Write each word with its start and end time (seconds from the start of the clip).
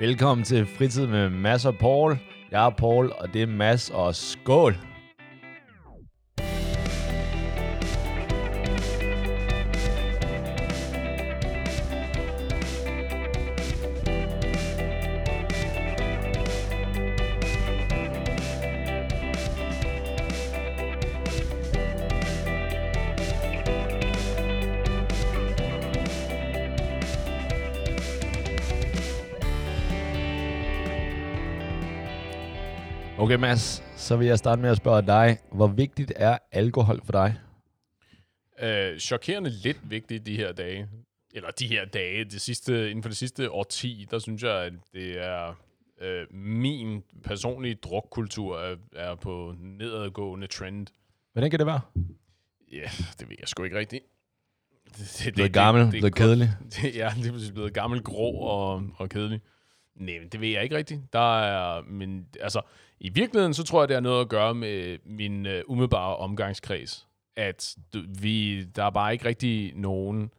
Velkommen 0.00 0.44
til 0.44 0.66
Fritid 0.66 1.06
med 1.06 1.30
Mads 1.30 1.64
og 1.64 1.78
Paul. 1.78 2.18
Jeg 2.50 2.66
er 2.66 2.70
Paul, 2.70 3.12
og 3.18 3.34
det 3.34 3.42
er 3.42 3.46
Mads, 3.46 3.90
og 3.90 4.14
skål! 4.14 4.76
Så 34.04 34.16
vil 34.16 34.26
jeg 34.26 34.38
starte 34.38 34.62
med 34.62 34.70
at 34.70 34.76
spørge 34.76 35.02
dig. 35.02 35.38
Hvor 35.52 35.66
vigtigt 35.66 36.12
er 36.16 36.38
alkohol 36.52 37.00
for 37.04 37.12
dig? 37.12 37.38
Øh, 38.62 38.98
chokerende 38.98 39.50
lidt 39.50 39.90
vigtigt 39.90 40.26
de 40.26 40.36
her 40.36 40.52
dage. 40.52 40.88
Eller 41.34 41.50
de 41.50 41.66
her 41.66 41.84
dage, 41.84 42.24
det 42.24 42.40
sidste, 42.40 42.90
inden 42.90 43.02
for 43.02 43.08
det 43.08 43.16
sidste 43.16 43.50
årti, 43.50 44.06
der 44.10 44.18
synes 44.18 44.42
jeg, 44.42 44.64
at 44.64 44.72
det 44.92 45.24
er 45.24 45.54
øh, 46.00 46.26
min 46.30 47.02
personlige 47.24 47.74
drukkultur 47.74 48.58
er, 48.58 48.76
er 48.92 49.14
på 49.14 49.54
nedadgående 49.58 50.46
trend. 50.46 50.86
Hvordan 51.32 51.50
kan 51.50 51.58
det 51.58 51.66
være? 51.66 51.80
Ja, 52.72 52.76
yeah, 52.76 52.90
det 53.18 53.28
ved 53.28 53.36
jeg 53.40 53.48
sgu 53.48 53.62
ikke 53.62 53.78
rigtigt. 53.78 54.04
Det, 54.98 55.22
det, 55.24 55.34
Blevet 55.34 55.52
gammel, 55.52 55.82
det, 55.82 55.90
blevet 55.90 56.14
kedelig. 56.14 56.48
Det, 56.64 56.96
ja, 57.00 57.12
det 57.16 57.48
er 57.48 57.52
blevet 57.52 57.74
gammel, 57.74 58.02
grå 58.02 58.32
og, 58.32 58.82
og 58.96 59.08
kedelig. 59.08 59.40
Nej, 59.94 60.18
men 60.18 60.28
det 60.28 60.40
ved 60.40 60.48
jeg 60.48 60.62
ikke 60.62 60.76
rigtigt. 60.76 61.12
Der 61.12 61.42
er, 61.42 61.82
men 61.82 62.26
altså, 62.40 62.60
i 63.00 63.08
virkeligheden, 63.08 63.54
så 63.54 63.64
tror 63.64 63.82
jeg, 63.82 63.88
det 63.88 63.94
har 63.94 64.00
noget 64.00 64.20
at 64.20 64.28
gøre 64.28 64.54
med 64.54 64.98
min 65.04 65.46
uh, 65.46 65.52
umiddelbare 65.66 66.16
omgangskreds. 66.16 67.06
At 67.36 67.76
du, 67.94 68.02
vi, 68.20 68.64
der 68.64 68.84
er 68.84 68.90
bare 68.90 69.12
ikke 69.12 69.24
rigtig 69.24 69.72
nogen, 69.76 70.30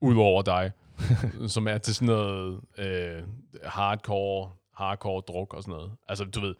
udover 0.00 0.42
dig, 0.42 0.70
som 1.54 1.68
er 1.68 1.78
til 1.78 1.94
sådan 1.94 2.06
noget 2.06 2.60
uh, 2.78 3.28
hardcore, 3.64 4.50
hardcore 4.74 5.20
druk 5.20 5.54
og 5.54 5.62
sådan 5.62 5.74
noget. 5.74 5.92
Altså, 6.08 6.24
du 6.24 6.40
ved, 6.40 6.54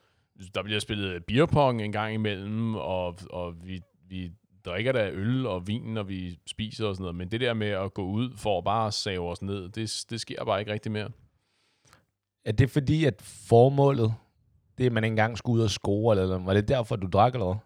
der 0.55 0.63
bliver 0.63 0.81
spillet 0.81 1.25
beerpong 1.25 1.83
en 1.83 1.93
gang 1.93 2.15
imellem, 2.15 2.75
og, 2.75 3.19
og 3.31 3.55
vi, 3.67 3.81
vi 4.09 4.33
drikker 4.65 4.93
der 4.93 5.11
øl 5.13 5.47
og 5.47 5.67
vin, 5.67 5.83
når 5.83 6.03
vi 6.03 6.39
spiser 6.47 6.87
og 6.87 6.95
sådan 6.95 7.03
noget. 7.03 7.17
Men 7.17 7.31
det 7.31 7.41
der 7.41 7.55
med 7.55 7.69
at 7.69 7.95
gå 7.95 8.05
ud 8.05 8.37
for 8.37 8.59
at 8.59 8.65
bare 8.65 8.93
save 8.93 9.31
os 9.31 9.43
ned, 9.43 9.69
det, 9.69 10.05
det 10.11 10.21
sker 10.21 10.45
bare 10.45 10.61
ikke 10.61 10.73
rigtig 10.73 10.93
mere. 10.93 11.09
Er 12.45 12.53
det 12.53 12.71
fordi, 12.71 13.05
at 13.05 13.23
formålet, 13.23 14.15
det 14.79 14.85
er, 14.85 14.89
at 14.89 14.93
man 14.93 15.05
engang 15.05 15.39
skulle 15.39 15.59
ud 15.59 15.65
og 15.65 15.71
score, 15.71 16.21
eller 16.21 16.39
var 16.39 16.55
det 16.55 16.69
derfor, 16.69 16.97
du 16.97 17.07
drak, 17.07 17.33
eller 17.35 17.47
hvad? 17.47 17.57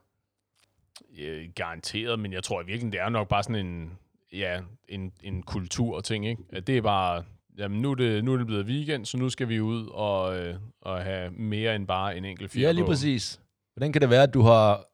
Ja, 1.19 1.47
garanteret, 1.55 2.19
men 2.19 2.33
jeg 2.33 2.43
tror 2.43 2.63
i 2.63 2.65
virkeligheden, 2.65 2.93
det 2.93 3.01
er 3.01 3.09
nok 3.09 3.29
bare 3.29 3.43
sådan 3.43 3.67
en, 3.67 3.99
ja, 4.33 4.61
en, 4.89 5.13
en 5.23 5.43
kultur-ting, 5.43 6.27
ikke? 6.27 6.43
At 6.53 6.67
det 6.67 6.77
er 6.77 6.83
bare, 6.83 7.25
jamen 7.59 7.83
nu 7.83 7.91
er 7.91 7.95
det, 7.95 8.25
nu 8.25 8.33
er 8.33 8.37
det 8.37 8.47
blevet 8.47 8.67
weekend, 8.67 9.07
så 9.07 9.17
nu 9.17 9.29
skal 9.29 9.49
vi 9.49 9.61
ud 9.61 9.87
og, 9.87 10.39
øh, 10.39 10.57
og 10.81 11.03
have 11.03 11.31
mere 11.31 11.77
end 11.77 11.87
bare 11.87 12.17
en 12.17 12.25
enkelt 12.25 12.51
fjer 12.51 12.63
Ja, 12.67 12.73
lige 12.73 12.85
præcis. 12.85 13.41
Hvordan 13.75 13.93
kan 13.93 14.03
det 14.03 14.11
være, 14.11 14.23
at 14.23 14.35
du 14.35 14.43
har, 14.43 14.85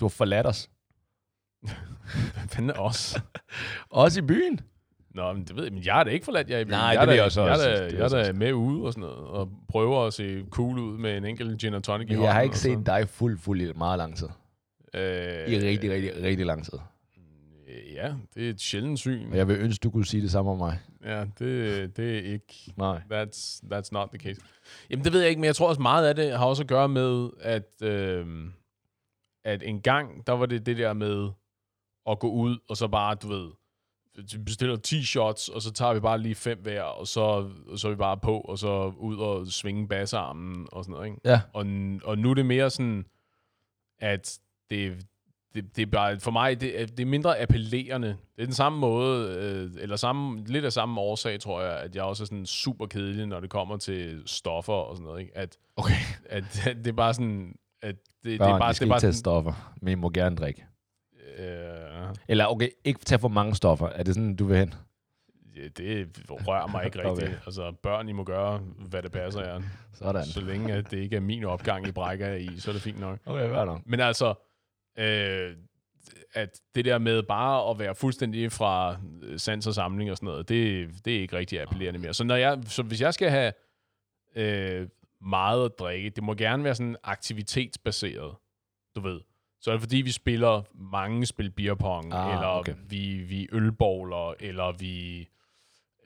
du 0.00 0.04
har 0.04 0.08
forladt 0.08 0.46
os? 0.46 0.70
Hvad 2.34 2.48
fanden 2.48 2.76
os? 2.76 3.16
Også 3.90 4.20
i 4.20 4.22
byen? 4.22 4.60
Nå, 5.14 5.32
men 5.32 5.44
det 5.44 5.56
ved 5.56 5.64
jeg, 5.64 5.72
men 5.72 5.82
jeg 5.84 6.00
er 6.00 6.04
da 6.04 6.10
ikke 6.10 6.24
forladt 6.24 6.50
jer 6.50 6.58
i 6.58 6.64
byen. 6.64 6.70
Nej, 6.72 6.80
jeg 6.80 6.94
det 6.94 7.02
er 7.02 7.06
vil 7.06 7.14
jeg 7.14 7.24
også 7.24 7.42
Jeg 7.42 7.52
også. 7.52 7.68
jeg 7.70 7.92
jeg 7.92 8.00
er 8.04 8.08
da 8.08 8.32
med 8.32 8.52
ude 8.52 8.82
og 8.86 8.92
sådan 8.92 9.00
noget, 9.00 9.18
og 9.28 9.50
prøver 9.68 10.06
at 10.06 10.12
se 10.12 10.44
cool 10.50 10.78
ud 10.78 10.98
med 10.98 11.16
en 11.16 11.24
enkelt 11.24 11.60
gin 11.60 11.74
og 11.74 11.82
tonic 11.82 12.06
i 12.10 12.12
hånden. 12.14 12.24
jeg 12.24 12.34
har 12.34 12.40
ikke 12.40 12.58
set 12.58 12.86
dig 12.86 13.08
fuld, 13.08 13.38
fuld 13.38 13.60
i 13.60 13.72
meget 13.76 13.98
lang 13.98 14.16
tid. 14.16 14.28
Øh, 14.94 15.02
I 15.48 15.58
rigtig, 15.58 15.90
rigtig, 15.92 16.10
rigtig 16.22 16.46
lang 16.46 16.64
tid. 16.64 16.78
øh, 17.68 17.94
Ja, 17.94 18.14
det 18.34 18.46
er 18.46 18.50
et 18.50 18.60
sjældent 18.60 18.98
syn. 18.98 19.30
Og 19.30 19.36
jeg 19.36 19.48
vil 19.48 19.56
ønske, 19.60 19.82
du 19.82 19.90
kunne 19.90 20.04
sige 20.06 20.22
det 20.22 20.30
samme 20.30 20.50
om 20.50 20.58
mig. 20.58 20.78
Ja, 21.04 21.24
det, 21.38 21.96
det 21.96 22.18
er 22.18 22.32
ikke... 22.32 22.72
Nej. 22.76 23.00
That's, 23.12 23.60
that's 23.74 23.88
not 23.92 24.08
the 24.08 24.18
case. 24.18 24.40
Jamen, 24.90 25.04
det 25.04 25.12
ved 25.12 25.20
jeg 25.20 25.28
ikke, 25.28 25.40
men 25.40 25.46
jeg 25.46 25.56
tror 25.56 25.68
også 25.68 25.80
meget 25.82 26.06
af 26.06 26.14
det 26.14 26.38
har 26.38 26.46
også 26.46 26.62
at 26.62 26.68
gøre 26.68 26.88
med, 26.88 27.30
at, 27.40 27.82
øh, 27.82 28.26
at 29.44 29.62
en 29.62 29.80
gang, 29.80 30.26
der 30.26 30.32
var 30.32 30.46
det 30.46 30.66
det 30.66 30.78
der 30.78 30.92
med 30.92 31.30
at 32.10 32.18
gå 32.18 32.30
ud, 32.30 32.58
og 32.68 32.76
så 32.76 32.88
bare, 32.88 33.14
du 33.14 33.28
ved, 33.28 33.50
bestiller 34.44 34.76
10 34.76 35.04
shots, 35.04 35.48
og 35.48 35.62
så 35.62 35.72
tager 35.72 35.94
vi 35.94 36.00
bare 36.00 36.18
lige 36.18 36.34
fem 36.34 36.58
hver, 36.62 36.82
og 36.82 37.06
så, 37.06 37.20
og 37.68 37.78
så 37.78 37.88
er 37.88 37.92
vi 37.92 37.96
bare 37.96 38.16
på, 38.16 38.40
og 38.40 38.58
så 38.58 38.92
ud 38.98 39.16
og 39.18 39.46
svinge 39.46 39.88
bassarmen 39.88 40.66
og 40.72 40.84
sådan 40.84 40.92
noget, 40.92 41.06
ikke? 41.06 41.20
Ja. 41.24 41.40
Og, 41.52 41.66
og 42.04 42.18
nu 42.18 42.30
er 42.30 42.34
det 42.34 42.46
mere 42.46 42.70
sådan, 42.70 43.04
at 43.98 44.38
det, 44.70 45.06
det, 45.54 45.76
det 45.76 45.82
er 45.82 45.86
bare, 45.86 46.20
for 46.20 46.30
mig, 46.30 46.60
det, 46.60 46.80
er- 46.80 46.86
det 46.86 47.00
er 47.00 47.06
mindre 47.06 47.40
appellerende. 47.40 48.08
Det 48.08 48.42
er 48.42 48.44
den 48.44 48.54
samme 48.54 48.78
måde, 48.78 49.36
øh, 49.36 49.82
eller 49.82 49.96
samme, 49.96 50.44
lidt 50.46 50.64
af 50.64 50.72
samme 50.72 51.00
årsag, 51.00 51.40
tror 51.40 51.62
jeg, 51.62 51.78
at 51.80 51.96
jeg 51.96 52.02
også 52.04 52.22
er 52.22 52.26
sådan 52.26 52.46
super 52.46 52.86
kedelig, 52.86 53.26
når 53.26 53.40
det 53.40 53.50
kommer 53.50 53.76
til 53.76 54.22
stoffer 54.26 54.72
og 54.72 54.96
sådan 54.96 55.06
noget, 55.06 55.20
ikke? 55.20 55.36
At, 55.38 55.56
Okay. 55.76 55.94
at 56.26 56.44
det 56.84 56.86
er 56.86 56.92
bare 56.92 57.14
sådan, 57.14 57.54
at 57.82 57.94
det, 58.24 58.38
Børn, 58.38 58.48
det 58.48 58.54
er 58.54 58.58
bare, 58.58 58.72
det 58.72 58.82
er 58.82 58.86
bare 58.86 59.00
sådan, 59.00 59.14
stoffer, 59.14 59.74
men 59.82 59.92
I 59.92 59.94
må 59.94 60.10
gerne 60.10 60.36
drikke. 60.36 60.64
Øh, 61.38 62.14
Eller 62.28 62.46
okay, 62.46 62.68
ikke 62.84 63.00
tage 63.04 63.18
for 63.18 63.28
mange 63.28 63.54
stoffer. 63.54 63.88
Er 63.88 64.02
det 64.02 64.14
sådan, 64.14 64.36
du 64.36 64.44
vil 64.44 64.56
hen? 64.56 64.74
ja, 65.56 65.68
det 65.76 66.08
rører 66.30 66.66
mig 66.66 66.84
ikke 66.84 66.98
Okay. 67.06 67.22
rigtigt. 67.22 67.42
Altså, 67.46 67.72
børn, 67.82 68.08
I 68.08 68.12
må 68.12 68.24
gøre, 68.24 68.58
hvad 68.58 69.02
det 69.02 69.12
passer 69.12 69.44
jer. 69.44 69.62
Sådan. 69.92 70.24
Så 70.24 70.40
længe 70.40 70.72
at 70.72 70.90
det 70.90 70.98
ikke 70.98 71.16
er 71.16 71.20
min 71.20 71.44
opgang, 71.44 71.88
I 71.88 71.92
brækker 71.92 72.34
i, 72.34 72.48
så 72.58 72.70
er 72.70 72.72
det 72.72 72.82
fint 72.82 73.00
nok. 73.00 73.18
Okay, 73.26 73.48
hvad 73.48 73.66
nok? 73.66 73.80
Men 73.86 74.00
altså, 74.00 74.34
øh, 74.98 75.56
at 76.34 76.60
det 76.74 76.84
der 76.84 76.98
med 76.98 77.22
bare 77.22 77.70
at 77.70 77.78
være 77.78 77.94
fuldstændig 77.94 78.52
fra 78.52 78.96
sans 79.36 79.66
og 79.66 79.74
samling 79.74 80.10
og 80.10 80.16
sådan 80.16 80.26
noget, 80.26 80.48
det, 80.48 80.90
det 81.04 81.16
er 81.16 81.20
ikke 81.20 81.36
rigtig 81.36 81.60
appellerende 81.60 82.00
mere. 82.00 82.14
Så, 82.14 82.24
når 82.24 82.36
jeg, 82.36 82.58
så 82.64 82.82
hvis 82.82 83.00
jeg 83.00 83.14
skal 83.14 83.30
have 83.30 83.52
øh, 84.36 84.88
meget 85.20 85.64
at 85.64 85.72
drikke, 85.78 86.10
det 86.10 86.22
må 86.22 86.34
gerne 86.34 86.64
være 86.64 86.74
sådan 86.74 86.96
aktivitetsbaseret, 87.02 88.34
du 88.94 89.00
ved. 89.00 89.20
Så 89.62 89.70
er 89.70 89.74
det 89.74 89.82
fordi, 89.82 89.96
vi 89.96 90.10
spiller 90.10 90.62
mange 90.74 91.26
spil 91.26 91.50
beerpong, 91.50 92.12
Ah, 92.12 92.34
eller 92.34 92.46
okay. 92.46 92.74
vi, 92.88 93.16
vi 93.16 93.48
ølbowler, 93.52 94.34
eller 94.40 94.72
vi 94.72 95.28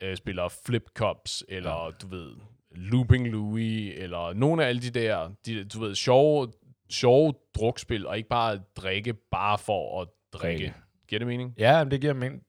øh, 0.03 0.17
spiller 0.17 0.49
flip 0.67 0.91
cups, 0.95 1.45
eller 1.49 1.85
ja. 1.85 1.91
du 2.03 2.09
ved, 2.09 2.33
looping 2.71 3.29
Louis, 3.29 3.95
eller 3.97 4.33
nogle 4.33 4.65
af 4.65 4.69
alle 4.69 4.83
de 4.83 4.91
der, 4.91 5.31
de, 5.47 5.65
du 5.65 5.81
ved, 5.81 5.95
sjove, 5.95 6.53
sjove 6.91 7.35
drukspil, 7.55 8.07
og 8.07 8.17
ikke 8.17 8.29
bare 8.29 8.61
drikke 8.77 9.15
bare 9.31 9.59
for 9.59 10.03
at 10.03 10.09
drikke. 10.33 10.65
Drikke. 10.65 10.75
Giver 11.09 11.19
det 11.19 11.27
mening? 11.29 11.55
Ja, 11.59 11.85
det 11.91 12.01
giver 12.01 12.13
mening. 12.13 12.43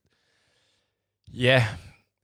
Ja, 1.34 1.66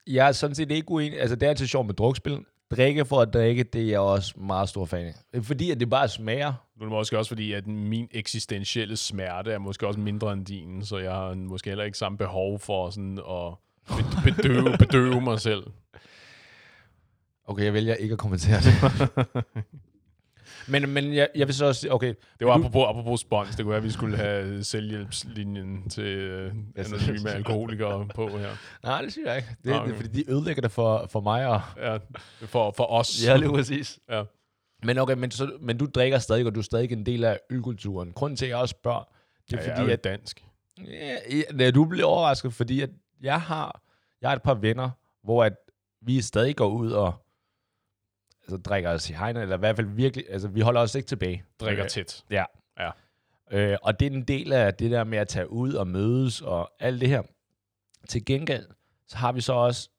jeg 0.06 0.28
er 0.28 0.32
sådan 0.32 0.54
set 0.54 0.70
ikke 0.70 0.90
uenig. 0.90 1.20
Altså, 1.20 1.36
det 1.36 1.46
er 1.46 1.50
altid 1.50 1.66
sjovt 1.66 1.86
med 1.86 1.94
drukspil. 1.94 2.44
Drikke 2.76 3.04
for 3.04 3.20
at 3.20 3.32
drikke, 3.32 3.62
det 3.62 3.80
er 3.82 3.86
jeg 3.86 4.00
også 4.00 4.34
meget 4.36 4.68
stor 4.68 4.84
fan 4.84 5.14
af. 5.34 5.42
Fordi 5.44 5.70
at 5.70 5.80
det 5.80 5.90
bare 5.90 6.08
smager. 6.08 6.52
Nu 6.76 6.80
er 6.84 6.88
det 6.88 6.92
måske 6.92 7.18
også 7.18 7.28
fordi, 7.28 7.52
at 7.52 7.66
min 7.66 8.08
eksistentielle 8.10 8.96
smerte 8.96 9.52
er 9.52 9.58
måske 9.58 9.86
også 9.86 10.00
mindre 10.00 10.32
end 10.32 10.46
din, 10.46 10.84
så 10.84 10.98
jeg 10.98 11.12
har 11.12 11.34
måske 11.34 11.70
heller 11.70 11.84
ikke 11.84 11.98
samme 11.98 12.18
behov 12.18 12.58
for 12.58 12.90
sådan 12.90 13.18
at 13.18 13.54
bed- 13.96 14.34
bedøve, 14.36 14.78
bedøve 14.78 15.20
mig 15.20 15.40
selv. 15.40 15.62
Okay, 17.46 17.64
jeg 17.64 17.72
vælger 17.72 17.94
ikke 17.94 18.12
at 18.12 18.18
kommentere 18.18 18.60
det. 18.60 18.74
men 20.68 20.90
men 20.90 21.14
jeg, 21.14 21.28
jeg 21.34 21.46
vil 21.46 21.54
så 21.54 21.66
også 21.66 21.80
sige, 21.80 21.92
okay, 21.92 22.14
Det 22.38 22.46
var 22.46 22.54
apropos, 22.54 22.84
apropos 22.88 23.20
spons. 23.20 23.48
Det 23.48 23.56
kunne 23.58 23.68
være, 23.70 23.78
at 23.78 23.84
vi 23.84 23.90
skulle 23.90 24.16
have 24.16 24.64
selvhjælpslinjen 24.64 25.88
til 25.90 26.04
øh, 26.04 26.52
anonyme 26.76 27.30
alkoholikere 27.30 28.08
på 28.14 28.28
her. 28.28 28.50
nej, 28.82 29.02
det 29.02 29.12
synes 29.12 29.26
jeg 29.26 29.36
ikke. 29.36 29.48
Det, 29.64 29.74
okay. 29.74 29.86
det 29.88 29.92
er 29.92 29.96
fordi, 29.96 30.22
de 30.22 30.30
ødelægger 30.30 30.62
det 30.62 30.70
for, 30.70 31.06
for 31.10 31.20
mig. 31.20 31.46
Og, 31.46 31.60
Ja, 31.76 31.98
for, 32.46 32.70
for 32.76 32.92
os. 32.92 33.24
ja, 33.26 33.36
lige 33.36 33.50
præcis. 33.50 33.98
Ja. 34.10 34.22
Men 34.82 34.98
okay, 34.98 35.14
men, 35.14 35.30
så, 35.30 35.52
men 35.60 35.78
du 35.78 35.86
drikker 35.86 36.18
stadig, 36.18 36.46
og 36.46 36.54
du 36.54 36.60
er 36.60 36.64
stadig 36.64 36.92
en 36.92 37.06
del 37.06 37.24
af 37.24 37.40
ølkulturen. 37.50 38.12
Grunden 38.12 38.36
til, 38.36 38.44
at 38.46 38.50
jeg 38.50 38.58
også 38.58 38.74
spørger, 38.82 39.08
det 39.50 39.58
er 39.58 39.62
ja, 39.62 39.70
fordi, 39.70 39.82
jeg 39.82 39.88
er 39.88 39.92
at 39.92 40.04
dansk. 40.04 40.44
Ja, 40.86 41.16
ja, 41.58 41.70
du 41.70 41.84
bliver 41.84 42.06
overrasket, 42.06 42.52
fordi 42.54 42.80
at 42.80 42.90
jeg 43.22 43.40
har, 43.40 43.80
jeg 44.20 44.30
har 44.30 44.36
et 44.36 44.42
par 44.42 44.54
venner, 44.54 44.90
hvor 45.24 45.44
at 45.44 45.52
vi 46.02 46.20
stadig 46.20 46.56
går 46.56 46.68
ud 46.68 46.90
og 46.90 47.23
altså, 48.44 48.56
drikker 48.56 48.90
os 48.90 49.10
i 49.10 49.12
hegnet, 49.12 49.42
eller 49.42 49.56
i 49.56 49.58
hvert 49.58 49.76
fald 49.76 49.86
virkelig, 49.86 50.24
altså 50.30 50.48
vi 50.48 50.60
holder 50.60 50.80
os 50.80 50.94
ikke 50.94 51.06
tilbage. 51.06 51.44
Drikker 51.60 51.84
Øh, 51.84 51.90
tæt. 51.90 52.24
Ja. 52.30 52.44
Ja. 52.78 52.90
Øh, 53.50 53.78
og 53.82 54.00
det 54.00 54.06
er 54.06 54.10
en 54.10 54.24
del 54.24 54.52
af 54.52 54.74
det 54.74 54.90
der 54.90 55.04
med 55.04 55.18
at 55.18 55.28
tage 55.28 55.50
ud 55.50 55.72
og 55.72 55.86
mødes 55.86 56.40
og 56.42 56.72
alt 56.80 57.00
det 57.00 57.08
her. 57.08 57.22
Til 58.08 58.24
gengæld, 58.24 58.66
så 59.08 59.16
har 59.16 59.32
vi 59.32 59.40
så 59.40 59.52
også 59.52 59.90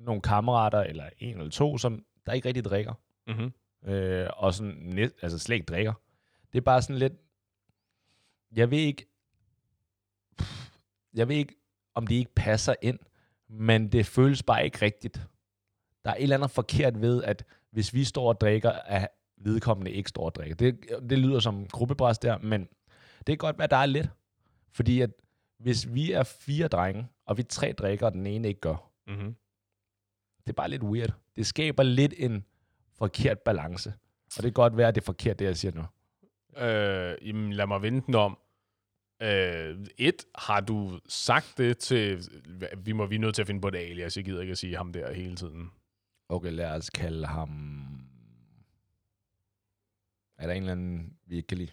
nogle 0.00 0.22
kammerater, 0.22 0.80
eller 0.80 1.10
en 1.18 1.36
eller 1.38 1.50
to, 1.50 1.78
som 1.78 2.04
der 2.26 2.32
ikke 2.32 2.48
rigtig 2.48 2.64
drikker. 2.64 2.94
Mm-hmm. 3.26 3.52
Øh, 3.92 4.28
og 4.36 4.54
sådan, 4.54 4.72
net, 4.72 5.12
altså 5.22 5.38
slet 5.38 5.54
ikke 5.54 5.66
drikker. 5.66 5.92
Det 6.52 6.58
er 6.58 6.62
bare 6.62 6.82
sådan 6.82 6.98
lidt, 6.98 7.12
jeg 8.56 8.70
ved 8.70 8.78
ikke, 8.78 9.06
jeg 11.14 11.28
ved 11.28 11.36
ikke, 11.36 11.54
om 11.94 12.06
det 12.06 12.14
ikke 12.14 12.34
passer 12.36 12.74
ind, 12.82 12.98
men 13.48 13.92
det 13.92 14.06
føles 14.06 14.42
bare 14.42 14.64
ikke 14.64 14.78
rigtigt. 14.82 15.26
Der 16.04 16.10
er 16.10 16.14
et 16.14 16.22
eller 16.22 16.36
andet 16.36 16.50
forkert 16.50 17.00
ved, 17.00 17.22
at 17.22 17.44
hvis 17.70 17.94
vi 17.94 18.04
står 18.04 18.28
og 18.28 18.40
drikker, 18.40 18.70
at 18.70 19.08
vedkommende 19.36 19.90
ikke 19.90 20.08
står 20.08 20.24
og 20.24 20.34
drikker. 20.34 20.54
Det, 20.56 20.78
det 21.10 21.18
lyder 21.18 21.40
som 21.40 21.66
gruppepres 21.66 22.18
der, 22.18 22.38
men 22.38 22.60
det 23.18 23.26
kan 23.26 23.38
godt 23.38 23.58
være, 23.58 23.64
at 23.64 23.70
der 23.70 23.76
er 23.76 23.86
lidt. 23.86 24.08
Fordi 24.72 25.00
at 25.00 25.10
hvis 25.58 25.94
vi 25.94 26.12
er 26.12 26.22
fire 26.22 26.68
drenge, 26.68 27.06
og 27.26 27.36
vi 27.36 27.42
tre 27.42 27.72
drikker, 27.72 28.06
og 28.06 28.12
den 28.12 28.26
ene 28.26 28.48
ikke 28.48 28.60
gør, 28.60 28.90
Mm-hmm. 29.06 29.34
det 30.44 30.48
er 30.48 30.52
bare 30.52 30.70
lidt 30.70 30.82
weird. 30.82 31.12
Det 31.36 31.46
skaber 31.46 31.82
lidt 31.82 32.14
en 32.16 32.44
forkert 32.98 33.38
balance. 33.38 33.92
Og 34.26 34.42
det 34.42 34.42
kan 34.42 34.52
godt 34.52 34.76
være, 34.76 34.88
at 34.88 34.94
det 34.94 35.00
er 35.00 35.04
forkert, 35.04 35.38
det 35.38 35.44
jeg 35.44 35.56
siger 35.56 35.72
nu. 35.74 35.82
Øh, 36.66 37.28
jamen, 37.28 37.52
lad 37.52 37.66
mig 37.66 37.82
vente 37.82 38.06
den 38.06 38.14
om. 38.14 38.38
Øh, 39.22 39.76
et, 39.98 40.24
har 40.34 40.60
du 40.60 41.00
sagt 41.08 41.54
det 41.58 41.78
til... 41.78 42.28
Vi 42.78 42.92
må 42.92 43.06
vi 43.06 43.14
er 43.14 43.18
nødt 43.18 43.34
til 43.34 43.42
at 43.42 43.46
finde 43.46 43.60
på 43.60 43.68
et 43.68 43.74
alias. 43.76 44.16
Jeg 44.16 44.24
gider 44.24 44.40
ikke 44.40 44.50
at 44.50 44.58
sige 44.58 44.76
ham 44.76 44.92
der 44.92 45.12
hele 45.12 45.36
tiden. 45.36 45.70
Okay, 46.28 46.50
lad 46.50 46.70
os 46.70 46.90
kalde 46.90 47.26
ham... 47.26 47.80
Er 50.38 50.46
der 50.46 50.54
en 50.54 50.62
eller 50.62 50.72
anden, 50.72 51.16
vi 51.26 51.36
ikke 51.36 51.46
kan 51.46 51.58
lide? 51.58 51.70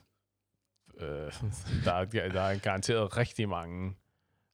Øh, 0.98 1.08
der, 1.86 1.94
er, 1.94 2.06
der 2.06 2.42
er 2.42 2.60
garanteret 2.60 3.18
rigtig 3.18 3.50
mange... 3.50 3.96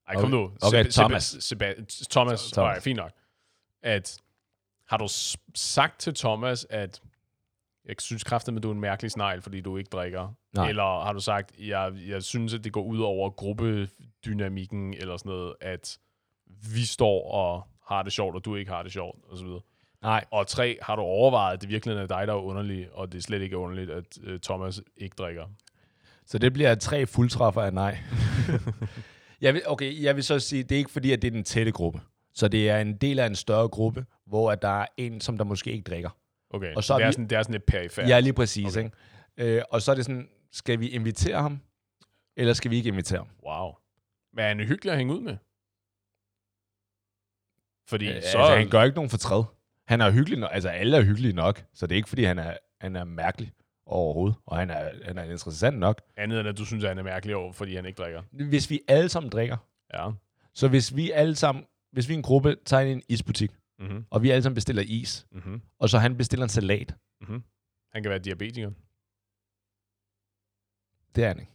Ej, 0.08 0.14
kom 0.16 0.24
Okay. 0.24 0.32
nu. 0.32 0.52
Okay, 0.62 0.86
Seb- 0.86 0.92
Thomas. 0.92 1.34
Seb- 1.34 1.40
Seba- 1.40 1.74
Thomas. 1.76 2.08
Thomas. 2.10 2.52
Thomas. 2.52 2.84
fint 2.84 2.98
nok. 2.98 3.12
At, 3.82 4.22
har 4.88 4.98
du 4.98 5.08
sagt 5.56 6.00
til 6.00 6.14
Thomas, 6.16 6.68
at 6.70 7.02
jeg 7.86 7.96
synes 8.00 8.24
kraftigt, 8.24 8.58
at 8.58 8.64
du 8.64 8.70
er 8.70 8.74
en 8.74 8.80
mærkelig 8.80 9.12
snegl, 9.12 9.42
fordi 9.42 9.62
du 9.62 9.78
ikke 9.78 9.90
drikker? 9.90 10.34
Nej. 10.54 10.70
Eller 10.70 11.04
har 11.04 11.14
du 11.14 11.20
sagt, 11.20 11.52
jeg, 11.60 11.94
jeg 12.08 12.24
synes, 12.24 12.54
at 12.54 12.64
det 12.64 12.74
går 12.74 12.84
ud 12.84 13.00
over 13.00 13.30
gruppedynamikken, 13.30 14.94
eller 14.94 15.18
sådan 15.18 15.30
noget, 15.30 15.56
at 15.62 16.00
vi 16.74 16.86
står 16.86 17.32
og 17.32 17.68
har 17.88 18.04
det 18.04 18.14
sjovt, 18.14 18.36
og 18.36 18.46
du 18.46 18.56
ikke 18.56 18.72
har 18.72 18.84
det 18.84 18.92
sjovt, 18.92 19.26
og 19.26 19.38
så 19.38 19.44
videre. 19.46 19.62
Nej. 20.08 20.26
Og 20.32 20.48
tre, 20.48 20.78
har 20.82 20.96
du 20.96 21.02
overvejet, 21.02 21.54
at 21.54 21.62
det 21.62 21.70
virkelig 21.70 21.96
er 21.98 22.06
dig, 22.08 22.28
der 22.28 22.34
er 22.34 22.38
underlig, 22.38 22.92
og 22.94 23.12
det 23.12 23.18
er 23.18 23.22
slet 23.22 23.42
ikke 23.42 23.54
er 23.54 23.58
underligt, 23.58 23.90
at 23.92 24.04
øh, 24.24 24.40
Thomas 24.40 24.82
ikke 24.98 25.16
drikker? 25.18 25.46
Så 26.26 26.38
det 26.38 26.54
bliver 26.54 26.76
tre 26.76 27.06
fuldtræffer 27.06 27.62
af 27.62 27.74
nej. 27.74 27.98
jeg 29.42 29.54
vil, 29.54 29.62
okay, 29.66 30.04
jeg 30.04 30.16
vil 30.16 30.24
så 30.24 30.40
sige, 30.40 30.64
det 30.64 30.72
er 30.72 30.78
ikke 30.80 30.92
fordi, 30.92 31.12
at 31.12 31.22
det 31.22 31.28
er 31.28 31.32
den 31.32 31.44
tætte 31.44 31.72
gruppe. 31.72 32.02
Så 32.34 32.48
det 32.48 32.70
er 32.70 32.80
en 32.80 32.98
del 32.98 33.20
af 33.20 33.26
en 33.26 33.36
større 33.36 33.68
gruppe, 33.70 34.06
hvor 34.28 34.52
at 34.52 34.62
der 34.62 34.82
er 34.82 34.86
en, 34.98 35.22
som 35.22 35.38
der 35.38 35.46
måske 35.46 35.72
ikke 35.72 35.84
drikker. 35.92 36.10
Okay, 36.50 36.74
Og 36.76 36.84
så 36.84 36.94
er 36.94 36.98
det, 36.98 37.04
er 37.04 37.08
vi- 37.08 37.14
sådan, 37.14 37.28
det 37.30 37.38
er 37.38 37.42
sådan 37.44 37.54
lidt 37.54 37.66
perifært. 37.66 38.10
Ja, 38.10 38.20
lige 38.20 38.34
præcis. 38.34 38.78
Okay. 38.78 38.86
Ikke? 39.38 39.56
Øh, 39.58 39.64
og 39.72 39.82
så 39.82 39.92
er 39.92 39.96
det 39.96 40.06
sådan, 40.06 40.30
skal 40.52 40.80
vi 40.80 40.88
invitere 40.90 41.42
ham, 41.42 41.60
eller 42.38 42.54
skal 42.54 42.72
vi 42.72 42.76
ikke 42.78 42.88
invitere 42.90 43.18
ham? 43.20 43.30
Wow. 43.46 43.72
Men 44.34 44.44
er 44.44 44.48
han 44.48 44.60
hyggelig 44.60 44.92
at 44.92 44.98
hænge 44.98 45.14
ud 45.14 45.22
med? 45.22 45.38
Fordi 47.90 48.08
Øh, 48.08 48.14
så... 48.14 48.38
Altså, 48.38 48.56
han 48.58 48.70
gør 48.70 48.84
ikke 48.84 48.96
nogen 48.96 49.10
fortræd. 49.10 49.44
Han 49.88 50.02
er 50.02 50.12
hyggelig 50.12 50.40
nok. 50.40 50.50
Altså, 50.54 50.70
alle 50.70 50.98
er 50.98 51.02
hyggelige 51.04 51.34
nok. 51.34 51.66
Så 51.74 51.88
det 51.88 51.96
er 51.96 51.98
ikke, 51.98 52.10
fordi 52.10 52.24
han 52.24 52.40
er, 52.40 52.58
han 52.82 52.96
er 52.96 53.04
mærkelig 53.04 53.52
overhovedet. 53.86 54.36
Og 54.46 54.58
han 54.58 54.70
er, 54.70 54.90
han 55.06 55.18
er 55.18 55.24
interessant 55.24 55.80
nok. 55.80 56.02
Andet 56.18 56.40
end, 56.40 56.50
at 56.50 56.58
du 56.58 56.66
synes, 56.66 56.84
at 56.84 56.90
han 56.90 56.98
er 56.98 57.04
mærkelig 57.04 57.36
over, 57.36 57.54
fordi 57.54 57.76
han 57.76 57.86
ikke 57.86 57.98
drikker. 58.02 58.22
Hvis 58.50 58.70
vi 58.70 58.80
alle 58.88 59.10
sammen 59.10 59.30
drikker, 59.30 59.58
Ja. 59.94 60.10
så 60.54 60.68
hvis 60.68 60.96
vi 60.96 61.12
alle 61.12 61.36
sammen, 61.36 61.64
hvis 61.92 62.08
vi 62.10 62.14
er 62.14 62.18
en 62.18 62.24
gruppe, 62.24 62.56
tager 62.66 62.82
ind 62.82 62.90
i 62.90 62.94
en 62.94 63.02
isbutik, 63.10 63.52
Mm-hmm. 63.80 64.06
og 64.10 64.24
vi 64.24 64.30
alle 64.30 64.44
sammen 64.44 64.56
bestiller 64.56 64.84
is, 64.88 65.28
Mm-hmm. 65.32 65.62
og 65.80 65.90
så 65.90 65.98
han 65.98 66.18
bestiller 66.18 66.44
en 66.44 66.50
salat, 66.50 66.96
Mm-hmm. 67.22 67.44
Han 67.94 68.04
kan 68.04 68.10
være 68.10 68.20
diabetiker. 68.20 68.72
det 71.16 71.24
er 71.24 71.28
han 71.28 71.40
ikke. 71.40 71.52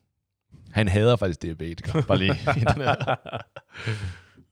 Han 0.70 0.88
hader 0.88 1.16
faktisk 1.16 1.42
diabetikere. 1.42 2.02
Bare 2.02 2.18
lige. 2.18 2.32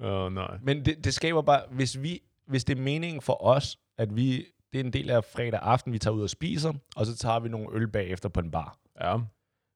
Åh, 0.00 0.24
oh, 0.24 0.32
nej. 0.32 0.58
Men 0.62 0.84
det, 0.84 1.04
det 1.04 1.14
skaber 1.14 1.42
bare, 1.42 1.62
hvis, 1.70 2.02
vi, 2.02 2.20
hvis 2.50 2.64
det 2.64 2.78
er 2.78 2.82
meningen 2.82 3.22
for 3.22 3.44
os, 3.44 3.78
at 3.98 4.16
vi, 4.16 4.46
det 4.72 4.80
er 4.80 4.84
en 4.84 4.92
del 4.92 5.10
af 5.10 5.24
fredag 5.24 5.60
aften, 5.62 5.92
vi 5.92 5.98
tager 5.98 6.14
ud 6.14 6.22
og 6.22 6.30
spiser, 6.30 6.72
og 6.96 7.06
så 7.06 7.16
tager 7.16 7.40
vi 7.40 7.48
nogle 7.48 7.68
øl 7.72 7.88
bagefter 7.88 8.28
på 8.28 8.40
en 8.40 8.50
bar. 8.50 8.78
Ja. 9.00 9.18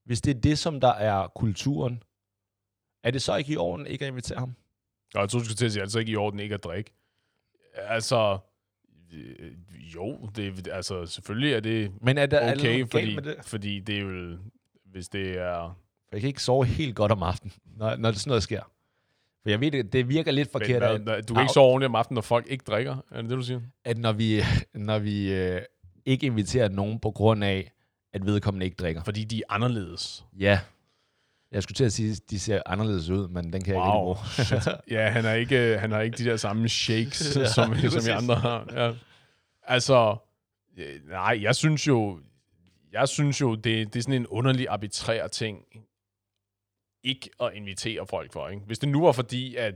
Hvis 0.05 0.21
det 0.21 0.37
er 0.37 0.41
det, 0.41 0.59
som 0.59 0.81
der 0.81 0.93
er 0.93 1.27
kulturen, 1.27 2.03
er 3.05 3.11
det 3.11 3.23
så 3.23 3.37
ikke 3.37 3.53
i 3.53 3.57
orden 3.57 3.87
ikke 3.87 4.05
at 4.05 4.11
invitere 4.11 4.39
ham? 4.39 4.55
Og 5.15 5.21
jeg 5.21 5.29
tror, 5.29 5.39
du 5.39 5.45
skulle 5.45 5.57
til 5.57 5.67
at 5.67 5.73
sige, 5.73 5.83
altså 5.83 5.99
ikke 5.99 6.13
i 6.13 6.17
orden 6.17 6.41
ikke 6.41 6.55
at 6.55 6.65
drikke. 6.65 6.93
Altså, 7.75 8.39
øh, 9.13 9.53
jo, 9.95 10.31
det, 10.37 10.69
altså 10.69 11.07
selvfølgelig 11.07 11.53
er 11.53 11.61
det 11.61 11.93
Men 12.01 12.19
er 12.19 12.27
der 12.27 12.39
er 12.39 12.55
okay, 12.55 12.87
fordi, 12.91 13.17
det? 13.17 13.37
fordi 13.43 13.81
det 13.81 13.97
er 13.97 14.01
jo, 14.01 14.39
hvis 14.85 15.09
det 15.09 15.39
er... 15.39 15.79
Jeg 16.13 16.21
kan 16.21 16.29
ikke 16.29 16.43
sove 16.43 16.65
helt 16.65 16.97
godt 16.97 17.13
om 17.13 17.23
aftenen, 17.23 17.53
når, 17.65 17.97
når 17.97 18.13
sådan 18.13 18.31
noget 18.31 18.43
sker. 18.43 18.63
For 19.45 19.51
jeg 19.51 19.61
ved, 19.61 19.71
det, 19.71 19.93
det 19.93 20.09
virker 20.09 20.33
lidt 20.33 20.49
Men, 20.55 20.61
forkert, 20.61 20.83
hvad, 20.83 20.91
at, 20.95 21.05
når- 21.05 21.21
du 21.21 21.35
kan 21.35 21.43
ikke 21.43 21.53
sove 21.53 21.67
ordentligt 21.67 21.89
om 21.89 21.95
aftenen, 21.95 22.15
når 22.15 22.23
folk 22.23 22.47
ikke 22.49 22.65
drikker. 22.67 22.97
Er 23.11 23.21
det 23.21 23.31
det, 23.31 23.37
du 23.39 23.43
siger? 23.43 23.61
at 23.85 23.99
når 23.99 24.13
vi, 24.13 24.41
når 24.75 24.99
vi 24.99 25.33
øh, 25.33 25.61
ikke 26.05 26.27
inviterer 26.27 26.69
nogen 26.69 26.99
på 27.01 27.11
grund 27.11 27.45
af, 27.45 27.71
at 28.13 28.27
vedkommende 28.27 28.65
ikke 28.67 28.77
drikker. 28.77 29.05
Fordi 29.05 29.25
de 29.25 29.39
er 29.39 29.43
anderledes. 29.49 30.25
Ja. 30.39 30.61
Jeg 31.53 31.63
skulle 31.63 31.77
til 31.77 31.85
at 31.85 31.93
sige, 31.93 32.11
at 32.13 32.21
de 32.31 32.39
ser 32.41 32.63
anderledes 32.67 33.09
ud, 33.11 33.29
men 33.29 33.53
den 33.53 33.65
kan 33.65 33.75
jeg 33.75 33.83
Wow. 33.83 34.13
ikke 34.13 34.21
rigtig 34.39 34.63
bruge. 34.65 34.77
Ja, 34.99 35.09
han 35.11 35.25
har 35.25 35.33
ikke, 35.33 35.79
han 35.79 35.91
har 35.93 36.01
ikke 36.01 36.19
de 36.19 36.25
der 36.25 36.37
samme 36.37 36.69
shakes, 36.69 37.37
Ja, 37.37 37.47
som, 37.47 37.75
som 37.91 38.05
vi 38.07 38.11
andre 38.11 38.35
har. 38.35 38.67
Ja. 38.73 38.93
Altså, 39.67 40.17
øh, 40.79 41.09
nej, 41.11 41.39
jeg 41.43 41.55
synes 41.57 41.87
jo, 41.87 42.19
jeg 42.93 43.09
synes 43.09 43.41
jo, 43.41 43.55
det, 43.55 43.65
det 43.95 43.97
er 43.97 44.03
sådan 44.03 44.15
en 44.21 44.27
underlig 44.27 44.67
arbitrær 44.69 45.27
ting, 45.27 45.59
ikke 47.05 47.31
at 47.41 47.51
invitere 47.55 48.07
folk 48.07 48.33
for. 48.33 48.49
Ikke? 48.49 48.63
Hvis 48.67 48.79
det 48.79 48.89
nu 48.89 49.03
var 49.03 49.13
fordi, 49.13 49.57
at, 49.57 49.75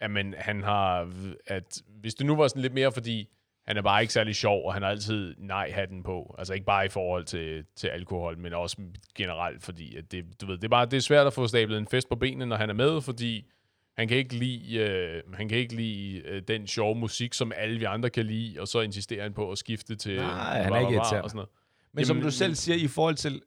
at 0.00 0.10
man, 0.10 0.34
han 0.38 0.62
har, 0.62 1.12
at 1.46 1.82
hvis 2.00 2.14
det 2.14 2.26
nu 2.26 2.36
var 2.36 2.48
sådan 2.48 2.62
lidt 2.62 2.74
mere 2.74 2.92
fordi, 2.92 3.28
han 3.66 3.76
er 3.76 3.82
bare 3.82 4.02
ikke 4.02 4.12
særlig 4.12 4.36
sjov, 4.36 4.66
og 4.66 4.74
han 4.74 4.82
har 4.82 4.90
altid 4.90 5.34
nej-hatten 5.38 6.02
på. 6.02 6.34
Altså 6.38 6.54
ikke 6.54 6.66
bare 6.66 6.86
i 6.86 6.88
forhold 6.88 7.24
til, 7.24 7.64
til 7.76 7.88
alkohol, 7.88 8.38
men 8.38 8.52
også 8.52 8.76
generelt, 9.14 9.62
fordi 9.62 9.96
at 9.96 10.12
det, 10.12 10.40
du 10.40 10.46
ved, 10.46 10.56
det, 10.56 10.64
er 10.64 10.68
bare, 10.68 10.86
det 10.86 10.96
er 10.96 11.00
svært 11.00 11.26
at 11.26 11.32
få 11.32 11.46
stablet 11.46 11.78
en 11.78 11.86
fest 11.86 12.08
på 12.08 12.16
benene, 12.16 12.46
når 12.46 12.56
han 12.56 12.70
er 12.70 12.74
med, 12.74 13.00
fordi 13.00 13.50
han 13.96 14.08
kan 14.08 14.16
ikke 14.16 14.34
lide, 14.34 14.78
øh, 14.78 15.22
han 15.34 15.48
kan 15.48 15.58
ikke 15.58 15.74
lide 15.74 16.18
øh, 16.18 16.42
den 16.48 16.66
sjove 16.66 16.94
musik, 16.94 17.34
som 17.34 17.52
alle 17.56 17.78
vi 17.78 17.84
andre 17.84 18.10
kan 18.10 18.26
lide, 18.26 18.60
og 18.60 18.68
så 18.68 18.80
insisterer 18.80 19.22
han 19.22 19.32
på 19.32 19.52
at 19.52 19.58
skifte 19.58 19.96
til... 19.96 20.16
Nej, 20.16 20.62
han 20.62 20.72
er 20.72 20.78
ikke 20.78 20.92
irriterende. 20.92 21.22
og 21.22 21.30
sådan 21.30 21.36
noget. 21.36 21.50
Men 21.92 22.04
som 22.04 22.16
Jamen, 22.16 22.24
du 22.24 22.30
selv 22.30 22.54
siger, 22.54 22.76
i 22.76 22.86
forhold 22.86 23.14
til, 23.14 23.42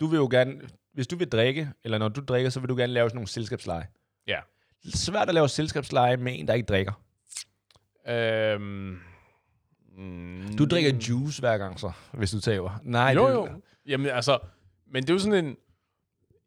du 0.00 0.06
vil 0.06 0.16
jo 0.16 0.28
gerne, 0.30 0.60
hvis 0.94 1.06
du 1.06 1.16
vil 1.16 1.28
drikke, 1.28 1.68
eller 1.84 1.98
når 1.98 2.08
du 2.08 2.20
drikker, 2.20 2.50
så 2.50 2.60
vil 2.60 2.68
du 2.68 2.76
gerne 2.76 2.92
lave 2.92 3.08
sådan 3.08 3.16
nogle 3.16 3.28
selskabsleje. 3.28 3.86
Ja. 4.26 4.38
Svært 4.94 5.28
at 5.28 5.34
lave 5.34 5.48
selskabsleje 5.48 6.16
med 6.16 6.38
en, 6.38 6.48
der 6.48 6.54
ikke 6.54 6.66
drikker. 6.66 6.92
Øhm, 8.08 8.98
mm, 9.96 10.56
Du 10.58 10.64
drikker 10.64 10.92
juice 11.08 11.40
hver 11.40 11.58
gang 11.58 11.80
så, 11.80 11.92
hvis 12.12 12.30
du 12.30 12.40
taber. 12.40 12.80
Nej, 12.82 13.12
jo, 13.16 13.28
det, 13.28 13.34
jo. 13.34 13.48
Jamen, 13.86 14.06
altså, 14.06 14.38
men 14.90 15.02
det 15.02 15.10
er 15.10 15.14
jo 15.14 15.18
sådan 15.18 15.44
en... 15.44 15.56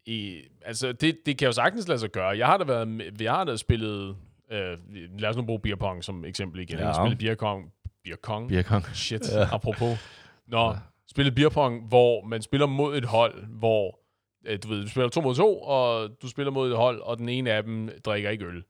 I, 0.06 0.42
altså, 0.64 0.92
det, 0.92 1.18
det 1.26 1.38
kan 1.38 1.46
jo 1.46 1.52
sagtens 1.52 1.88
lade 1.88 1.98
sig 1.98 2.10
gøre. 2.10 2.28
Jeg 2.38 2.46
har 2.46 2.56
da 2.56 2.64
været... 2.64 3.20
Jeg 3.20 3.32
har 3.32 3.44
da 3.44 3.56
spillet... 3.56 4.16
Øh, 4.52 4.78
lad 5.18 5.28
os 5.28 5.36
nu 5.36 5.42
bruge 5.42 5.60
beer 5.60 5.76
pong 5.76 6.04
som 6.04 6.24
eksempel 6.24 6.60
igen. 6.60 6.78
Ja. 6.78 6.84
Jeg 6.84 6.94
har 6.94 7.04
spillet 7.04 7.18
beer 7.18 7.34
pong. 7.34 7.72
Beer 8.04 8.16
pong? 8.22 8.48
Birkong. 8.48 8.86
Shit, 8.94 9.28
Ja. 9.32 9.54
apropos. 9.54 9.98
Nå, 10.46 10.70
ja. 10.70 10.76
spillet 11.10 11.34
beer 11.34 11.48
pong, 11.48 11.88
hvor 11.88 12.24
man 12.24 12.42
spiller 12.42 12.66
mod 12.66 12.96
et 12.98 13.04
hold, 13.04 13.46
hvor... 13.46 14.00
Øh, 14.46 14.58
du 14.62 14.68
ved, 14.68 14.82
du 14.82 14.88
spiller 14.88 15.08
to 15.08 15.20
mod 15.20 15.34
to, 15.34 15.62
og 15.62 16.08
du 16.22 16.28
spiller 16.28 16.50
mod 16.52 16.70
et 16.70 16.76
hold, 16.76 17.00
og 17.00 17.18
den 17.18 17.28
ene 17.28 17.52
af 17.52 17.62
dem 17.62 17.90
drikker 18.04 18.30
ikke 18.30 18.44
øl. 18.44 18.62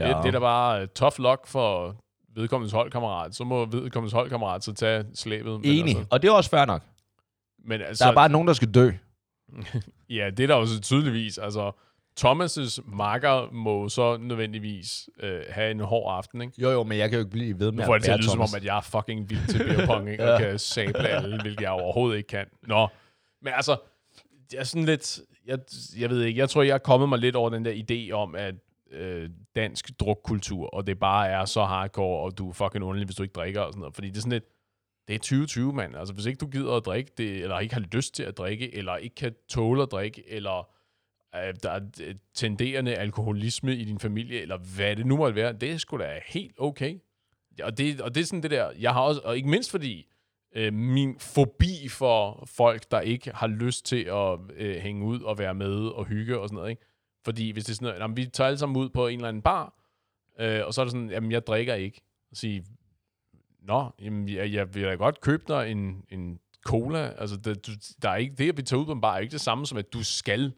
Ja. 0.00 0.08
Det, 0.08 0.16
det 0.16 0.26
er 0.26 0.30
da 0.32 0.38
bare 0.38 0.82
uh, 0.82 0.88
tough 0.88 1.14
luck 1.18 1.46
for 1.46 1.96
vedkommendes 2.34 2.72
holdkammerat. 2.72 3.34
Så 3.34 3.44
må 3.44 3.64
vedkommendes 3.64 4.12
holdkammerat 4.12 4.64
så 4.64 4.72
tage 4.74 5.04
slæbet. 5.14 5.60
Men 5.60 5.64
Enig. 5.70 5.96
Altså, 5.96 6.06
Og 6.10 6.22
det 6.22 6.28
er 6.28 6.32
også 6.32 6.50
fair 6.50 6.64
nok. 6.64 6.82
men 7.64 7.80
altså, 7.82 8.04
Der 8.04 8.10
er 8.10 8.14
bare 8.14 8.28
nogen, 8.28 8.48
der 8.48 8.54
skal 8.54 8.70
dø. 8.74 8.90
Ja, 10.10 10.30
det 10.36 10.40
er 10.42 10.46
der 10.46 10.54
også 10.54 10.80
tydeligvis. 10.80 11.38
Altså, 11.38 11.72
Thomas' 12.20 12.80
marker 12.96 13.52
må 13.52 13.88
så 13.88 14.16
nødvendigvis 14.16 15.08
øh, 15.20 15.40
have 15.50 15.70
en 15.70 15.80
hård 15.80 16.16
aften, 16.16 16.40
ikke? 16.42 16.52
Jo, 16.62 16.70
jo, 16.70 16.82
men 16.82 16.98
jeg 16.98 17.10
kan 17.10 17.16
jo 17.18 17.20
ikke 17.20 17.30
blive 17.30 17.58
ved 17.58 17.72
med 17.72 17.84
at 17.84 18.00
det 18.02 18.08
være 18.08 18.16
lyde 18.16 18.28
som 18.28 18.40
om, 18.40 18.46
Thomas. 18.46 18.54
at 18.54 18.64
jeg 18.64 18.76
er 18.76 18.80
fucking 18.80 19.30
vild 19.30 19.46
til 19.48 19.58
beer 19.58 19.86
pong, 19.86 20.10
ikke? 20.10 20.24
Og 20.34 20.40
Ja. 20.40 20.46
kan 20.48 20.58
sable 20.58 21.08
alle, 21.08 21.40
hvilket 21.42 21.60
jeg 21.60 21.70
overhovedet 21.70 22.16
ikke 22.16 22.28
kan. 22.28 22.46
Nå, 22.62 22.88
men 23.42 23.52
altså, 23.56 23.76
jeg 24.52 24.58
er 24.60 24.64
sådan 24.64 24.84
lidt... 24.84 25.20
Jeg, 25.46 25.58
jeg 25.98 26.10
ved 26.10 26.22
ikke, 26.22 26.40
jeg 26.40 26.50
tror, 26.50 26.62
jeg 26.62 26.74
er 26.74 26.78
kommet 26.78 27.08
mig 27.08 27.18
lidt 27.18 27.36
over 27.36 27.50
den 27.50 27.64
der 27.64 27.72
idé 27.72 28.12
om, 28.12 28.34
at 28.34 28.54
øh, 28.90 29.30
dansk 29.56 30.00
drukkultur, 30.00 30.66
og 30.66 30.86
det 30.86 30.98
bare 30.98 31.28
er 31.28 31.44
så 31.44 31.64
hardcore, 31.64 32.24
og 32.24 32.38
du 32.38 32.48
er 32.48 32.52
fucking 32.52 32.84
underlig, 32.84 33.06
hvis 33.06 33.16
du 33.16 33.22
ikke 33.22 33.32
drikker 33.32 33.60
og 33.60 33.72
sådan 33.72 33.80
noget. 33.80 33.94
Fordi 33.94 34.08
det 34.08 34.16
er 34.16 34.20
sådan 34.20 34.32
lidt, 34.32 34.44
det 35.08 35.14
er 35.14 35.18
2020, 35.18 35.72
mand. 35.72 35.96
Altså, 35.96 36.14
hvis 36.14 36.26
ikke 36.26 36.38
du 36.38 36.46
gider 36.46 36.72
at 36.72 36.86
drikke 36.86 37.12
det, 37.18 37.42
eller 37.42 37.58
ikke 37.58 37.74
har 37.74 37.84
lyst 37.92 38.14
til 38.14 38.22
at 38.22 38.38
drikke, 38.38 38.74
eller 38.74 38.96
ikke 38.96 39.14
kan 39.14 39.34
tåle 39.48 39.82
at 39.82 39.90
drikke, 39.90 40.24
eller 40.28 40.68
øh, 41.34 41.54
der 41.62 41.70
er 41.70 41.80
øh, 42.02 42.14
tenderende 42.34 42.94
alkoholisme 42.94 43.76
i 43.76 43.84
din 43.84 43.98
familie, 43.98 44.40
eller 44.40 44.58
hvad 44.76 44.96
det 44.96 45.06
nu 45.06 45.16
måtte 45.16 45.36
være, 45.36 45.52
det 45.52 45.72
er 45.72 45.78
sgu 45.78 45.98
da 45.98 46.20
helt 46.26 46.54
okay. 46.58 46.98
Og 47.62 47.78
det, 47.78 48.00
og 48.00 48.14
det 48.14 48.20
er 48.20 48.24
sådan 48.24 48.42
det 48.42 48.50
der, 48.50 48.70
jeg 48.78 48.92
har 48.92 49.00
også, 49.00 49.20
og 49.24 49.36
ikke 49.36 49.48
mindst 49.48 49.70
fordi, 49.70 50.06
øh, 50.54 50.72
min 50.72 51.18
fobi 51.18 51.88
for 51.90 52.44
folk, 52.46 52.90
der 52.90 53.00
ikke 53.00 53.30
har 53.34 53.46
lyst 53.46 53.86
til 53.86 54.04
at 54.04 54.38
øh, 54.56 54.76
hænge 54.76 55.04
ud 55.04 55.20
og 55.20 55.38
være 55.38 55.54
med 55.54 55.88
og 55.88 56.04
hygge 56.04 56.38
og 56.38 56.48
sådan 56.48 56.56
noget, 56.56 56.70
ikke? 56.70 56.82
Fordi 57.24 57.50
hvis 57.50 57.64
det 57.64 57.72
er 57.72 57.74
sådan 57.74 57.86
noget, 57.86 58.00
jamen, 58.00 58.16
vi 58.16 58.26
tager 58.26 58.48
alle 58.48 58.58
sammen 58.58 58.76
ud 58.76 58.88
på 58.88 59.06
en 59.06 59.18
eller 59.18 59.28
anden 59.28 59.42
bar, 59.42 59.74
øh, 60.40 60.66
og 60.66 60.74
så 60.74 60.80
er 60.80 60.84
det 60.84 60.92
sådan, 60.92 61.10
jamen 61.10 61.32
jeg 61.32 61.46
drikker 61.46 61.74
ikke. 61.74 62.00
Og 62.30 62.36
sige, 62.36 62.64
Nå, 63.66 63.90
jamen, 64.02 64.28
jeg, 64.28 64.52
jeg 64.52 64.74
vil 64.74 64.84
da 64.84 64.94
godt 64.94 65.20
købe 65.20 65.44
dig 65.48 65.70
en, 65.70 66.04
en 66.10 66.38
cola. 66.64 67.12
Altså, 67.18 67.36
det, 67.36 67.66
du, 67.66 67.72
der 68.02 68.10
er 68.10 68.16
ikke, 68.16 68.34
det, 68.34 68.48
at 68.48 68.56
vi 68.56 68.62
tager 68.62 68.80
ud 68.80 68.86
på 68.86 68.92
en 68.92 69.00
bar, 69.00 69.14
er 69.14 69.18
ikke 69.18 69.32
det 69.32 69.40
samme 69.40 69.66
som, 69.66 69.78
at 69.78 69.92
du 69.92 70.04
skal 70.04 70.52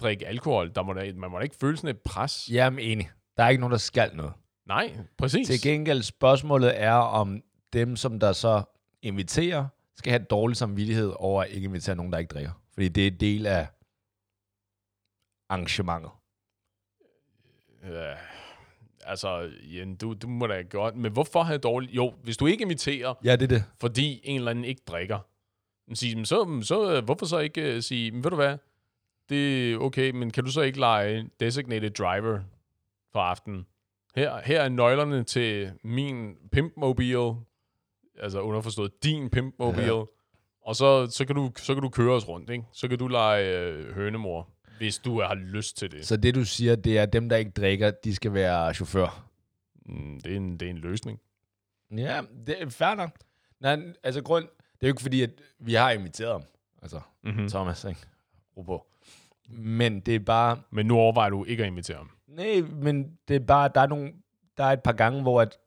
drikke 0.00 0.26
alkohol. 0.26 0.74
Der 0.74 0.82
må 0.82 0.92
da, 0.92 1.12
man 1.16 1.30
må 1.30 1.38
da 1.38 1.42
ikke 1.42 1.56
føle 1.60 1.76
sådan 1.76 1.90
et 1.90 2.00
pres. 2.00 2.48
Jamen 2.52 2.78
enig. 2.78 3.10
Der 3.36 3.44
er 3.44 3.48
ikke 3.48 3.60
nogen, 3.60 3.72
der 3.72 3.78
skal 3.78 4.10
noget. 4.14 4.32
Nej, 4.66 4.96
præcis. 5.18 5.46
Til 5.46 5.62
gengæld 5.62 6.02
spørgsmålet 6.02 6.80
er, 6.80 6.92
om 6.92 7.42
dem, 7.72 7.96
som 7.96 8.20
der 8.20 8.32
så 8.32 8.62
inviterer, 9.02 9.66
skal 9.96 10.10
have 10.12 10.24
dårlig 10.30 10.56
samvittighed 10.56 11.12
over 11.16 11.42
at 11.42 11.50
ikke 11.50 11.64
invitere 11.64 11.96
nogen, 11.96 12.12
der 12.12 12.18
ikke 12.18 12.32
drikker. 12.32 12.52
Fordi 12.72 12.88
det 12.88 13.02
er 13.06 13.10
en 13.10 13.20
del 13.20 13.46
af 13.46 13.66
arrangementet. 15.48 16.10
Ja, 17.84 18.14
altså, 19.04 19.50
Jen, 19.62 19.96
du, 19.96 20.14
du 20.14 20.28
må 20.28 20.46
da 20.46 20.62
godt... 20.62 20.96
Men 20.96 21.12
hvorfor 21.12 21.42
have 21.42 21.58
dårligt... 21.58 21.92
Jo, 21.92 22.14
hvis 22.22 22.36
du 22.36 22.46
ikke 22.46 22.62
inviterer, 22.62 23.14
Ja, 23.24 23.36
det 23.36 23.42
er 23.42 23.46
det. 23.48 23.64
fordi 23.80 24.20
en 24.24 24.36
eller 24.36 24.50
anden 24.50 24.64
ikke 24.64 24.82
drikker, 24.86 25.18
sige, 25.94 26.26
så, 26.26 26.60
så, 26.62 26.96
øh, 26.96 27.04
hvorfor 27.04 27.26
så 27.26 27.38
ikke 27.38 27.76
uh, 27.76 27.82
sige, 27.82 28.10
men 28.10 28.24
ved 28.24 28.30
du 28.30 28.36
hvad, 28.36 28.58
det 29.28 29.72
er 29.72 29.78
okay, 29.78 30.10
men 30.10 30.30
kan 30.30 30.44
du 30.44 30.50
så 30.50 30.60
ikke 30.60 30.78
lege 30.78 31.30
designated 31.40 31.90
driver 31.90 32.40
for 33.12 33.20
aftenen? 33.20 33.66
Her, 34.16 34.40
her 34.44 34.60
er 34.62 34.68
nøglerne 34.68 35.24
til 35.24 35.72
min 35.84 36.36
pimpmobil, 36.52 37.16
altså 38.20 38.40
underforstået 38.40 39.04
din 39.04 39.30
pimpmobil, 39.30 39.84
ja. 39.84 40.02
og 40.62 40.76
så, 40.76 41.06
så, 41.10 41.24
kan 41.24 41.36
du, 41.36 41.50
så 41.56 41.74
kan 41.74 41.82
du 41.82 41.88
køre 41.88 42.12
os 42.14 42.28
rundt, 42.28 42.50
ikke? 42.50 42.64
Så 42.72 42.88
kan 42.88 42.98
du 42.98 43.06
lege 43.08 43.58
øh, 43.58 43.94
hønemor, 43.94 44.48
hvis 44.78 44.98
du 44.98 45.20
har 45.20 45.34
lyst 45.34 45.76
til 45.76 45.90
det. 45.92 46.06
Så 46.06 46.16
det, 46.16 46.34
du 46.34 46.44
siger, 46.44 46.76
det 46.76 46.98
er, 46.98 47.02
at 47.02 47.12
dem, 47.12 47.28
der 47.28 47.36
ikke 47.36 47.50
drikker, 47.50 47.90
de 47.90 48.14
skal 48.14 48.34
være 48.34 48.74
chauffør. 48.74 49.26
Mm, 49.86 50.20
det, 50.24 50.32
er 50.32 50.36
en, 50.36 50.52
det 50.56 50.66
er 50.66 50.70
en 50.70 50.78
løsning. 50.78 51.20
Ja, 51.96 52.20
det 52.46 52.62
er 52.62 52.68
fair 52.68 52.94
nok. 52.94 53.10
Nej, 53.60 53.78
altså 54.02 54.22
grund, 54.22 54.44
det 54.44 54.82
er 54.82 54.86
jo 54.86 54.92
ikke 54.92 55.02
fordi, 55.02 55.22
at 55.22 55.30
vi 55.58 55.74
har 55.74 55.90
inviteret 55.90 56.32
ham. 56.32 56.42
Altså, 56.82 57.00
Mm-hmm. 57.22 57.48
Thomas, 57.48 57.84
ikke? 57.84 58.00
Ro 58.56 58.62
på. 58.62 58.86
Men 59.48 60.00
det 60.00 60.14
er 60.14 60.18
bare, 60.18 60.60
Men 60.70 60.86
nu 60.86 60.96
overvejer 60.98 61.30
du 61.30 61.44
ikke 61.44 61.62
at 61.62 61.66
invitere 61.66 61.96
ham. 61.96 62.10
nej, 62.26 62.60
men 62.72 63.18
det 63.28 63.36
er 63.36 63.40
bare, 63.40 63.70
der 63.74 63.80
er 63.80 63.86
nogle, 63.86 64.12
der 64.56 64.64
er 64.64 64.72
et 64.72 64.82
par 64.82 64.92
gange, 64.92 65.22
hvor 65.22 65.40
at, 65.40 65.58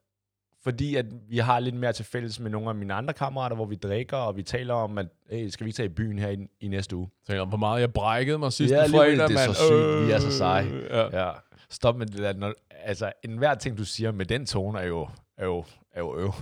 fordi 0.64 0.96
at 0.96 1.06
vi 1.28 1.38
har 1.38 1.60
lidt 1.60 1.74
mere 1.74 1.92
til 1.92 2.04
fælles 2.04 2.40
med 2.40 2.50
nogle 2.50 2.68
af 2.68 2.74
mine 2.74 2.94
andre 2.94 3.14
kammerater, 3.14 3.56
hvor 3.56 3.64
vi 3.64 3.74
drikker, 3.74 4.16
og 4.16 4.36
vi 4.36 4.42
taler 4.42 4.74
om, 4.74 4.98
at 4.98 5.06
hey, 5.30 5.48
skal 5.48 5.64
vi 5.64 5.68
ikke 5.68 5.76
tage 5.76 5.86
i 5.86 5.92
byen 5.92 6.18
her 6.18 6.28
i, 6.28 6.36
i 6.60 6.68
næste 6.68 6.96
uge? 6.96 7.08
Så 7.26 7.38
om, 7.40 7.48
hvor 7.48 7.58
meget 7.58 7.80
jeg 7.80 7.92
brækkede 7.92 8.38
mig 8.38 8.52
sidste 8.52 8.76
Ja, 8.76 8.82
fredag, 8.86 9.18
præcis. 9.18 9.18
Det 9.18 9.42
er 9.42 9.46
mand. 9.46 9.54
så 9.54 9.64
sygt. 9.66 10.06
Vi 10.06 10.12
er 10.12 10.18
så 10.18 10.38
seje. 10.38 10.66
Ja. 10.90 11.24
Ja. 11.26 11.30
Stop 11.70 11.96
med 11.96 12.06
det 12.06 12.18
der. 12.18 12.32
Når, 12.32 12.52
altså, 12.84 13.12
enhver 13.24 13.54
ting, 13.54 13.78
du 13.78 13.84
siger 13.84 14.12
med 14.12 14.26
den 14.26 14.46
tone, 14.46 14.80
er 14.80 14.86
jo, 14.86 15.08
er 15.38 16.00
jo 16.00 16.16
øv. 16.16 16.32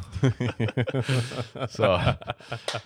så, 1.76 2.14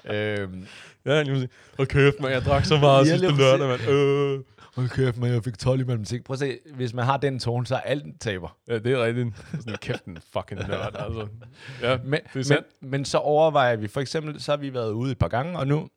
øhm, 0.05 0.67
Ja, 1.07 1.23
lige 1.23 1.35
præcis. 1.35 1.51
Hold 1.77 1.89
kæft, 1.89 2.21
man, 2.21 2.33
jeg 2.33 2.43
drak 2.43 2.65
så 2.65 2.79
meget 2.79 3.07
sidste 3.07 3.29
lørdag, 3.37 3.69
mand. 3.69 3.81
Øh. 3.89 4.41
hold 4.77 4.89
kæft, 4.89 5.19
man, 5.19 5.33
jeg 5.33 5.45
fik 5.45 5.59
12 5.59 5.81
i 5.81 5.85
matematik. 5.85 6.25
Prøv 6.25 6.35
at 6.35 6.39
se, 6.39 6.59
hvis 6.75 6.95
man 6.95 7.05
har 7.05 7.17
den 7.17 7.39
tone, 7.39 7.67
så 7.67 7.75
er 7.75 7.81
alt 7.81 8.21
taber. 8.21 8.57
Ja, 8.69 8.79
det 8.79 8.93
er 8.93 9.05
rigtigt. 9.05 9.29
Sådan, 9.61 9.77
kæft, 9.81 10.05
en 10.05 10.19
fucking 10.33 10.69
nørd, 10.69 10.97
altså. 10.99 11.27
Ja, 11.83 11.99
Men, 12.05 12.13
det 12.13 12.21
er 12.21 12.31
men, 12.35 12.45
sandt. 12.45 12.67
men 12.81 13.05
så 13.05 13.19
overvejer 13.19 13.77
vi, 13.77 13.89
for 13.89 14.01
eksempel, 14.01 14.41
så 14.41 14.53
har 14.53 14.57
vi 14.57 14.75
været 14.75 14.91
ude 14.93 15.13
et 15.13 15.19
par 15.19 15.29
gange, 15.29 15.59
og 15.59 15.67
nu, 15.67 15.89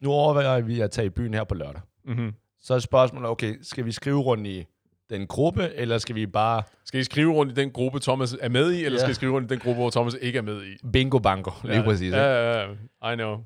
nu 0.00 0.10
overvejer 0.10 0.60
vi 0.60 0.80
at 0.80 0.90
tage 0.90 1.06
i 1.06 1.10
byen 1.10 1.34
her 1.34 1.44
på 1.44 1.54
lørdag. 1.54 1.80
Mm-hmm. 2.04 2.32
Så 2.60 2.74
er 2.74 2.78
spørgsmålet, 2.78 3.30
okay, 3.30 3.54
skal 3.62 3.84
vi 3.84 3.92
skrive 3.92 4.20
rundt 4.20 4.46
i 4.46 4.64
den 5.10 5.26
gruppe, 5.26 5.74
eller 5.74 5.98
skal 5.98 6.14
vi 6.14 6.26
bare 6.26 6.62
Skal 6.84 7.00
I 7.00 7.04
skrive 7.04 7.32
rundt 7.32 7.52
i 7.52 7.54
den 7.54 7.72
gruppe, 7.72 8.00
Thomas 8.00 8.36
er 8.40 8.48
med 8.48 8.72
i, 8.72 8.84
eller 8.84 8.98
Ja. 8.98 8.98
skal 8.98 9.10
I 9.10 9.14
skrive 9.14 9.32
rundt 9.32 9.50
i 9.50 9.54
den 9.54 9.62
gruppe, 9.62 9.80
hvor 9.80 9.90
Thomas 9.90 10.14
ikke 10.20 10.36
er 10.38 10.42
med 10.42 10.66
i? 10.66 10.76
bingo 10.92 11.18
bango, 11.18 11.50
lige 11.64 11.76
ja. 11.76 11.82
præcis. 11.84 12.12
Ja, 12.12 12.52
ja, 12.52 12.72
ja. 13.02 13.12
I 13.12 13.16
know. 13.16 13.44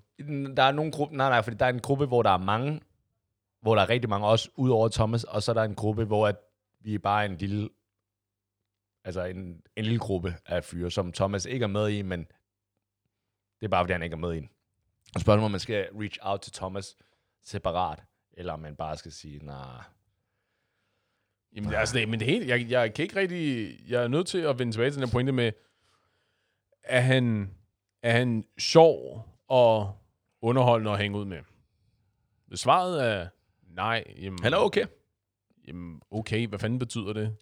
Der 0.56 0.62
er 0.62 0.72
nogle 0.72 0.92
gruppe, 0.92 1.16
nej, 1.16 1.28
nej, 1.28 1.42
fordi 1.42 1.56
der 1.56 1.64
er 1.66 1.70
en 1.70 1.80
gruppe, 1.80 2.06
hvor 2.06 2.22
der 2.22 2.30
er 2.30 2.38
mange, 2.38 2.80
hvor 3.62 3.74
der 3.74 3.82
er 3.82 3.88
rigtig 3.88 4.10
mange, 4.10 4.26
også 4.26 4.48
ud 4.56 4.70
over 4.70 4.88
Thomas, 4.88 5.24
og 5.24 5.42
så 5.42 5.52
er 5.52 5.54
der 5.54 5.62
en 5.62 5.74
gruppe, 5.74 6.04
hvor 6.04 6.28
at 6.28 6.36
vi 6.80 6.94
er 6.94 6.98
bare 6.98 7.26
en 7.26 7.36
lille, 7.36 7.68
altså 9.04 9.24
en, 9.24 9.62
en 9.76 9.84
lille 9.84 9.98
gruppe 9.98 10.34
af 10.46 10.64
fyre, 10.64 10.90
som 10.90 11.12
Thomas 11.12 11.46
ikke 11.46 11.62
er 11.62 11.66
med 11.68 11.88
i, 11.88 12.02
men 12.02 12.20
det 13.60 13.66
er 13.66 13.68
bare, 13.68 13.82
fordi 13.82 13.92
han 13.92 14.02
ikke 14.02 14.14
er 14.14 14.18
med 14.18 14.36
i. 14.36 14.48
Og 15.14 15.20
spørgsmålet 15.20 15.44
om 15.44 15.50
man 15.50 15.60
skal 15.60 15.88
reach 16.00 16.18
out 16.22 16.40
til 16.40 16.52
Thomas 16.52 16.96
separat, 17.44 18.02
eller 18.32 18.52
om 18.52 18.60
man 18.60 18.76
bare 18.76 18.96
skal 18.96 19.12
sige, 19.12 19.38
nej, 19.38 19.56
nah, 19.56 19.82
Jamen, 21.56 21.74
altså, 21.74 21.98
det, 21.98 22.08
men 22.08 22.20
det 22.20 22.28
hele, 22.28 22.48
jeg, 22.48 22.70
jeg 22.70 22.94
kan 22.94 23.02
ikke 23.02 23.16
rigtig... 23.16 23.70
Jeg 23.88 24.04
er 24.04 24.08
nødt 24.08 24.26
til 24.26 24.38
at 24.38 24.58
vende 24.58 24.72
tilbage 24.72 24.90
til 24.90 25.00
den 25.00 25.08
her 25.08 25.12
pointe 25.12 25.32
med, 25.32 25.52
er 26.84 27.00
han, 27.00 27.50
er 28.02 28.12
han 28.12 28.44
sjov 28.58 29.26
og 29.48 29.96
underholdende 30.42 30.92
at 30.92 30.98
hænge 30.98 31.18
ud 31.18 31.24
med? 31.24 31.38
Hvis 32.46 32.60
svaret 32.60 33.06
er 33.06 33.28
nej, 33.74 34.04
jamen, 34.22 34.38
han 34.42 34.52
er 34.52 34.56
okay. 34.56 34.86
jamen, 35.68 36.00
okay, 36.10 36.46
hvad 36.46 36.58
fanden 36.58 36.78
betyder 36.78 37.12
det? 37.12 37.36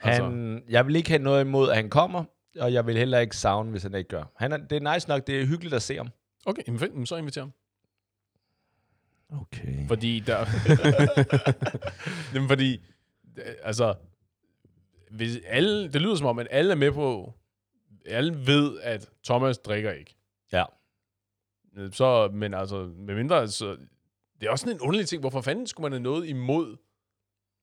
Han, 0.00 0.12
altså. 0.12 0.60
Jeg 0.68 0.86
vil 0.86 0.96
ikke 0.96 1.08
have 1.08 1.22
noget 1.22 1.44
imod, 1.44 1.70
at 1.70 1.76
han 1.76 1.90
kommer, 1.90 2.24
og 2.60 2.72
jeg 2.72 2.86
vil 2.86 2.96
heller 2.96 3.18
ikke 3.18 3.36
savne, 3.36 3.70
hvis 3.70 3.82
han 3.82 3.94
ikke 3.94 4.08
gør. 4.08 4.24
Han 4.36 4.52
er, 4.52 4.56
det 4.56 4.84
er 4.84 4.94
nice 4.94 5.08
nok, 5.08 5.26
det 5.26 5.40
er 5.40 5.46
hyggeligt 5.46 5.74
at 5.74 5.82
se 5.82 5.96
ham. 5.96 6.08
Okay, 6.46 6.62
jamen, 6.66 6.80
jamen, 6.80 7.06
så 7.06 7.16
inviterer 7.16 7.44
ham. 7.44 7.52
Okay. 9.40 9.88
Fordi 9.88 10.20
der... 10.20 10.38
Jamen, 12.34 12.48
fordi... 12.48 12.80
Altså... 13.62 13.94
Hvis 15.10 15.38
alle, 15.46 15.92
det 15.92 16.02
lyder 16.02 16.14
som 16.14 16.26
om, 16.26 16.38
at 16.38 16.46
alle 16.50 16.70
er 16.70 16.76
med 16.76 16.92
på... 16.92 17.34
Alle 18.06 18.46
ved, 18.46 18.80
at 18.80 19.10
Thomas 19.24 19.58
drikker 19.58 19.92
ikke. 19.92 20.16
Ja. 20.52 20.64
Så, 21.92 22.30
men 22.32 22.54
altså, 22.54 22.92
med 22.96 23.14
mindre... 23.14 23.48
Så, 23.48 23.76
det 24.40 24.46
er 24.46 24.50
også 24.50 24.62
sådan 24.62 24.76
en 24.76 24.80
underlig 24.80 25.08
ting. 25.08 25.20
Hvorfor 25.20 25.40
fanden 25.40 25.66
skulle 25.66 25.84
man 25.84 25.92
have 25.92 26.02
noget 26.02 26.28
imod 26.28 26.76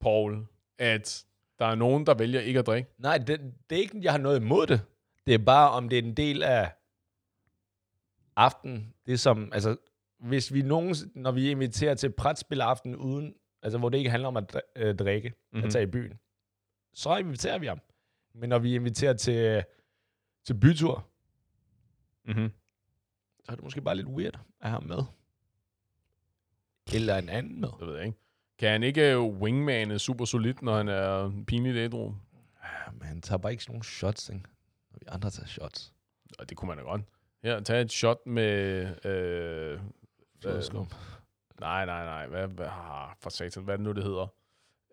Paul, 0.02 0.46
at 0.78 1.26
der 1.60 1.66
er 1.66 1.76
nogen, 1.76 2.06
der 2.06 2.14
vælger 2.14 2.42
ikke 2.42 2.60
at 2.60 2.66
drikke? 2.66 2.90
Nej, 2.98 3.18
det, 3.18 3.54
det 3.70 3.76
er 3.76 3.80
ikke, 3.80 4.00
jeg 4.02 4.12
har 4.12 4.20
noget 4.20 4.40
imod 4.40 4.68
det. 4.68 4.82
Det 5.28 5.34
er 5.34 5.46
bare, 5.46 5.72
om 5.72 5.90
det 5.90 6.00
er 6.00 6.04
en 6.04 6.18
del 6.18 6.44
af 6.44 6.72
aften. 8.36 8.94
Det 9.06 9.20
som, 9.20 9.50
altså, 9.54 9.76
hvis 10.20 10.54
vi 10.54 10.62
nogen, 10.62 10.96
når 11.16 11.32
vi 11.32 11.52
inviterer 11.52 11.96
til 11.96 12.10
brætspil 12.10 12.62
aften 12.62 12.96
uden, 12.96 13.36
altså 13.64 13.78
hvor 13.80 13.90
det 13.90 13.98
ikke 13.98 14.10
handler 14.10 14.28
om 14.28 14.38
at 14.38 14.62
øh, 14.76 14.96
drikke, 14.96 15.30
mm-hmm. 15.30 15.58
Mhm. 15.58 15.66
at 15.66 15.72
tage 15.72 15.84
i 15.84 15.92
byen, 15.92 16.20
så 16.94 17.18
inviterer 17.18 17.58
vi 17.60 17.66
ham. 17.68 17.80
Men 18.36 18.50
når 18.50 18.60
vi 18.60 18.76
inviterer 18.76 19.14
til, 19.14 19.64
til 20.46 20.54
bytur, 20.54 21.08
Mm-hmm. 22.26 22.52
så 23.46 23.52
er 23.52 23.56
det 23.56 23.64
måske 23.64 23.82
bare 23.82 23.96
lidt 23.96 24.08
weird 24.08 24.36
at 24.36 24.70
have 24.70 24.72
ham 24.72 24.84
med. 24.84 24.98
Eller 26.94 27.18
en 27.18 27.30
anden 27.30 27.62
med. 27.62 27.70
Det 27.80 27.88
ved 27.88 27.96
jeg 27.96 28.06
ikke. 28.06 28.18
Kan 28.60 28.70
han 28.72 28.84
ikke 28.84 29.20
wingmane 29.20 30.00
super 30.00 30.26
solid, 30.26 30.54
når 30.62 30.76
han 30.78 30.88
er 30.88 31.44
pinligt 31.48 31.78
ædru? 31.78 32.14
Ja, 32.64 32.92
men 32.92 33.02
han 33.02 33.22
tager 33.22 33.38
bare 33.38 33.52
ikke 33.52 33.64
sådan 33.64 33.74
nogle 33.74 33.84
shots, 33.86 34.30
ikke? 34.30 34.42
Når 34.92 34.98
vi 35.00 35.06
andre 35.08 35.30
tager 35.30 35.48
shots. 35.48 35.94
Og 36.40 36.50
det 36.50 36.58
kunne 36.58 36.68
man 36.68 36.78
da 36.78 36.84
godt. 36.84 37.02
Her, 37.44 37.60
tag 37.60 37.82
et 37.82 37.92
shot 37.92 38.26
med... 38.26 39.06
Øh, 39.06 39.80
Flødeskum. 40.42 40.88
Nej, 41.64 41.86
nej, 41.86 42.06
nej. 42.06 42.28
Hvad, 42.28 42.48
hvad, 42.48 42.66
ah, 42.66 43.10
for 43.24 43.30
satan, 43.30 43.64
hvad 43.64 43.74
er 43.74 43.78
det 43.78 43.86
nu, 43.86 43.92
det 43.92 44.04
hedder? 44.04 44.28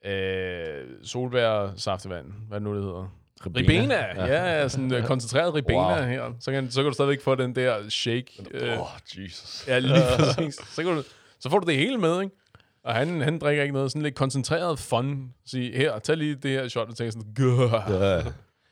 Øh, 0.04 0.88
solbær 1.02 1.72
saftevand. 1.76 2.26
Hvad 2.48 2.56
er 2.56 2.58
det 2.58 2.62
nu, 2.62 2.74
det 2.76 2.82
hedder? 2.84 3.16
Ribena. 3.46 3.94
Ja, 4.26 4.58
ja 4.60 4.68
sådan 4.68 4.92
uh, 4.94 5.04
koncentreret 5.04 5.54
ribena 5.54 5.78
Wow. 5.98 6.06
her. 6.06 6.32
Så 6.40 6.52
kan, 6.52 6.70
så 6.70 6.82
kan 6.82 6.88
du 6.90 6.94
stadigvæk 6.94 7.20
få 7.20 7.34
den 7.34 7.54
der 7.54 7.88
shake. 7.88 8.44
Øh, 8.50 8.72
Åh, 8.72 8.80
oh, 8.80 8.86
Jesus. 9.16 9.64
ja, 9.68 9.78
lige 9.78 9.94
præcis. 10.16 10.54
Så, 10.54 10.82
kan 10.82 10.92
du, 10.96 11.02
så 11.40 11.50
får 11.50 11.58
du 11.58 11.66
det 11.70 11.76
hele 11.76 11.98
med, 11.98 12.22
ikke? 12.22 12.36
Og 12.84 12.94
han, 12.94 13.20
han 13.20 13.38
drikker 13.38 13.62
ikke 13.62 13.72
noget. 13.74 13.90
Sådan 13.92 14.02
lidt 14.02 14.14
koncentreret 14.14 14.78
fun. 14.78 15.34
Sige, 15.46 15.76
her, 15.76 15.98
tag 15.98 16.16
lige 16.16 16.34
det 16.34 16.50
her 16.50 16.68
shot, 16.68 16.88
og 16.88 16.96
tænker 16.96 17.10
sådan, 17.10 17.34
Gah. 17.34 18.00
Ja. 18.02 18.22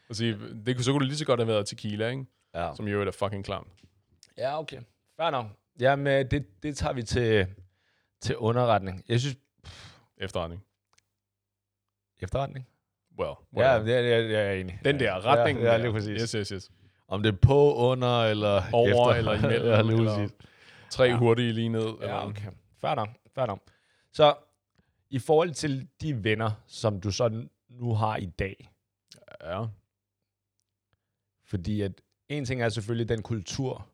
Og 0.08 0.16
sige, 0.16 0.36
det, 0.66 0.76
kunne- 0.76 0.84
så 0.84 0.92
kunne 0.92 1.00
det 1.00 1.08
lige 1.08 1.18
så 1.18 1.24
godt 1.24 1.40
have 1.40 1.48
været 1.48 1.66
tequila, 1.66 2.08
ikke? 2.08 2.24
ja. 2.54 2.70
Som 2.76 2.88
jo 2.88 3.02
er 3.02 3.10
fucking 3.10 3.44
klamt. 3.44 3.68
Ja, 4.38 4.58
okay. 4.60 4.78
Fair 5.20 5.30
nok. 5.30 5.46
Jamen, 5.80 6.26
det, 6.30 6.62
det 6.62 6.76
tager 6.76 6.92
vi 6.92 7.02
til, 7.02 7.46
til 8.20 8.36
underretning. 8.36 9.04
Jeg 9.08 9.20
synes, 9.20 9.36
Efterretning. 10.20 10.64
efterretning? 12.20 12.66
Well, 13.18 13.34
Ja, 13.56 13.82
det, 13.84 13.94
er- 13.94 14.00
jeg 14.28 14.46
er 14.48 14.52
enig. 14.52 14.80
Den 14.84 15.00
der 15.00 15.26
retning. 15.26 15.58
Ja, 15.58 15.64
ja 15.66 15.72
der. 15.72 15.78
lige 15.78 15.92
præcis. 15.92 16.22
Yes, 16.22 16.32
yes, 16.32 16.48
yes. 16.48 16.70
Om 17.08 17.22
det 17.22 17.34
er 17.34 17.38
på, 17.42 17.74
under, 17.74 18.22
eller 18.24 18.62
Over 18.72 18.88
efter. 19.12 19.18
eller 19.18 19.32
imellem, 19.34 19.68
ja, 19.72 19.82
lige 19.82 19.96
eller- 19.98 20.16
præcis. 20.16 20.36
Tre 20.90 21.04
Ja. 21.04 21.16
hurtige 21.16 21.52
lige 21.52 21.68
ned. 21.68 21.80
eller- 21.86 22.06
Ja, 22.08 22.26
okay. 22.26 22.50
Fair 22.80 22.94
nok. 22.94 23.08
Fair 23.34 23.46
nok. 23.46 23.60
Så, 24.12 24.36
i 25.10 25.18
forhold 25.18 25.52
til 25.54 25.88
de 26.00 26.24
venner, 26.24 26.50
som 26.66 27.00
du 27.00 27.10
så 27.10 27.46
nu 27.68 27.94
har 27.94 28.16
i 28.16 28.26
dag, 28.26 28.70
Ja. 29.40 29.64
fordi 31.46 31.80
at 31.80 32.00
en 32.28 32.44
ting 32.44 32.62
er 32.62 32.68
selvfølgelig 32.68 33.08
den 33.08 33.22
kultur, 33.22 33.88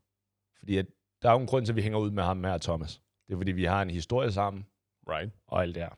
fordi 0.59 0.77
at 0.77 0.87
der 1.23 1.29
er 1.29 1.33
jo 1.33 1.39
en 1.41 1.47
grund 1.47 1.67
til, 1.67 1.73
at 1.73 1.77
vi 1.77 1.83
hænger 1.83 1.99
ud 1.99 2.11
med 2.11 2.23
ham 2.23 2.45
her, 2.45 2.59
Thomas. 2.59 3.01
Det 3.29 3.33
er 3.35 3.37
fordi, 3.37 3.53
vi 3.53 3.65
har 3.65 3.83
en 3.83 3.91
historie 3.91 4.33
sammen, 4.33 4.67
Right, 5.09 5.33
og 5.47 5.63
alt 5.63 5.75
det 5.75 5.83
her. 5.83 5.91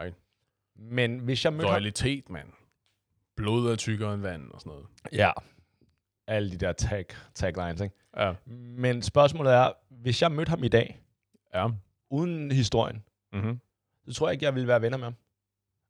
right. 0.00 0.14
Men 0.76 1.18
hvis 1.18 1.44
jeg 1.44 1.52
mødte 1.52 1.66
ham... 1.66 1.72
Loyalitet, 1.72 2.30
mand. 2.30 2.48
Blod 3.36 3.70
er 3.72 3.76
tykkere 3.76 4.14
end 4.14 4.22
vand 4.22 4.50
og 4.50 4.60
sådan 4.60 4.70
noget. 4.70 4.86
Ja. 5.12 5.30
alle 6.26 6.50
de 6.50 6.56
der 6.56 6.72
tag, 6.72 7.04
taglines, 7.34 7.80
ikke? 7.80 7.94
Ja. 8.16 8.32
Men 8.46 9.02
spørgsmålet 9.02 9.52
er, 9.52 9.72
hvis 9.90 10.22
jeg 10.22 10.32
mødte 10.32 10.50
ham 10.50 10.64
i 10.64 10.68
dag, 10.68 11.00
Ja. 11.54 11.68
uden 12.10 12.50
historien, 12.50 13.02
Mm-hmm. 13.32 13.60
så 14.08 14.14
tror 14.14 14.28
jeg 14.28 14.32
ikke, 14.32 14.44
jeg 14.44 14.54
ville 14.54 14.68
være 14.68 14.82
venner 14.82 14.98
med 14.98 15.04
ham. 15.06 15.14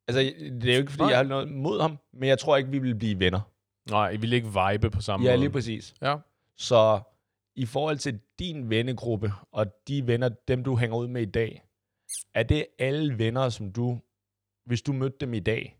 Altså, 0.08 0.20
det 0.60 0.64
er 0.70 0.74
jo 0.74 0.80
ikke, 0.80 0.90
fordi 0.92 1.02
Nej. 1.02 1.10
jeg 1.10 1.18
har 1.18 1.24
noget 1.24 1.48
mod 1.52 1.80
ham, 1.80 1.98
men 2.12 2.28
jeg 2.28 2.38
tror 2.38 2.56
ikke, 2.56 2.70
vi 2.70 2.78
vil 2.78 2.94
blive 2.94 3.18
venner. 3.18 3.40
Nej, 3.90 4.10
I 4.10 4.16
vil 4.16 4.32
ikke 4.32 4.48
vibe 4.70 4.90
på 4.90 5.00
samme 5.00 5.26
Ja, 5.26 5.32
måde. 5.32 5.40
lige 5.40 5.50
præcis. 5.50 5.94
Ja. 6.02 6.16
Så 6.56 7.00
i 7.54 7.66
forhold 7.66 7.98
til 7.98 8.20
din 8.38 8.70
vennegruppe, 8.70 9.32
og 9.52 9.66
de 9.88 10.06
venner, 10.06 10.28
dem 10.28 10.64
du 10.64 10.76
hænger 10.76 10.96
ud 10.96 11.06
med 11.06 11.22
i 11.22 11.30
dag, 11.30 11.64
er 12.34 12.42
det 12.42 12.66
alle 12.78 13.18
venner, 13.18 13.48
som 13.48 13.72
du, 13.72 13.98
hvis 14.66 14.82
du 14.82 14.92
mødte 14.92 15.16
dem 15.20 15.34
i 15.34 15.40
dag, 15.40 15.78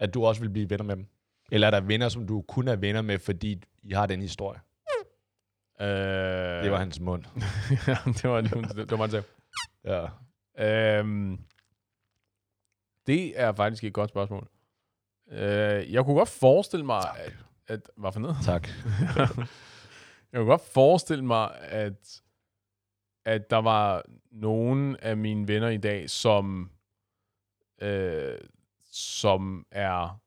at 0.00 0.14
du 0.14 0.24
også 0.24 0.40
vil 0.40 0.50
blive 0.50 0.70
venner 0.70 0.84
med 0.84 0.96
dem? 0.96 1.06
Eller 1.52 1.66
er 1.66 1.70
der 1.70 1.80
venner, 1.80 2.08
som 2.08 2.26
du 2.26 2.42
kun 2.48 2.68
er 2.68 2.76
venner 2.76 3.02
med, 3.02 3.18
fordi 3.18 3.62
I 3.82 3.92
har 3.92 4.06
den 4.06 4.20
historie? 4.20 4.60
Øh, 5.80 6.62
Det 6.64 6.70
var 6.70 6.78
hans 6.78 7.00
mund. 7.00 7.24
ja, 7.86 7.96
det 8.04 8.24
var, 8.24 8.40
det 8.40 8.90
var 8.90 8.96
meget 8.96 9.10
sjovt. 9.10 9.26
Ja. 9.84 10.06
Øhm, 10.98 11.38
det 13.06 13.40
er 13.40 13.52
faktisk 13.52 13.84
et 13.84 13.92
godt 13.92 14.10
spørgsmål. 14.10 14.48
Øh, 15.30 15.92
jeg 15.92 16.04
kunne 16.04 16.16
godt 16.16 16.28
forestille 16.28 16.86
mig, 16.86 17.02
at, 17.16 17.32
at... 17.66 17.90
Hvad 17.96 18.12
for 18.12 18.20
noget? 18.20 18.36
Tak. 18.44 18.68
jeg 20.32 20.38
kunne 20.38 20.50
godt 20.50 20.68
forestille 20.72 21.24
mig, 21.24 21.60
at, 21.60 22.22
at 23.24 23.50
der 23.50 23.56
var 23.56 24.02
nogen 24.30 24.96
af 24.96 25.16
mine 25.16 25.48
venner 25.48 25.68
i 25.68 25.76
dag, 25.76 26.10
som, 26.10 26.70
øh, 27.82 28.38
som 28.92 29.66
er 29.70 30.20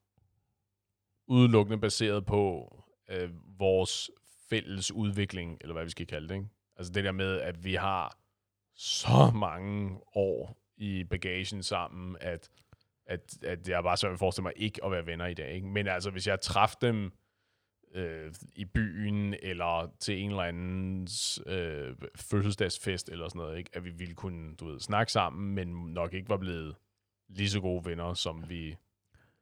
udelukkende 1.28 1.80
baseret 1.80 2.26
på 2.26 2.76
øh, 3.10 3.30
vores 3.60 4.12
fælles 4.50 4.92
udvikling, 4.92 5.58
eller 5.62 5.74
hvad 5.74 5.84
vi 5.84 5.90
skal 5.90 6.08
kalde 6.08 6.28
det. 6.28 6.36
Ikke? 6.36 6.48
Altså 6.76 6.92
det 6.94 7.04
der 7.04 7.12
med, 7.12 7.40
at 7.42 7.64
vi 7.64 7.76
har 7.76 8.18
så 8.76 9.32
mange 9.36 10.00
år 10.16 10.58
i 10.78 11.04
bagagen 11.04 11.64
sammen, 11.64 12.18
at, 12.22 12.50
at, 13.06 13.44
at 13.44 13.68
jeg 13.68 13.84
bare 13.84 13.98
svært 13.98 14.14
at 14.14 14.20
forestille 14.20 14.44
mig 14.44 14.54
ikke 14.56 14.86
at 14.86 14.92
være 14.92 15.06
venner 15.06 15.26
i 15.26 15.34
dag. 15.34 15.56
Ikke? 15.56 15.68
Men 15.68 15.88
altså, 15.88 16.12
hvis 16.12 16.28
jeg 16.28 16.42
træffede 16.42 16.88
dem 16.88 17.12
øh, 17.94 18.34
i 18.56 18.66
byen, 18.66 19.36
eller 19.42 19.92
til 20.00 20.20
en 20.20 20.30
eller 20.30 20.44
anden 20.44 21.08
øh, 21.46 21.96
fødselsdagsfest, 22.16 23.10
eller 23.10 23.28
sådan 23.30 23.40
noget, 23.40 23.58
ikke? 23.58 23.70
at 23.74 23.84
vi 23.84 23.90
ville 23.90 24.14
kunne 24.14 24.56
du 24.56 24.66
ved, 24.66 24.80
snakke 24.80 25.12
sammen, 25.12 25.56
men 25.56 25.68
nok 25.94 26.14
ikke 26.14 26.30
var 26.30 26.38
blevet 26.38 26.76
lige 27.30 27.50
så 27.50 27.62
gode 27.62 27.86
venner, 27.86 28.14
som 28.14 28.50
vi 28.50 28.76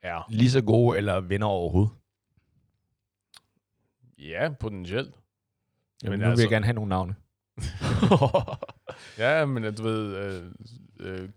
er. 0.02 0.26
Lige 0.30 0.52
så 0.52 0.62
gode 0.62 0.98
eller 0.98 1.20
venner 1.20 1.48
overhovedet? 1.48 1.92
Ja, 4.18 4.50
potentielt. 4.60 5.16
Jamen, 6.04 6.12
Men 6.12 6.20
nu 6.20 6.26
vil 6.26 6.32
altså- 6.32 6.44
jeg 6.44 6.50
gerne 6.50 6.66
have 6.66 6.74
nogle 6.76 6.90
navne. 6.90 7.16
Ja, 9.18 9.46
men 9.46 9.64
øh, 9.64 9.78
du 9.78 9.84
ved, 9.84 10.16
øh, 10.16 10.52
øh, 11.00 11.30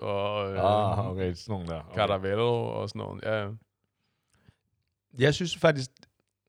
og 0.00 0.52
øh, 0.52 0.58
ah, 0.58 1.10
okay, 1.10 1.34
sådan 1.34 1.52
nogle 1.52 1.66
der. 1.66 1.80
Okay. 1.80 1.94
Caravello 1.94 2.64
og 2.64 2.88
sådan 2.88 2.98
noget. 2.98 3.22
Ja, 3.22 3.48
Jeg 5.18 5.34
synes 5.34 5.56
faktisk, 5.56 5.90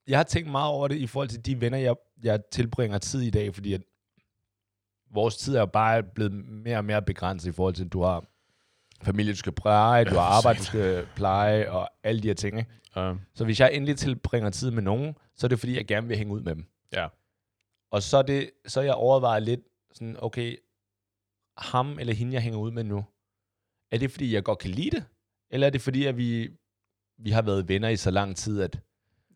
jeg 0.08 0.20
har 0.20 0.24
tænkt 0.24 0.52
meget 0.52 0.72
over 0.72 0.88
det 0.88 0.96
i 0.96 1.08
forhold 1.08 1.30
til 1.30 1.46
de 1.46 1.62
venner, 1.62 1.78
jeg, 1.78 1.96
jeg 2.24 2.40
tilbringer 2.52 2.98
tid 2.98 3.22
i 3.22 3.30
dag, 3.30 3.54
fordi 3.54 3.74
at 3.74 3.82
vores 5.12 5.38
tid 5.38 5.56
er 5.56 5.66
bare 5.66 6.04
blevet 6.04 6.34
mere 6.34 6.78
og 6.78 6.86
mere 6.86 7.02
begrænset 7.02 7.50
i 7.50 7.52
forhold 7.52 7.74
til, 7.74 7.86
at 7.86 7.94
du 7.94 8.02
har 8.02 8.26
familie, 9.04 9.34
du 9.34 9.38
skal 9.38 9.52
pleje, 9.52 10.06
du 10.06 10.16
har 10.16 10.22
arbejde, 10.22 10.60
du 10.60 10.64
skal 10.64 11.08
pleje, 11.16 11.70
og 11.70 11.90
alle 12.04 12.22
de 12.22 12.28
her 12.28 12.36
ting. 12.36 12.58
Ikke? 12.58 12.72
Så 13.34 13.46
hvis 13.46 13.60
jeg 13.60 13.74
endelig 13.74 13.98
tilbringer 13.98 14.50
tid 14.50 14.72
med 14.72 14.84
nogen, 14.84 15.16
så 15.36 15.48
er 15.48 15.50
det 15.50 15.60
fordi, 15.60 15.76
jeg 15.76 15.88
gerne 15.88 16.08
vil 16.08 16.18
hænge 16.18 16.34
ud 16.34 16.42
med 16.42 16.56
dem. 16.56 16.66
Ja. 16.94 17.08
Og 17.92 18.04
så 18.04 18.18
er, 18.18 18.22
det, 18.22 18.52
så 18.68 18.80
er 18.80 18.84
jeg 18.84 18.94
overvejet 18.94 19.44
lidt 19.44 19.62
sådan, 19.94 20.16
okay, 20.20 20.58
ham 21.58 22.00
eller 22.00 22.14
hende, 22.14 22.34
jeg 22.34 22.42
hænger 22.42 22.60
ud 22.60 22.72
med 22.72 22.84
nu, 22.84 23.06
er 23.92 23.98
det 23.98 24.12
fordi, 24.12 24.34
jeg 24.34 24.44
godt 24.44 24.60
kan 24.60 24.70
lide 24.70 24.90
det? 24.90 25.06
Eller 25.50 25.68
er 25.68 25.72
det 25.72 25.82
fordi, 25.82 26.06
at 26.06 26.18
vi, 26.18 26.50
vi 27.18 27.32
har 27.32 27.42
været 27.42 27.68
venner 27.68 27.90
i 27.90 27.96
så 27.96 28.12
lang 28.12 28.36
tid, 28.36 28.62
at 28.62 28.80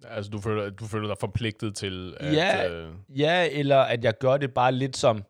Altså, 0.04 0.32
du 0.32 0.40
føler, 0.42 0.70
du 0.70 0.86
føler 0.86 1.08
dig 1.08 1.18
forpligtet 1.20 1.76
til 1.76 2.18
at... 2.20 2.34
Ja. 2.34 2.70
Øh, 2.70 2.94
Ja, 3.18 3.48
eller 3.52 3.78
at 3.78 4.04
jeg 4.04 4.18
gør 4.18 4.38
det 4.38 4.54
bare 4.54 4.72
lidt 4.72 4.98
som, 4.98 5.24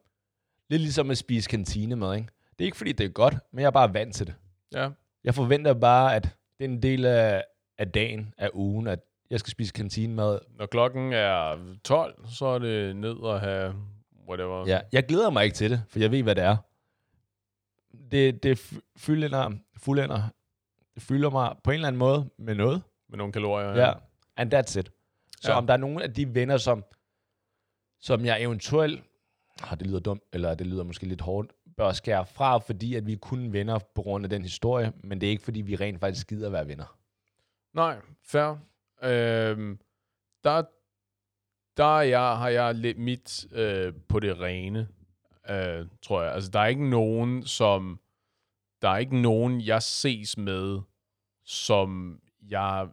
lidt 0.69 0.81
ligesom 0.81 1.11
at 1.11 1.17
spise 1.17 1.49
kantinemad, 1.49 2.15
ikke? 2.15 2.27
Det 2.51 2.63
er 2.63 2.65
ikke 2.65 2.77
fordi, 2.77 2.91
det 2.91 3.05
er 3.05 3.09
godt, 3.09 3.35
men 3.51 3.59
jeg 3.61 3.67
er 3.67 3.71
bare 3.71 3.93
vant 3.93 4.15
til 4.15 4.27
det. 4.27 4.35
ja. 4.73 4.89
Jeg 5.23 5.35
forventer 5.35 5.73
bare, 5.73 6.15
at 6.15 6.23
det 6.23 6.65
er 6.65 6.69
en 6.69 6.81
del 6.81 7.05
af, 7.05 7.43
af 7.77 7.91
dagen, 7.91 8.33
af 8.37 8.49
ugen, 8.53 8.87
at 8.87 8.99
jeg 9.29 9.39
skal 9.39 9.51
spise 9.51 9.73
kantinemad. 9.73 10.39
Når 10.57 10.65
klokken 10.65 11.13
er 11.13 11.57
12, 11.83 12.27
så 12.27 12.45
er 12.45 12.59
det 12.59 12.95
ned 12.95 13.15
og 13.15 13.39
have 13.41 13.75
whatever. 14.29 14.63
Ja, 14.67 14.79
jeg 14.91 15.05
glæder 15.05 15.29
mig 15.29 15.43
ikke 15.43 15.55
til 15.55 15.71
det, 15.71 15.81
for 15.89 15.99
jeg 15.99 16.11
ved, 16.11 16.23
hvad 16.23 16.35
det 16.35 16.43
er. 16.43 16.57
Det, 18.11 18.43
det 18.43 18.73
fyldender, 18.97 19.51
fuldender, 19.77 20.21
det 20.95 21.03
fylder 21.03 21.29
mig 21.29 21.55
på 21.63 21.71
en 21.71 21.75
eller 21.75 21.87
anden 21.87 21.99
måde 21.99 22.29
med 22.37 22.55
noget. 22.55 22.81
Med 23.09 23.17
nogle 23.17 23.33
kalorier. 23.33 23.85
Ja. 23.85 23.93
And 24.37 24.53
that's 24.53 24.79
it. 24.79 24.91
Så 25.41 25.51
Ja. 25.51 25.57
om 25.57 25.67
der 25.67 25.73
er 25.73 25.77
nogle 25.77 26.03
af 26.03 26.13
de 26.13 26.35
venner, 26.35 26.57
som, 26.57 26.83
som 27.99 28.25
jeg 28.25 28.41
eventuelt, 28.41 29.03
ah, 29.63 29.79
det 29.79 29.87
lyder 29.87 29.99
dumt, 29.99 30.23
eller 30.33 30.55
det 30.55 30.67
lyder 30.67 30.83
måske 30.83 31.05
lidt 31.05 31.21
hårdt, 31.21 31.51
bør 31.77 31.91
skære 31.91 32.25
fra, 32.25 32.57
fordi 32.57 32.95
at 32.95 33.05
vi 33.07 33.15
kun 33.15 33.53
venner 33.53 33.79
på 33.95 34.01
grund 34.01 34.25
af 34.25 34.29
den 34.29 34.41
historie, 34.41 34.93
men 35.03 35.21
det 35.21 35.27
er 35.27 35.31
ikke, 35.31 35.43
fordi 35.43 35.61
vi 35.61 35.75
rent 35.75 35.99
faktisk 35.99 36.27
gider 36.27 36.45
at 36.47 36.53
være 36.53 36.67
venner. 36.67 36.97
Nej, 37.73 37.97
fair. 38.23 38.55
Øhm, 39.03 39.79
der, 40.43 40.63
der 41.77 41.97
er 41.97 42.01
jeg, 42.01 42.37
har 42.37 42.49
jeg 42.49 42.75
lidt 42.75 42.97
mit 42.97 43.45
øh, 43.51 43.93
på 44.09 44.19
det 44.19 44.39
rene, 44.39 44.87
øh, 45.49 45.85
tror 46.01 46.21
jeg. 46.23 46.33
Altså, 46.33 46.49
der 46.51 46.59
er 46.59 46.67
ikke 46.67 46.89
nogen, 46.89 47.43
som... 47.43 47.99
Der 48.81 48.89
er 48.89 48.97
ikke 48.97 49.21
nogen, 49.21 49.61
jeg 49.61 49.81
ses 49.83 50.37
med, 50.37 50.79
som 51.43 52.21
jeg 52.41 52.87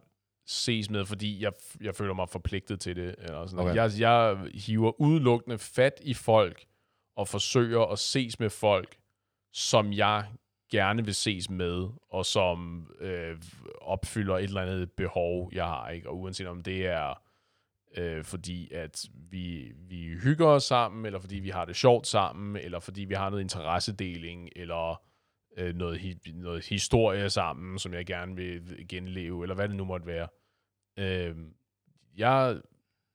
ses 0.47 0.89
med, 0.89 1.05
fordi 1.05 1.43
jeg, 1.43 1.51
jeg 1.81 1.95
føler 1.95 2.13
mig 2.13 2.29
forpligtet 2.29 2.79
til 2.79 2.95
det. 2.95 3.15
Eller 3.17 3.47
sådan 3.47 3.65
okay. 3.65 3.75
Jeg, 3.75 3.91
jeg 3.99 4.37
hiver 4.53 5.01
udelukkende 5.01 5.57
fat 5.57 6.01
i 6.03 6.13
folk, 6.13 6.65
og 7.15 7.27
forsøger 7.27 7.81
at 7.81 7.99
ses 7.99 8.39
med 8.39 8.49
folk, 8.49 8.97
som 9.53 9.93
jeg 9.93 10.25
gerne 10.71 11.05
vil 11.05 11.15
ses 11.15 11.49
med, 11.49 11.87
og 12.09 12.25
som 12.25 12.87
øh, 12.99 13.37
opfylder 13.81 14.37
et 14.37 14.43
eller 14.43 14.61
andet 14.61 14.91
behov, 14.91 15.49
jeg 15.53 15.65
har. 15.65 15.89
Ikke? 15.89 16.09
Og 16.09 16.19
uanset 16.19 16.47
om 16.47 16.63
det 16.63 16.87
er 16.87 17.21
øh, 17.97 18.23
fordi, 18.23 18.73
at 18.73 19.05
vi, 19.13 19.71
vi 19.77 20.15
hygger 20.23 20.47
os 20.47 20.63
sammen, 20.63 21.05
eller 21.05 21.19
fordi 21.19 21.35
vi 21.35 21.49
har 21.49 21.65
det 21.65 21.75
sjovt 21.75 22.07
sammen, 22.07 22.57
eller 22.57 22.79
fordi 22.79 23.01
vi 23.01 23.13
har 23.13 23.29
noget 23.29 23.43
interessedeling, 23.43 24.49
eller 24.55 25.01
øh, 25.55 25.75
noget, 25.75 25.97
hi- 25.99 26.31
noget 26.33 26.65
historie 26.65 27.29
sammen, 27.29 27.79
som 27.79 27.93
jeg 27.93 28.05
gerne 28.05 28.35
vil 28.35 28.85
genleve, 28.89 29.43
eller 29.43 29.55
hvad 29.55 29.67
det 29.67 29.75
nu 29.75 29.85
måtte 29.85 30.07
være. 30.07 30.27
Øh, 30.99 31.35
jeg, 32.17 32.61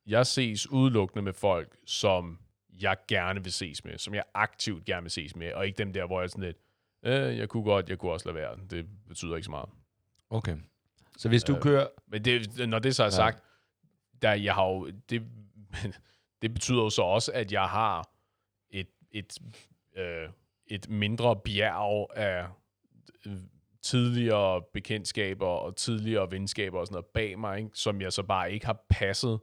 jeg 0.07 0.27
ses 0.27 0.71
udelukkende 0.71 1.23
med 1.23 1.33
folk, 1.33 1.77
som 1.87 2.39
jeg 2.81 2.97
gerne 3.09 3.43
vil 3.43 3.53
ses 3.53 3.85
med, 3.85 3.99
som 3.99 4.15
jeg 4.15 4.25
aktivt 4.35 4.85
gerne 4.85 5.03
vil 5.03 5.11
ses 5.11 5.37
med, 5.37 5.53
og 5.53 5.67
ikke 5.67 5.79
dem 5.79 5.93
der, 5.93 6.07
hvor 6.07 6.21
jeg 6.21 6.25
er 6.25 6.29
sådan 6.29 6.45
lidt, 6.45 6.57
øh, 7.03 7.39
jeg 7.39 7.49
kunne 7.49 7.63
godt, 7.65 7.89
jeg 7.89 7.99
kunne 7.99 8.13
også 8.13 8.29
lade 8.29 8.35
være. 8.37 8.59
Det 8.71 8.87
betyder 9.09 9.37
ikke 9.37 9.45
så 9.45 9.51
meget. 9.51 9.69
Okay. 10.31 10.57
Så 11.17 11.29
hvis 11.29 11.43
du 11.45 11.55
Øh, 11.57 11.63
kører... 11.63 11.87
Men 12.07 12.25
det, 12.25 12.69
når 12.69 12.79
det 12.79 12.97
så 12.97 13.03
er 13.03 13.07
Ja. 13.07 13.11
sagt, 13.11 13.45
der 14.23 14.33
jeg 14.33 14.55
har 14.55 14.67
jo, 14.69 14.91
det, 15.11 15.23
det 16.43 16.55
betyder 16.55 16.83
jo 16.83 16.91
så 16.91 17.03
også, 17.03 17.33
at 17.33 17.53
jeg 17.53 17.65
har 17.69 18.11
et, 18.71 18.89
et, 19.11 19.39
øh, 19.97 20.29
et 20.71 20.89
mindre 20.91 21.37
bjerg 21.37 22.07
af 22.17 22.47
øh, 23.27 23.37
tidligere 23.83 24.63
bekendtskaber 24.73 25.47
og 25.47 25.77
tidligere 25.77 26.31
venskaber 26.31 26.79
og 26.79 26.87
sådan 26.87 26.95
noget 26.95 27.07
bag 27.07 27.39
mig, 27.39 27.59
ikke? 27.59 27.71
som 27.75 28.01
jeg 28.01 28.13
så 28.13 28.23
bare 28.23 28.53
ikke 28.53 28.67
har 28.67 28.85
passet 28.91 29.41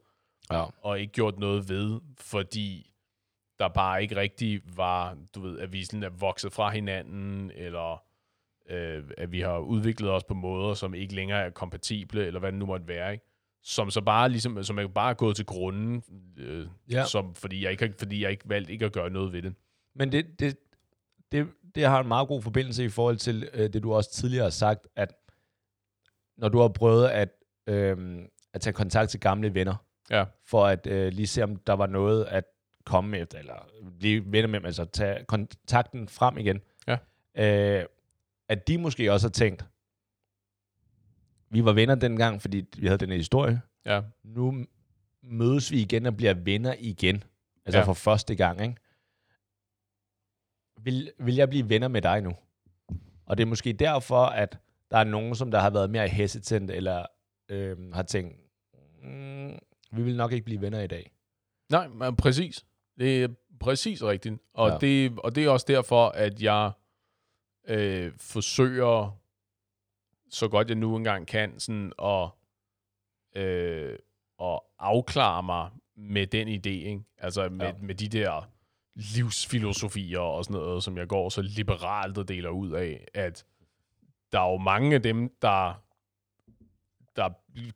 Ja. 0.52 0.66
og 0.82 1.00
ikke 1.00 1.14
gjort 1.14 1.40
noget 1.40 1.70
ved, 1.70 2.00
fordi 2.18 2.94
der 3.60 3.68
bare 3.68 4.02
ikke 4.02 4.16
rigtig 4.16 4.62
var, 4.76 5.18
du 5.36 5.42
ved, 5.42 5.60
at 5.60 5.74
vi 5.74 5.84
sådan 5.84 6.04
er 6.04 6.10
vokset 6.10 6.54
fra 6.54 6.70
hinanden, 6.70 7.52
eller 7.56 8.04
øh, 8.70 9.04
at 9.18 9.32
vi 9.32 9.42
har 9.42 9.58
udviklet 9.60 10.12
os 10.12 10.24
på 10.24 10.34
måder, 10.34 10.74
som 10.74 10.94
ikke 10.94 11.16
længere 11.16 11.40
er 11.46 11.50
kompatible, 11.50 12.26
eller 12.26 12.40
hvad 12.40 12.52
det 12.52 12.60
nu 12.60 12.66
måtte 12.66 12.88
være, 12.88 13.12
ikke? 13.12 13.26
Som 13.64 13.90
så 13.92 14.02
bare 14.02 14.30
ligesom, 14.30 14.64
som 14.64 14.80
er 14.80 14.88
bare 14.88 15.14
gået 15.14 15.36
til 15.36 15.46
grunden, 15.46 16.04
øh, 16.38 16.68
Ja. 16.92 17.06
som, 17.06 17.36
fordi, 17.36 17.64
jeg 17.64 17.72
ikke, 17.72 17.86
har- 17.86 17.94
fordi 18.00 18.24
jeg 18.24 18.32
ikke 18.32 18.50
valgt 18.50 18.70
ikke 18.70 18.86
at 18.86 18.92
gøre 18.94 19.10
noget 19.10 19.34
ved 19.34 19.42
det. 19.42 19.54
Men 19.96 20.12
det, 20.12 20.40
det, 20.40 20.58
det, 21.32 21.48
det 21.76 21.86
har 21.86 22.00
en 22.02 22.08
meget 22.08 22.28
god 22.28 22.42
forbindelse 22.42 22.84
i 22.86 22.90
forhold 22.90 23.18
til 23.18 23.50
øh, 23.54 23.74
det, 23.74 23.84
du 23.84 23.94
også 23.94 24.12
tidligere 24.12 24.44
har 24.44 24.50
sagt, 24.50 24.88
at 24.96 25.14
når 26.38 26.50
du 26.50 26.60
har 26.60 26.68
prøvet 26.68 27.08
at, 27.08 27.30
øh, 27.68 28.20
at 28.54 28.62
tage 28.62 28.74
kontakt 28.74 29.10
til 29.12 29.20
gamle 29.20 29.54
venner, 29.54 29.76
Ja. 30.10 30.26
for 30.46 30.66
at 30.66 30.88
øh, 30.88 31.12
lige 31.14 31.28
se, 31.28 31.44
om 31.44 31.56
der 31.56 31.74
var 31.74 31.86
noget 31.88 32.26
at 32.26 32.44
komme 32.86 33.18
efter, 33.18 33.38
eller 33.40 33.70
blive 34.00 34.24
venner 34.32 34.48
med 34.48 34.60
dem, 34.60 34.66
altså 34.66 34.86
tage 34.86 35.26
kontakten 35.26 36.08
frem 36.08 36.38
igen. 36.38 36.60
Ja. 36.88 36.98
Øh, 37.80 37.86
at 38.50 38.68
de 38.68 38.78
måske 38.78 39.14
også 39.14 39.28
har 39.28 39.32
tænkt, 39.32 39.66
vi 41.50 41.66
var 41.66 41.74
venner 41.74 41.96
dengang, 41.96 42.42
fordi 42.42 42.66
vi 42.78 42.88
havde 42.88 42.98
den 42.98 43.10
her 43.10 43.18
historie. 43.18 43.62
Ja. 43.86 44.02
Nu 44.24 44.66
mødes 45.24 45.72
vi 45.72 45.82
igen 45.82 46.06
og 46.06 46.18
bliver 46.18 46.34
venner 46.34 46.76
igen. 46.80 47.24
Altså 47.66 47.80
Ja. 47.80 47.86
for 47.86 47.94
første 47.94 48.36
gang, 48.36 48.62
ikke? 48.62 48.76
Vil, 50.78 51.12
vil 51.20 51.36
jeg 51.36 51.50
blive 51.50 51.70
venner 51.70 51.88
med 51.88 52.02
dig 52.02 52.22
nu? 52.22 52.32
Og 53.26 53.38
det 53.38 53.44
er 53.44 53.48
måske 53.48 53.74
derfor, 53.74 54.26
at 54.26 54.58
der 54.92 54.98
er 54.98 55.04
nogen, 55.04 55.36
som 55.36 55.52
der 55.52 55.60
har 55.60 55.70
været 55.70 55.90
mere 55.90 56.08
hesitant, 56.08 56.72
eller 56.72 57.06
øh, 57.50 57.94
har 57.94 58.04
tænkt, 58.04 58.36
mm, 59.04 59.60
vi 59.92 60.04
vil 60.04 60.18
nok 60.18 60.32
ikke 60.32 60.46
blive 60.46 60.62
venner 60.62 60.82
i 60.82 60.88
dag. 60.88 61.12
Nej, 61.70 61.88
men 61.88 62.16
præcis. 62.16 62.66
Det 63.00 63.24
er 63.24 63.28
præcis 63.60 64.04
rigtigt. 64.04 64.36
Og, 64.54 64.70
ja. 64.70 64.78
Det, 64.78 65.20
og 65.20 65.36
det 65.36 65.46
er 65.46 65.50
også 65.50 65.66
derfor, 65.70 66.10
at 66.10 66.42
jeg 66.42 66.72
øh, 67.68 68.12
forsøger, 68.18 69.20
så 70.30 70.48
godt 70.48 70.68
jeg 70.68 70.78
nu 70.78 70.96
engang 70.96 71.28
kan, 71.28 71.60
sådan 71.60 71.92
at, 72.04 72.30
øh, 73.36 73.98
at 74.42 74.60
afklare 74.80 75.44
mig 75.44 75.70
med 75.96 76.28
den 76.28 76.48
idé, 76.48 76.70
ikke? 76.70 77.04
Altså 77.18 77.50
med. 77.50 77.66
Ja. 77.66 77.74
med 77.82 77.96
de 77.96 78.08
der 78.08 78.50
livsfilosofier 78.98 80.20
og 80.20 80.46
sådan 80.46 80.62
noget, 80.62 80.84
som 80.84 80.98
jeg 80.98 81.08
går 81.08 81.30
så 81.30 81.42
liberalt 81.42 82.18
og 82.18 82.28
deler 82.28 82.50
ud 82.50 82.72
af, 82.72 83.06
at 83.14 83.46
der 84.32 84.40
er 84.40 84.52
jo 84.52 84.58
mange 84.58 84.96
af 84.96 85.02
dem, 85.04 85.32
der, 85.42 85.84
der 87.16 87.30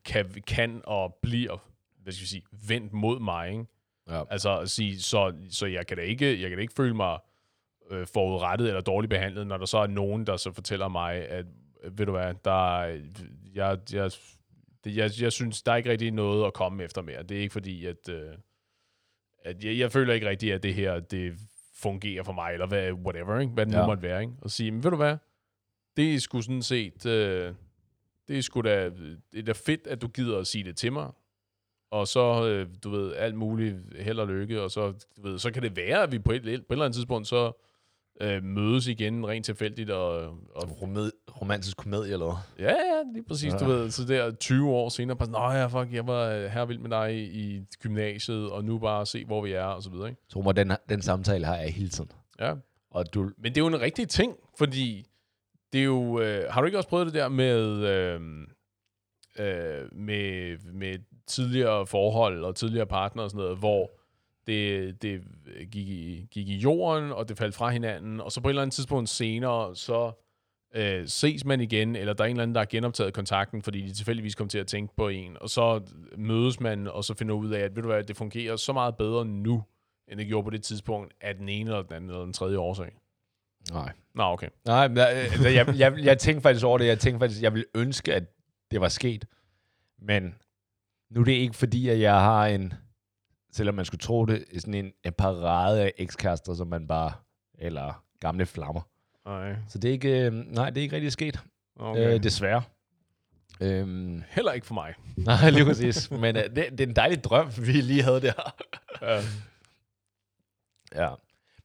kan, 0.06 0.26
kan 0.48 0.82
og 0.84 1.18
bliver, 1.22 1.58
hvad 2.04 2.14
skal 2.14 2.24
jeg 2.24 2.28
sige, 2.28 2.44
vendt 2.68 2.94
mod 2.94 3.20
mig, 3.20 3.50
ikke? 3.52 3.66
Ja. 4.10 4.24
Altså 4.30 4.60
at 4.60 4.70
sige, 4.70 5.02
så, 5.02 5.34
så 5.50 5.66
jeg 5.66 5.88
kan 5.88 5.98
da 5.98 6.04
ikke, 6.04 6.42
jeg 6.42 6.50
kan 6.50 6.58
da 6.58 6.62
ikke 6.62 6.74
føle 6.74 6.94
mig 6.94 7.20
øh, 7.92 8.08
forudrettet 8.08 8.68
eller 8.68 8.82
dårligt 8.82 9.10
behandlet, 9.10 9.48
når 9.48 9.58
der 9.58 9.66
så 9.66 9.78
er 9.78 9.88
nogen, 9.88 10.28
der 10.28 10.38
så 10.38 10.52
fortæller 10.52 10.88
mig, 10.88 11.14
at 11.30 11.46
øh, 11.84 11.98
ved 11.98 12.06
du 12.06 12.12
hvad, 12.12 12.34
der, 12.46 12.80
er- 12.82 13.00
jeg, 13.54 13.78
jeg, 13.94 14.12
det, 14.84 14.96
jeg, 14.96 15.12
jeg 15.22 15.32
synes, 15.32 15.62
der 15.64 15.72
er 15.72 15.76
ikke 15.76 15.90
rigtig 15.92 16.12
noget 16.12 16.46
at 16.48 16.54
komme 16.54 16.84
efter 16.84 17.02
mere. 17.02 17.24
Det 17.24 17.38
er 17.38 17.42
ikke 17.42 17.54
fordi, 17.54 17.86
at, 17.86 18.10
øh, 18.10 18.34
at 19.42 19.64
jeg, 19.64 19.78
jeg 19.78 19.92
føler 19.92 20.14
ikke 20.14 20.30
rigtigt, 20.30 20.54
at 20.54 20.64
det 20.64 20.74
her, 20.74 21.00
det 21.00 21.34
fungerer 21.76 22.24
for 22.24 22.34
mig, 22.34 22.54
eller 22.54 22.68
hvad, 22.68 22.92
whatever, 22.92 23.40
ikke? 23.40 23.54
hvad 23.54 23.66
det 23.66 23.74
ja. 23.74 23.82
nu 23.82 23.86
måtte 23.86 24.04
være. 24.04 24.22
Ikke? 24.22 24.34
Og 24.42 24.52
sige, 24.52 24.72
men 24.72 24.84
ved 24.84 24.92
du 24.92 24.98
hvad, 24.98 25.18
det 25.98 26.16
er 26.16 26.20
sgu 26.20 26.42
sådan 26.42 26.62
set, 26.62 27.06
øh, 27.06 27.54
det 28.28 28.38
er 28.38 28.42
sgu 28.42 28.62
da, 28.62 28.90
det 29.32 29.40
er 29.40 29.44
da 29.44 29.52
fedt, 29.52 29.88
at 29.88 30.02
du 30.02 30.08
gider 30.08 30.38
at 30.38 30.48
sige 30.48 30.64
det 30.64 30.78
til 30.78 30.94
mig, 30.94 31.12
og 31.92 32.08
så, 32.08 32.48
øh, 32.48 32.68
du 32.84 32.90
ved, 32.90 33.14
alt 33.16 33.36
muligt 33.36 33.78
held 34.00 34.20
og 34.20 34.28
lykke, 34.28 34.62
og 34.62 34.72
så, 34.72 34.92
du 35.18 35.22
ved, 35.22 35.40
så 35.40 35.52
kan 35.52 35.64
det 35.64 35.76
være, 35.76 36.04
at 36.04 36.12
vi 36.12 36.20
på 36.20 36.32
et, 36.32 36.42
på 36.42 36.48
et 36.48 36.64
eller 36.70 36.86
andet 36.86 36.96
tidspunkt 36.96 37.28
så 37.28 37.52
øh, 38.22 38.44
mødes 38.44 38.88
igen 38.88 39.28
rent 39.28 39.46
tilfældigt, 39.46 39.90
og, 39.90 40.22
og 40.56 40.64
Romed- 40.82 41.12
romantisk 41.42 41.78
komedie, 41.78 42.14
eller 42.14 42.26
hvad? 42.26 42.66
ja, 42.68 42.72
ja, 42.74 43.04
lige 43.14 43.24
præcis, 43.24 43.54
ja. 43.54 43.58
du 43.58 43.66
ved, 43.66 43.92
så 43.92 44.06
der 44.06 44.32
20 44.32 44.70
år 44.70 44.90
senere, 44.90 45.18
bare 45.18 45.26
sådan, 45.26 45.58
ja, 45.58 45.66
fuck, 45.68 45.94
jeg 45.94 46.08
var 46.08 46.30
øh, 46.30 46.44
her 46.46 46.66
vild 46.66 46.80
med 46.80 46.90
dig 46.90 47.16
i, 47.18 47.62
gymnasiet, 47.82 48.52
og 48.52 48.66
nu 48.66 48.78
bare 48.80 49.06
se, 49.06 49.26
hvor 49.26 49.42
vi 49.42 49.52
er, 49.52 49.64
og 49.64 49.84
så 49.84 49.90
videre, 49.90 50.10
ikke? 50.10 50.22
Så 50.30 50.40
Romer, 50.40 50.52
den, 50.52 50.72
den 50.90 51.02
samtale 51.02 51.46
har 51.46 51.56
jeg 51.56 51.74
hele 51.74 51.90
tiden. 51.90 52.12
Ja, 52.40 52.54
Og 52.92 53.14
du, 53.14 53.24
Men 53.38 53.52
det 53.52 53.58
er 53.58 53.62
jo 53.62 53.68
en 53.68 53.82
rigtig 53.82 54.10
ting, 54.10 54.36
fordi 54.58 55.06
det 55.74 55.82
er 55.82 55.86
jo... 55.86 56.20
Øh, 56.20 56.44
har 56.50 56.62
du 56.62 56.66
ikke 56.66 56.78
også 56.78 56.90
prøvet 56.90 57.06
det 57.06 57.14
der 57.14 57.30
med, 57.30 57.58
øh, 57.88 58.22
øh, 59.40 59.96
med, 59.96 60.58
med 60.74 61.00
tidligere 61.28 61.88
forhold 61.88 62.44
og 62.44 62.56
tidligere 62.56 62.86
partner 62.86 63.24
og 63.24 63.30
sådan 63.30 63.44
noget, 63.44 63.58
hvor 63.58 63.92
det, 64.48 65.02
det 65.02 65.22
gik, 65.72 65.88
i, 65.88 66.28
gik 66.32 66.50
i 66.50 66.58
jorden, 66.58 67.12
og 67.12 67.30
det 67.30 67.38
faldt 67.38 67.56
fra 67.56 67.70
hinanden, 67.70 68.22
og 68.22 68.32
så 68.32 68.42
på 68.42 68.48
et 68.48 68.52
eller 68.52 68.62
andet 68.62 68.74
tidspunkt 68.74 69.10
senere, 69.10 69.76
så 69.76 70.12
øh, 70.76 71.08
ses 71.08 71.46
man 71.46 71.62
igen, 71.62 71.96
eller 71.96 72.14
der 72.14 72.24
er 72.24 72.28
en 72.28 72.32
eller 72.32 72.44
anden, 72.44 72.56
der 72.56 72.62
har 72.62 72.66
genoptaget 72.66 73.14
kontakten, 73.14 73.62
fordi 73.62 73.82
de 73.82 73.94
tilfældigvis 73.94 74.36
kom 74.36 74.50
til 74.50 74.60
at 74.60 74.68
tænke 74.68 74.96
på 74.96 75.08
en, 75.08 75.38
og 75.42 75.50
så 75.50 75.82
mødes 76.18 76.60
man, 76.60 76.88
og 76.88 77.04
så 77.04 77.14
finder 77.14 77.36
ud 77.36 77.52
af, 77.52 77.60
at 77.60 77.76
ved 77.76 77.84
du 77.84 77.90
hvad, 77.90 78.04
det 78.04 78.18
fungerer 78.18 78.56
så 78.56 78.74
meget 78.74 78.98
bedre 78.98 79.26
nu, 79.26 79.64
end 80.08 80.20
det 80.20 80.28
gjorde 80.28 80.44
på 80.44 80.50
det 80.50 80.64
tidspunkt, 80.64 81.14
af 81.22 81.36
den 81.36 81.50
ene 81.50 81.70
eller 81.70 81.82
den 81.82 81.94
anden 81.94 82.10
eller 82.10 82.24
den 82.24 82.34
tredje 82.34 82.58
årsag. 82.58 82.92
nej. 83.72 83.92
Nå, 84.16 84.24
okay. 84.24 84.48
Nej, 84.66 84.88
men, 84.88 84.98
altså, 84.98 85.50
jeg, 85.50 85.74
jeg, 85.78 85.94
jeg 85.98 86.18
tænkte 86.18 86.42
faktisk 86.42 86.66
over 86.66 86.78
det. 86.78 86.88
Jeg 86.88 87.00
tænkte 87.00 87.20
faktisk, 87.20 87.42
jeg 87.42 87.54
ville 87.54 87.66
ønske, 87.76 88.14
at 88.14 88.24
det 88.72 88.82
var 88.82 88.88
sket. 88.88 89.26
Men 90.02 90.36
nu 91.10 91.22
er 91.22 91.26
det 91.26 91.32
ikke 91.32 91.56
fordi, 91.56 91.90
at 91.90 92.00
jeg 92.00 92.14
har 92.14 92.46
en, 92.48 92.74
selvom 93.52 93.76
man 93.76 93.86
skulle 93.86 94.00
tro 94.00 94.26
det, 94.26 94.46
sådan 94.58 94.74
en, 94.74 94.92
en 95.06 95.14
parade 95.14 95.82
af 95.82 95.94
ekskærester, 95.98 96.54
som 96.54 96.68
man 96.68 96.88
bare, 96.88 97.14
eller 97.60 98.04
gamle 98.20 98.46
flammer. 98.46 98.82
Nej, 99.26 99.56
Så 99.68 99.78
det 99.80 99.88
er 99.88 99.92
ikke, 99.92 100.26
øh, 100.26 100.34
nej, 100.34 100.70
det 100.70 100.78
er 100.78 100.82
ikke 100.82 100.96
rigtig 100.96 101.12
sket, 101.12 101.40
okay. 101.80 102.02
okay. 102.02 102.14
øh, 102.14 102.24
desværre. 102.24 102.64
Øhm, 103.62 104.24
Heller 104.30 104.52
ikke 104.52 104.68
for 104.68 104.74
mig. 104.74 104.94
nej, 105.18 105.50
lige 105.50 105.66
præcis. 105.66 106.12
Men 106.12 106.36
øh, 106.38 106.44
det, 106.44 106.56
det 106.56 106.82
er 106.82 106.88
en 106.88 106.96
dejlig 106.96 107.24
drøm, 107.24 107.52
vi 107.68 107.72
lige 107.72 108.04
havde 108.04 108.22
der. 108.22 108.54
Ja. 109.02 109.22
Ja. 110.96 111.10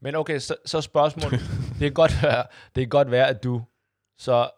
Men 0.01 0.15
okay, 0.15 0.39
så, 0.39 0.57
så 0.65 0.81
spørgsmålet. 0.81 1.41
det, 1.69 1.79
kan 1.79 1.93
godt 1.93 2.23
være, 2.23 2.47
det 2.75 2.83
kan 2.83 2.89
godt 2.89 3.11
være, 3.11 3.29
at 3.29 3.45
du 3.45 3.63
så 4.19 4.51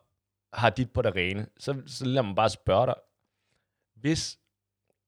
har 0.52 0.70
dit 0.70 0.90
på 0.92 1.02
det 1.02 1.16
rene. 1.16 1.46
Så, 1.58 1.82
så 1.86 2.04
lad 2.04 2.22
mig 2.22 2.36
bare 2.36 2.48
spørge 2.50 2.86
dig. 2.86 2.94
Hvis, 3.96 4.38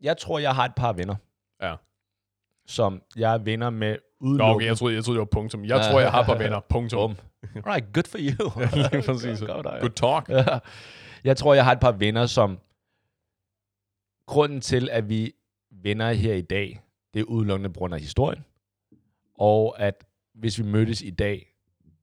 jeg 0.00 0.16
tror, 0.18 0.38
jeg 0.38 0.54
har 0.54 0.64
et 0.64 0.74
par 0.74 0.92
venner, 0.92 1.14
Ja. 1.62 1.76
Som 2.70 3.02
jeg 3.16 3.35
er 3.35 3.38
venner 3.38 3.70
med 3.70 3.90
Nå, 4.20 4.26
udelukkende. 4.26 4.54
okay, 4.54 4.66
jeg 4.66 4.76
troede, 4.76 4.94
jeg 4.94 5.04
troede, 5.04 5.16
det 5.16 5.20
var 5.20 5.24
punktum. 5.40 5.64
Jeg 5.64 5.80
tror, 5.90 6.00
jeg 6.00 6.11
har 6.11 6.24
par 6.24 6.38
venner. 6.38 6.61
Punktum. 6.61 7.14
Bum. 7.14 7.62
Right, 7.66 7.85
good 7.94 8.04
for 8.09 8.18
you. 8.18 8.50
Ja, 8.76 8.88
lige 8.92 9.02
præcis. 9.02 9.40
Good 9.80 9.90
talk. 9.96 10.28
Ja. 10.28 10.59
Jeg 11.24 11.37
tror, 11.37 11.54
jeg 11.54 11.64
har 11.64 11.72
et 11.72 11.80
par 11.80 11.92
venner, 11.92 12.26
som 12.26 12.59
grunden 14.26 14.61
til, 14.61 14.88
at 14.92 15.09
vi 15.09 15.33
venner 15.70 16.12
her 16.12 16.35
i 16.35 16.40
dag, 16.40 16.80
det 17.14 17.20
er 17.20 17.24
udelukkende 17.24 17.70
på 17.72 17.78
grund 17.78 17.94
af 17.94 18.00
historien. 18.00 18.44
Og 19.35 19.80
at 19.80 20.04
hvis 20.35 20.59
vi 20.59 20.64
mødtes 20.64 21.02
i 21.02 21.11
dag, 21.11 21.54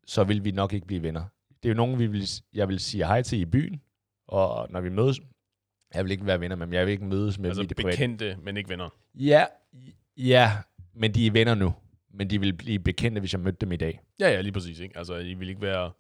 så 0.06 0.24
vil 0.24 0.44
vi 0.44 0.52
nok 0.52 0.74
ikke 0.74 0.88
blive 0.88 1.02
venner. 1.04 1.24
Det 1.64 1.70
er 1.70 1.74
jo 1.74 1.76
nogen, 1.78 2.00
vi 2.00 2.08
vil, 2.08 2.28
jeg 2.54 2.68
vil 2.68 2.80
sige 2.80 3.06
hej 3.06 3.22
til 3.22 3.40
i 3.40 3.46
byen, 3.46 3.82
og 4.28 4.68
når 4.70 4.82
vi 4.82 4.90
mødes, 4.90 5.20
jeg 5.94 6.04
vil 6.04 6.12
ikke 6.12 6.26
være 6.26 6.40
venner 6.40 6.56
med 6.56 6.66
dem, 6.68 6.74
jeg 6.74 6.86
vil 6.86 6.92
ikke 6.92 7.06
mødes 7.06 7.40
med 7.40 7.50
Altså 7.50 7.62
dem 7.62 7.66
i 7.66 7.68
det 7.68 7.78
private. 7.78 7.96
bekendte, 7.98 8.38
men 8.44 8.58
ikke 8.58 8.70
venner. 8.70 8.90
Ja, 9.16 9.46
ja, 10.18 10.52
men 10.94 11.14
de 11.14 11.28
er 11.28 11.32
venner 11.32 11.56
nu. 11.56 11.74
Men 12.14 12.30
de 12.30 12.40
vil 12.40 12.54
blive 12.54 12.80
bekendte, 12.80 13.20
hvis 13.20 13.34
jeg 13.34 13.40
mødte 13.42 13.58
dem 13.62 13.72
i 13.72 13.76
dag. 13.76 14.02
Ja, 14.20 14.30
ja, 14.30 14.42
lige 14.42 14.52
præcis. 14.54 14.80
Ikke? 14.80 14.98
Altså, 14.98 15.16
I 15.16 15.34
vil 15.34 15.50
ikke 15.50 15.62
være 15.62 15.92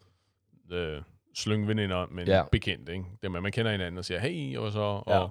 øh, 0.71 1.01
slyngveninder, 1.35 2.05
men 2.11 2.27
Ja. 2.27 2.43
bekendte. 2.51 2.91
Ikke? 2.93 3.05
Dem, 3.23 3.31
man 3.31 3.51
kender 3.51 3.71
hinanden 3.71 3.97
og 3.97 4.05
siger, 4.05 4.19
hey, 4.19 4.57
og 4.57 4.71
så... 4.71 4.79
Og 4.79 5.03
Ja. 5.21 5.27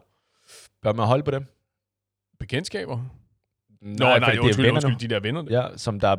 Bør 0.83 0.93
man 0.93 1.07
holde 1.07 1.23
på 1.23 1.31
dem? 1.31 1.47
bekendtskaber? 2.39 2.97
Nej, 3.81 3.93
Nå, 3.99 4.05
nej, 4.21 4.35
er 4.35 4.41
undskyld, 4.41 4.71
undskyld, 4.71 4.93
nu. 4.93 4.99
de 5.01 5.09
der 5.09 5.21
venner. 5.21 5.45
Ja, 5.51 5.77
som 5.77 6.01
der 6.01 6.17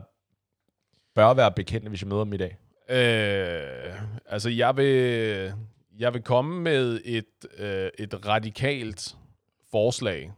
bør 1.16 1.34
være 1.34 1.52
bekendte, 1.52 1.90
hvis 1.90 2.02
jeg 2.02 2.08
møder 2.10 2.24
dem 2.24 2.34
i 2.34 2.38
dag. 2.38 2.58
Øh, 2.90 4.02
altså, 4.26 4.50
jeg 4.50 4.78
vil, 4.78 5.54
jeg 6.00 6.14
vil 6.14 6.22
komme 6.22 6.62
med 6.62 7.02
et, 7.06 7.26
øh, 7.58 7.90
et 8.00 8.26
radikalt 8.28 9.16
forslag. 9.72 10.32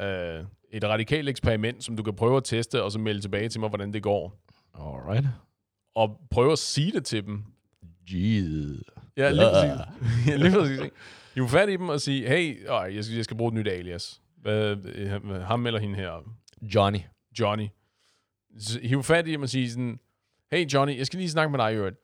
Øh, 0.00 0.44
et 0.70 0.84
radikalt 0.84 1.28
eksperiment, 1.28 1.84
som 1.84 1.96
du 1.96 2.02
kan 2.02 2.14
prøve 2.14 2.36
at 2.36 2.44
teste, 2.44 2.82
og 2.82 2.92
så 2.92 2.98
melde 2.98 3.20
tilbage 3.20 3.48
til 3.48 3.60
mig, 3.60 3.68
hvordan 3.68 3.92
det 3.92 4.02
går. 4.02 4.40
Alright. 4.74 5.26
Og 5.94 6.20
prøve 6.30 6.52
at 6.52 6.58
sige 6.58 6.92
det 6.92 7.04
til 7.04 7.26
dem. 7.26 7.44
Jeez. 8.10 8.80
Ja, 9.16 9.30
lige 9.30 9.50
præcis. 9.52 9.80
ja, 10.28 10.36
lige 10.36 10.52
præcis? 10.52 10.80
Hiv 11.34 11.48
fat 11.48 11.68
i 11.68 11.72
dem 11.72 11.88
og 11.88 12.00
sige, 12.00 12.28
hey, 12.28 12.60
øh, 12.60 12.94
jeg, 12.96 13.04
skal, 13.04 13.16
jeg 13.16 13.24
skal 13.24 13.36
bruge 13.36 13.48
et 13.48 13.54
nyt 13.54 13.68
alias. 13.68 14.20
Hvad, 14.36 14.76
øh, 14.84 15.32
ham 15.42 15.66
eller 15.66 15.80
hende 15.80 15.96
her, 15.96 16.32
Johnny. 16.62 16.98
Johnny. 17.40 17.66
Hiv 18.82 19.02
fat 19.02 19.28
i 19.28 19.32
dem 19.32 19.42
og 19.42 19.48
sige 19.48 19.70
sådan, 19.70 20.00
hey 20.52 20.72
Johnny, 20.72 20.98
jeg 20.98 21.06
skal 21.06 21.18
lige 21.18 21.30
snakke 21.30 21.50
med 21.50 21.58
dig, 21.58 21.74
Jørgen. 21.74 21.94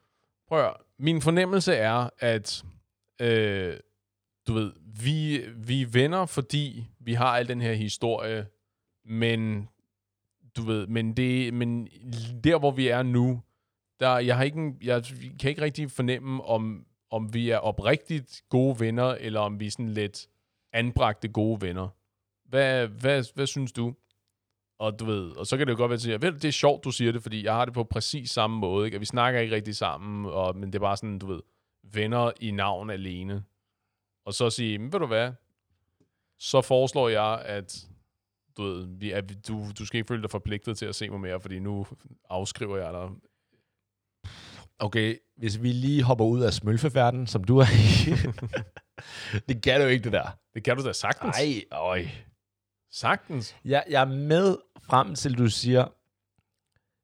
Prøv 0.48 0.64
at, 0.64 0.72
min 0.98 1.22
fornemmelse 1.22 1.74
er, 1.74 2.10
at 2.18 2.64
øh, 3.20 3.76
du 4.46 4.52
ved, 4.52 4.72
vi, 5.02 5.40
vi 5.56 5.82
er 5.82 5.86
venner, 5.86 6.26
fordi 6.26 6.86
vi 7.00 7.14
har 7.14 7.26
al 7.36 7.48
den 7.48 7.60
her 7.60 7.72
historie, 7.72 8.46
men 9.06 9.68
du 10.56 10.62
ved, 10.62 10.86
men, 10.86 11.16
det, 11.16 11.54
men 11.54 11.86
der, 12.44 12.58
hvor 12.58 12.70
vi 12.70 12.88
er 12.88 13.02
nu, 13.02 13.42
der, 14.00 14.18
jeg, 14.18 14.36
har 14.36 14.44
ikke 14.44 14.58
en, 14.58 14.78
jeg 14.82 15.04
kan 15.40 15.50
ikke 15.50 15.62
rigtig 15.62 15.90
fornemme, 15.90 16.44
om, 16.44 16.86
om 17.10 17.34
vi 17.34 17.50
er 17.50 17.58
oprigtigt 17.58 18.42
gode 18.48 18.80
venner, 18.80 19.04
eller 19.04 19.40
om 19.40 19.60
vi 19.60 19.66
er 19.66 19.70
sådan 19.70 19.88
lidt 19.88 20.28
anbragte 20.72 21.28
gode 21.28 21.60
venner. 21.60 21.88
Hvad, 22.44 22.86
hvad, 22.86 23.24
hvad 23.34 23.46
synes 23.46 23.72
du? 23.72 23.94
Og 24.78 24.98
du 24.98 25.04
ved, 25.04 25.36
og 25.36 25.46
så 25.46 25.56
kan 25.56 25.66
det 25.66 25.72
jo 25.72 25.76
godt 25.76 25.90
være, 25.90 25.94
at 25.94 26.06
jeg 26.06 26.20
siger, 26.20 26.30
det 26.30 26.44
er 26.44 26.52
sjovt, 26.52 26.84
du 26.84 26.90
siger 26.90 27.12
det, 27.12 27.22
fordi 27.22 27.44
jeg 27.44 27.54
har 27.54 27.64
det 27.64 27.74
på 27.74 27.84
præcis 27.84 28.30
samme 28.30 28.58
måde, 28.58 28.86
ikke? 28.86 28.98
vi 28.98 29.04
snakker 29.04 29.40
ikke 29.40 29.54
rigtig 29.54 29.76
sammen, 29.76 30.32
og, 30.32 30.56
men 30.56 30.72
det 30.72 30.74
er 30.74 30.80
bare 30.80 30.96
sådan, 30.96 31.18
du 31.18 31.26
ved, 31.26 31.40
venner 31.82 32.32
i 32.40 32.50
navn 32.50 32.90
alene. 32.90 33.44
Og 34.24 34.34
så 34.34 34.50
sige, 34.50 34.78
men 34.78 34.92
ved 34.92 35.00
du 35.00 35.06
hvad, 35.06 35.32
så 36.38 36.60
foreslår 36.60 37.08
jeg, 37.08 37.42
at 37.44 37.88
du 38.56 38.62
ved, 38.62 38.86
vi, 38.98 39.10
at 39.10 39.48
du, 39.48 39.66
du 39.78 39.86
skal 39.86 39.98
ikke 39.98 40.08
føle 40.08 40.22
dig 40.22 40.30
forpligtet 40.30 40.78
til 40.78 40.86
at 40.86 40.94
se 40.94 41.10
mig 41.10 41.20
mere, 41.20 41.40
fordi 41.40 41.58
nu 41.58 41.86
afskriver 42.30 42.76
jeg 42.76 42.92
dig. 42.92 43.08
Okay, 44.78 45.16
hvis 45.36 45.62
vi 45.62 45.72
lige 45.72 46.02
hopper 46.02 46.24
ud 46.24 46.40
af 46.40 46.52
smølfeverdenen, 46.52 47.26
som 47.26 47.44
du 47.44 47.58
er 47.58 47.66
i. 47.66 48.10
det 49.48 49.62
kan 49.62 49.80
du 49.80 49.86
ikke, 49.86 50.04
det 50.04 50.12
der. 50.12 50.38
Det 50.54 50.64
kan 50.64 50.76
du 50.76 50.84
da 50.84 50.92
sagtens. 50.92 51.36
Nej, 51.36 51.62
øj. 51.72 52.06
Sagtens. 52.90 53.56
Jeg, 53.64 53.84
jeg 53.90 54.00
er 54.00 54.06
med 54.06 54.56
frem 54.82 55.14
til, 55.14 55.38
du 55.38 55.48
siger... 55.48 55.86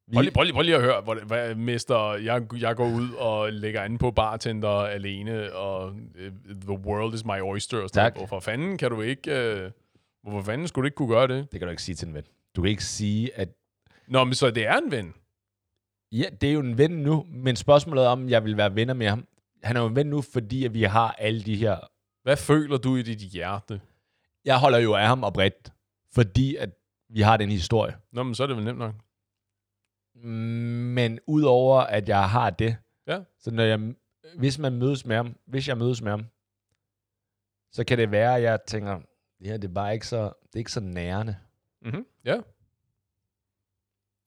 Vi, 0.07 0.15
Prøv 0.15 0.23
lige, 0.23 0.33
prøv 0.33 0.43
lige, 0.43 0.53
prøv 0.53 0.63
lige 0.63 0.77
at 0.77 0.83
høre, 0.83 1.01
hvor, 1.01 1.15
hvad, 1.15 1.55
mester, 1.55 2.15
jeg, 2.15 2.43
jeg 2.61 2.77
går 2.77 2.87
ud 2.87 3.11
og 3.13 3.53
lægger 3.53 3.83
an 3.83 3.99
på 3.99 4.11
bartender 4.11 4.69
alene, 4.69 5.53
og 5.53 5.87
uh, 5.89 6.57
the 6.61 6.79
world 6.87 7.15
is 7.15 7.25
my 7.25 7.41
oyster. 7.41 7.89
Tak. 7.89 8.17
Hvorfor 8.17 8.41
fanden 8.41 8.79
kan 8.79 8.91
du 8.91 9.01
ikke... 9.01 9.63
Uh, 9.65 9.71
hvorfor 10.23 10.43
fanden 10.43 10.69
skulle 10.69 10.83
du 10.83 10.87
ikke 10.87 10.95
kunne 10.97 11.09
gøre 11.09 11.29
det? 11.29 11.53
Det 11.53 11.61
kan 11.61 11.67
du 11.67 11.71
ikke 11.71 11.83
sige 11.83 11.95
til 11.97 12.09
en 12.09 12.15
ven. 12.15 12.25
Du 12.57 12.63
kan 12.63 12.71
ikke 12.71 12.85
sige, 12.85 13.35
at... 13.39 13.49
Nå, 14.09 14.25
men 14.25 14.35
så 14.35 14.51
det 14.51 14.67
er 14.67 14.79
en 14.79 14.91
ven. 14.91 15.15
Ja, 16.13 16.25
det 16.41 16.49
er 16.49 16.53
jo 16.53 16.61
en 16.61 16.79
ven 16.79 16.91
nu, 16.91 17.27
men 17.29 17.57
spørgsmålet 17.57 18.05
er, 18.05 18.09
om 18.09 18.29
jeg 18.29 18.45
vil 18.45 18.57
være 18.57 18.75
venner 18.75 18.95
med 18.95 19.09
ham. 19.09 19.27
Han 19.63 19.77
er 19.77 19.81
jo 19.81 19.87
en 19.87 19.97
ven 19.97 20.07
nu, 20.07 20.23
fordi 20.23 20.65
at 20.65 20.75
vi 20.75 20.83
har 20.83 21.13
alle 21.13 21.43
de 21.43 21.57
her... 21.57 21.79
Hvad 22.23 22.37
føler 22.37 22.77
du 22.79 22.97
i 22.97 23.03
dit 23.03 23.19
hjerte? 23.19 23.81
Jeg 24.45 24.59
holder 24.61 24.79
jo 24.79 24.95
af 24.95 25.07
ham 25.07 25.25
oprigtigt, 25.25 25.73
fordi 26.15 26.57
at 26.57 26.71
vi 27.09 27.21
har 27.21 27.37
den 27.37 27.51
historie. 27.51 27.97
Nå, 28.13 28.23
men 28.23 28.35
så 28.35 28.43
er 28.43 28.47
det 28.47 28.57
vel 28.57 28.65
nemt 28.65 28.79
nok. 28.79 28.95
Men 30.25 31.19
udover 31.27 31.81
at 31.81 32.09
jeg 32.09 32.31
har 32.31 32.51
det, 32.51 32.77
Ja. 33.07 33.21
så 33.39 33.51
når 33.51 33.63
jeg, 33.63 33.95
hvis 34.39 34.59
man 34.59 34.73
mødes 34.73 35.07
med 35.07 35.17
ham, 35.17 35.37
hvis 35.47 35.69
jeg 35.69 35.79
mødes 35.79 36.03
med 36.03 36.11
ham, 36.11 36.25
så 37.73 37.85
kan 37.85 37.99
det 37.99 38.11
være, 38.11 38.37
at 38.37 38.43
jeg 38.43 38.59
tænker, 38.67 39.01
det 39.43 39.51
her 39.51 39.57
det 39.59 39.69
er 39.69 39.73
bare 39.75 39.95
ikke 39.95 40.07
så, 40.07 40.23
det 40.23 40.55
er 40.55 40.59
ikke 40.59 40.73
så 40.73 40.81
nærende. 40.81 41.37
Mm-hmm. 41.83 42.07
Ja. 42.25 42.41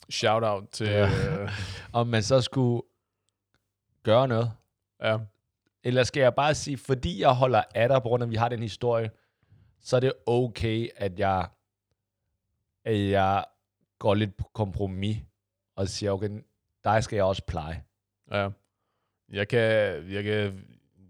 Shout 0.09 0.43
out 0.43 0.69
til... 0.71 0.87
Ja. 0.87 1.05
Ja. 1.05 1.49
Om 1.93 2.07
man 2.07 2.23
så 2.23 2.41
skulle 2.41 2.81
gøre 4.03 4.27
noget. 4.27 4.51
ja. 5.01 5.17
Eller 5.83 6.03
skal 6.03 6.21
jeg 6.21 6.35
bare 6.35 6.55
sige, 6.55 6.77
fordi 6.77 7.21
jeg 7.21 7.35
holder 7.35 7.63
af 7.75 7.89
dig, 7.89 8.01
på 8.01 8.07
grund 8.07 8.23
af, 8.23 8.27
at 8.27 8.31
vi 8.31 8.35
har 8.35 8.49
den 8.49 8.59
historie, 8.59 9.11
så 9.81 9.95
er 9.95 9.99
det 9.99 10.13
okay, 10.25 10.89
at 10.95 11.19
jeg, 11.19 11.47
at 12.85 13.09
jeg 13.09 13.45
går 13.99 14.13
lidt 14.13 14.37
på 14.37 14.49
kompromis 14.53 15.17
og 15.75 15.87
siger, 15.87 16.11
okay, 16.11 16.29
dig 16.83 17.03
skal 17.03 17.15
jeg 17.15 17.25
også 17.25 17.45
pleje. 17.45 17.83
Ja. 18.31 18.49
Jeg 19.29 19.47
kan, 19.47 19.61
jeg 20.11 20.23
kan, 20.23 20.65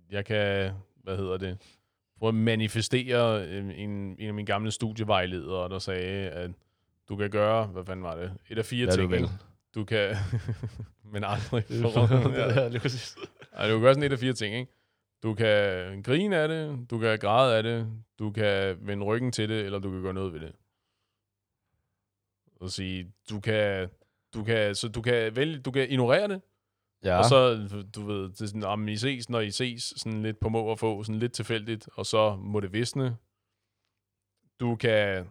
jeg 0.10 0.26
kan, 0.26 0.74
hvad 1.04 1.18
hedder 1.18 1.38
det, 1.38 1.75
prøve 2.20 2.28
at 2.28 2.36
manifestere 2.36 3.46
øh, 3.48 3.80
en, 3.80 3.92
en 4.20 4.28
af 4.28 4.34
mine 4.34 4.46
gamle 4.46 4.72
studievejledere, 4.72 5.70
der 5.70 5.80
sagde, 5.80 6.30
at 6.30 6.52
du 7.10 7.16
kan 7.16 7.30
gøre, 7.30 7.66
hvad 7.68 7.86
fanden 7.86 8.04
var 8.04 8.16
det, 8.16 8.34
et 8.50 8.58
af 8.58 8.66
fire 8.66 8.86
du 8.86 8.92
ting. 8.96 9.12
vil. 9.12 9.18
ikke? 9.18 9.30
Du 9.76 9.84
kan, 9.84 10.16
men 11.14 11.24
aldrig. 11.24 11.64
ja, 12.34 12.62
ja. 12.62 12.68
lige 12.68 12.80
præcis. 12.80 13.16
Ej, 13.54 13.68
du 13.68 13.74
kan 13.74 13.82
gøre 13.82 13.94
sådan 13.94 14.04
et 14.04 14.14
af 14.14 14.20
fire 14.20 14.34
ting, 14.34 14.56
ikke? 14.56 14.72
Du 15.24 15.34
kan 15.34 16.02
grine 16.04 16.38
af 16.38 16.48
det, 16.48 16.90
du 16.90 17.00
kan 17.00 17.20
græde 17.20 17.58
af 17.58 17.64
det, 17.64 17.88
du 18.20 18.32
kan 18.32 18.78
vende 18.82 19.06
ryggen 19.06 19.32
til 19.32 19.50
det, 19.50 19.66
eller 19.66 19.80
du 19.80 19.92
kan 19.92 20.02
gøre 20.02 20.14
noget 20.14 20.34
ved 20.34 20.40
det. 20.40 20.52
Og 22.62 22.70
sige, 22.70 23.12
du 23.30 23.40
kan, 23.40 23.90
du 24.34 24.44
kan, 24.44 24.76
så 24.76 24.88
du 24.88 25.02
kan 25.02 25.36
vælge, 25.36 25.60
du 25.60 25.72
kan 25.72 25.90
ignorere 25.90 26.28
det, 26.28 26.42
Ja. 27.06 27.18
og 27.18 27.26
så, 27.26 27.68
du 27.96 28.06
ved, 28.06 28.30
det 28.30 28.42
er 28.42 28.46
sådan, 28.46 28.64
om 28.64 28.88
I 28.88 28.98
ses, 28.98 29.30
når 29.30 29.40
I 29.40 29.52
ses, 29.52 29.94
sådan 29.98 30.22
lidt 30.22 30.40
på 30.40 30.50
må 30.50 30.64
og 30.64 30.80
få, 30.80 31.04
sådan 31.04 31.20
lidt 31.20 31.34
tilfældigt, 31.34 31.90
og 31.94 32.06
så 32.06 32.36
må 32.36 32.60
det 32.60 32.74
visne. 32.74 33.18
Du 34.60 34.76
kan 34.76 35.28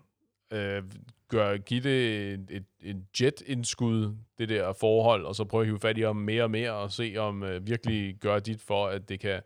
øh, 0.52 0.82
gøre, 1.28 1.58
give 1.58 1.80
det 1.80 2.32
et, 2.32 2.46
et, 2.50 2.66
et 2.80 3.04
jet-indskud, 3.20 4.16
det 4.38 4.48
der 4.48 4.72
forhold, 4.72 5.26
og 5.26 5.34
så 5.34 5.44
prøve 5.44 5.60
at 5.60 5.66
hive 5.66 5.80
fat 5.80 5.98
i 5.98 6.00
ham 6.00 6.16
mere 6.16 6.42
og 6.42 6.50
mere, 6.50 6.72
og 6.72 6.92
se 6.92 7.14
om 7.18 7.42
øh, 7.42 7.66
virkelig 7.66 8.16
gør 8.20 8.38
dit 8.38 8.60
for, 8.62 8.86
at 8.86 9.08
det 9.08 9.20
kan 9.20 9.40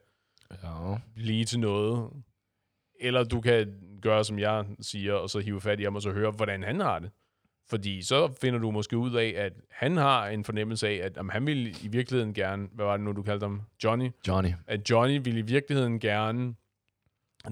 ja. 0.62 0.96
blive 1.14 1.44
til 1.44 1.60
noget. 1.60 2.10
Eller 3.00 3.24
du 3.24 3.40
kan 3.40 3.80
gøre, 4.02 4.24
som 4.24 4.38
jeg 4.38 4.66
siger, 4.80 5.14
og 5.14 5.30
så 5.30 5.38
hive 5.38 5.60
fat 5.60 5.80
i 5.80 5.84
ham, 5.84 5.96
og 5.96 6.02
så 6.02 6.12
høre, 6.12 6.30
hvordan 6.30 6.62
han 6.62 6.80
har 6.80 6.98
det. 6.98 7.10
Fordi 7.70 8.02
så 8.02 8.33
finder 8.40 8.59
du 8.59 8.70
måske 8.70 8.96
ud 8.96 9.14
af, 9.14 9.35
at 9.37 9.52
han 9.70 9.96
har 9.96 10.28
en 10.28 10.44
fornemmelse 10.44 10.88
af, 10.88 10.94
at 10.94 11.16
jamen, 11.16 11.31
han 11.31 11.46
ville 11.46 11.70
i 11.83 11.88
virkeligheden 11.88 12.35
gerne, 12.35 12.68
hvad 12.72 12.85
var 12.85 12.96
det 12.96 13.04
nu, 13.04 13.12
du 13.12 13.22
kaldte 13.22 13.44
ham? 13.44 13.62
Johnny? 13.85 14.11
Johnny. 14.28 14.52
At 14.66 14.90
Johnny 14.90 15.20
ville 15.24 15.38
i 15.38 15.42
virkeligheden 15.42 16.00
gerne 16.00 16.54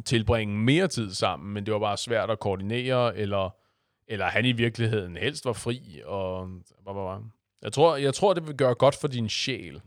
tilbringe 0.04 0.58
mere 0.58 0.88
tid 0.88 1.14
sammen, 1.14 1.54
men 1.54 1.66
det 1.66 1.74
var 1.74 1.80
bare 1.80 1.96
svært 1.96 2.30
at 2.30 2.40
koordinere, 2.40 3.16
eller, 3.16 3.50
eller 4.06 4.26
han 4.26 4.44
i 4.44 4.52
virkeligheden 4.52 5.16
helst 5.16 5.44
var 5.44 5.52
fri, 5.52 6.00
og 6.04 6.46
hvad 6.82 6.94
var 6.94 7.22
jeg 7.62 7.72
tror, 7.72 7.96
jeg 7.96 8.14
tror, 8.14 8.34
det 8.34 8.46
vil 8.46 8.56
gøre 8.56 8.74
godt 8.74 8.96
for 9.00 9.08
din 9.08 9.28
sjæl, 9.28 9.80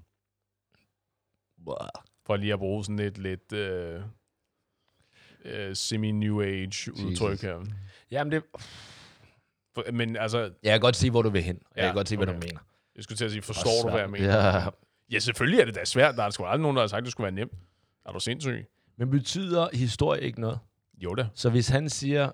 for 2.25 2.35
lige 2.35 2.53
at 2.53 2.59
bruge 2.59 2.83
sådan 2.83 2.99
et 2.99 3.17
lidt 3.17 3.53
øh, 3.53 4.01
øh, 5.45 5.75
semi-new 5.75 6.41
age 6.41 6.91
udtryk 7.05 7.31
Jesus. 7.31 7.41
her. 7.41 7.65
Jamen, 8.11 8.31
det, 8.31 8.43
For, 9.75 9.83
men 9.91 10.15
altså, 10.15 10.39
jeg 10.63 10.71
kan 10.71 10.79
godt 10.79 10.95
se, 10.95 11.09
hvor 11.11 11.21
du 11.21 11.29
vil 11.29 11.41
hen. 11.43 11.55
Jeg 11.75 11.81
Ja, 11.83 11.87
kan 11.87 11.95
godt 11.95 12.09
se, 12.09 12.17
hvad 12.17 12.27
okay. 12.27 12.35
du 12.41 12.45
mener. 12.47 12.59
jeg 12.95 13.03
skulle 13.03 13.17
til 13.17 13.25
at 13.25 13.31
sige, 13.31 13.41
forstår 13.41 13.81
du, 13.83 13.89
hvad 13.89 13.99
jeg 13.99 14.09
mener? 14.09 14.35
Ja. 14.37 14.69
Ja, 15.11 15.19
selvfølgelig 15.19 15.59
er 15.61 15.65
det 15.65 15.75
da 15.75 15.85
svært. 15.85 16.15
Der 16.15 16.23
er 16.23 16.29
sgu 16.29 16.43
aldrig 16.45 16.61
nogen, 16.61 16.75
der 16.77 16.83
har 16.83 16.87
sagt, 16.87 16.97
at 16.97 17.03
det 17.03 17.11
skulle 17.11 17.25
være 17.25 17.31
nemt. 17.35 17.53
Er 18.05 18.11
du 18.11 18.19
sindssyg? 18.19 18.65
Men 18.97 19.09
betyder 19.09 19.67
historie 19.73 20.21
ikke 20.21 20.41
noget? 20.41 20.59
Jo 20.97 21.13
da. 21.15 21.27
Så 21.33 21.49
hvis 21.49 21.67
han 21.67 21.89
siger, 21.89 22.31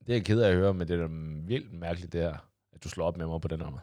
det 0.00 0.08
er 0.08 0.12
jeg 0.14 0.24
ked 0.24 0.40
af 0.40 0.48
at 0.50 0.54
høre, 0.56 0.74
men 0.74 0.88
det 0.88 0.94
er 1.00 1.06
da 1.06 1.08
vildt 1.46 1.72
mærkeligt 1.72 2.12
det 2.12 2.20
her, 2.20 2.34
at 2.72 2.84
du 2.84 2.88
slår 2.88 3.06
op 3.06 3.16
med 3.16 3.26
mig 3.26 3.40
på 3.40 3.48
den 3.48 3.60
her 3.60 3.70
måde. 3.70 3.82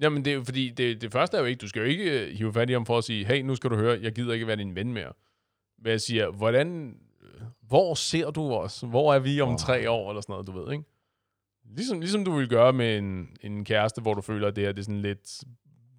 Jamen, 0.00 0.24
det 0.24 0.30
er 0.30 0.34
jo 0.34 0.44
fordi, 0.44 0.70
det, 0.70 1.00
det 1.00 1.12
første 1.12 1.36
er 1.36 1.40
jo 1.40 1.46
ikke, 1.46 1.58
du 1.58 1.68
skal 1.68 1.80
jo 1.80 1.86
ikke 1.86 2.26
øh, 2.26 2.36
hive 2.36 2.52
fat 2.52 2.70
i 2.70 2.72
ham 2.72 2.86
for 2.86 2.98
at 2.98 3.04
sige, 3.04 3.26
hey, 3.26 3.40
nu 3.42 3.54
skal 3.54 3.70
du 3.70 3.76
høre, 3.76 3.98
jeg 4.02 4.12
gider 4.12 4.32
ikke 4.34 4.46
være 4.46 4.56
din 4.56 4.74
ven 4.74 4.92
mere. 4.92 5.12
Men 5.78 5.90
jeg 5.90 6.00
siger, 6.00 6.30
hvordan, 6.30 6.96
øh, 7.22 7.40
hvor 7.62 7.94
ser 7.94 8.30
du 8.30 8.52
os? 8.54 8.80
Hvor 8.80 9.14
er 9.14 9.18
vi 9.18 9.40
om 9.40 9.48
Wow. 9.48 9.56
tre 9.58 9.90
år, 9.90 10.10
eller 10.10 10.20
sådan 10.20 10.32
noget, 10.32 10.46
du 10.46 10.52
ved, 10.64 10.72
ikke? 10.72 10.84
Ligesom, 11.70 12.00
ligesom 12.00 12.24
du 12.24 12.32
vil 12.36 12.48
gøre 12.48 12.72
med 12.72 12.98
en, 12.98 13.36
en 13.40 13.64
kæreste, 13.64 14.00
hvor 14.00 14.14
du 14.14 14.20
føler, 14.20 14.48
at 14.48 14.56
det 14.56 14.64
her 14.64 14.72
det 14.72 14.78
er 14.78 14.84
sådan 14.84 15.02
lidt, 15.02 15.44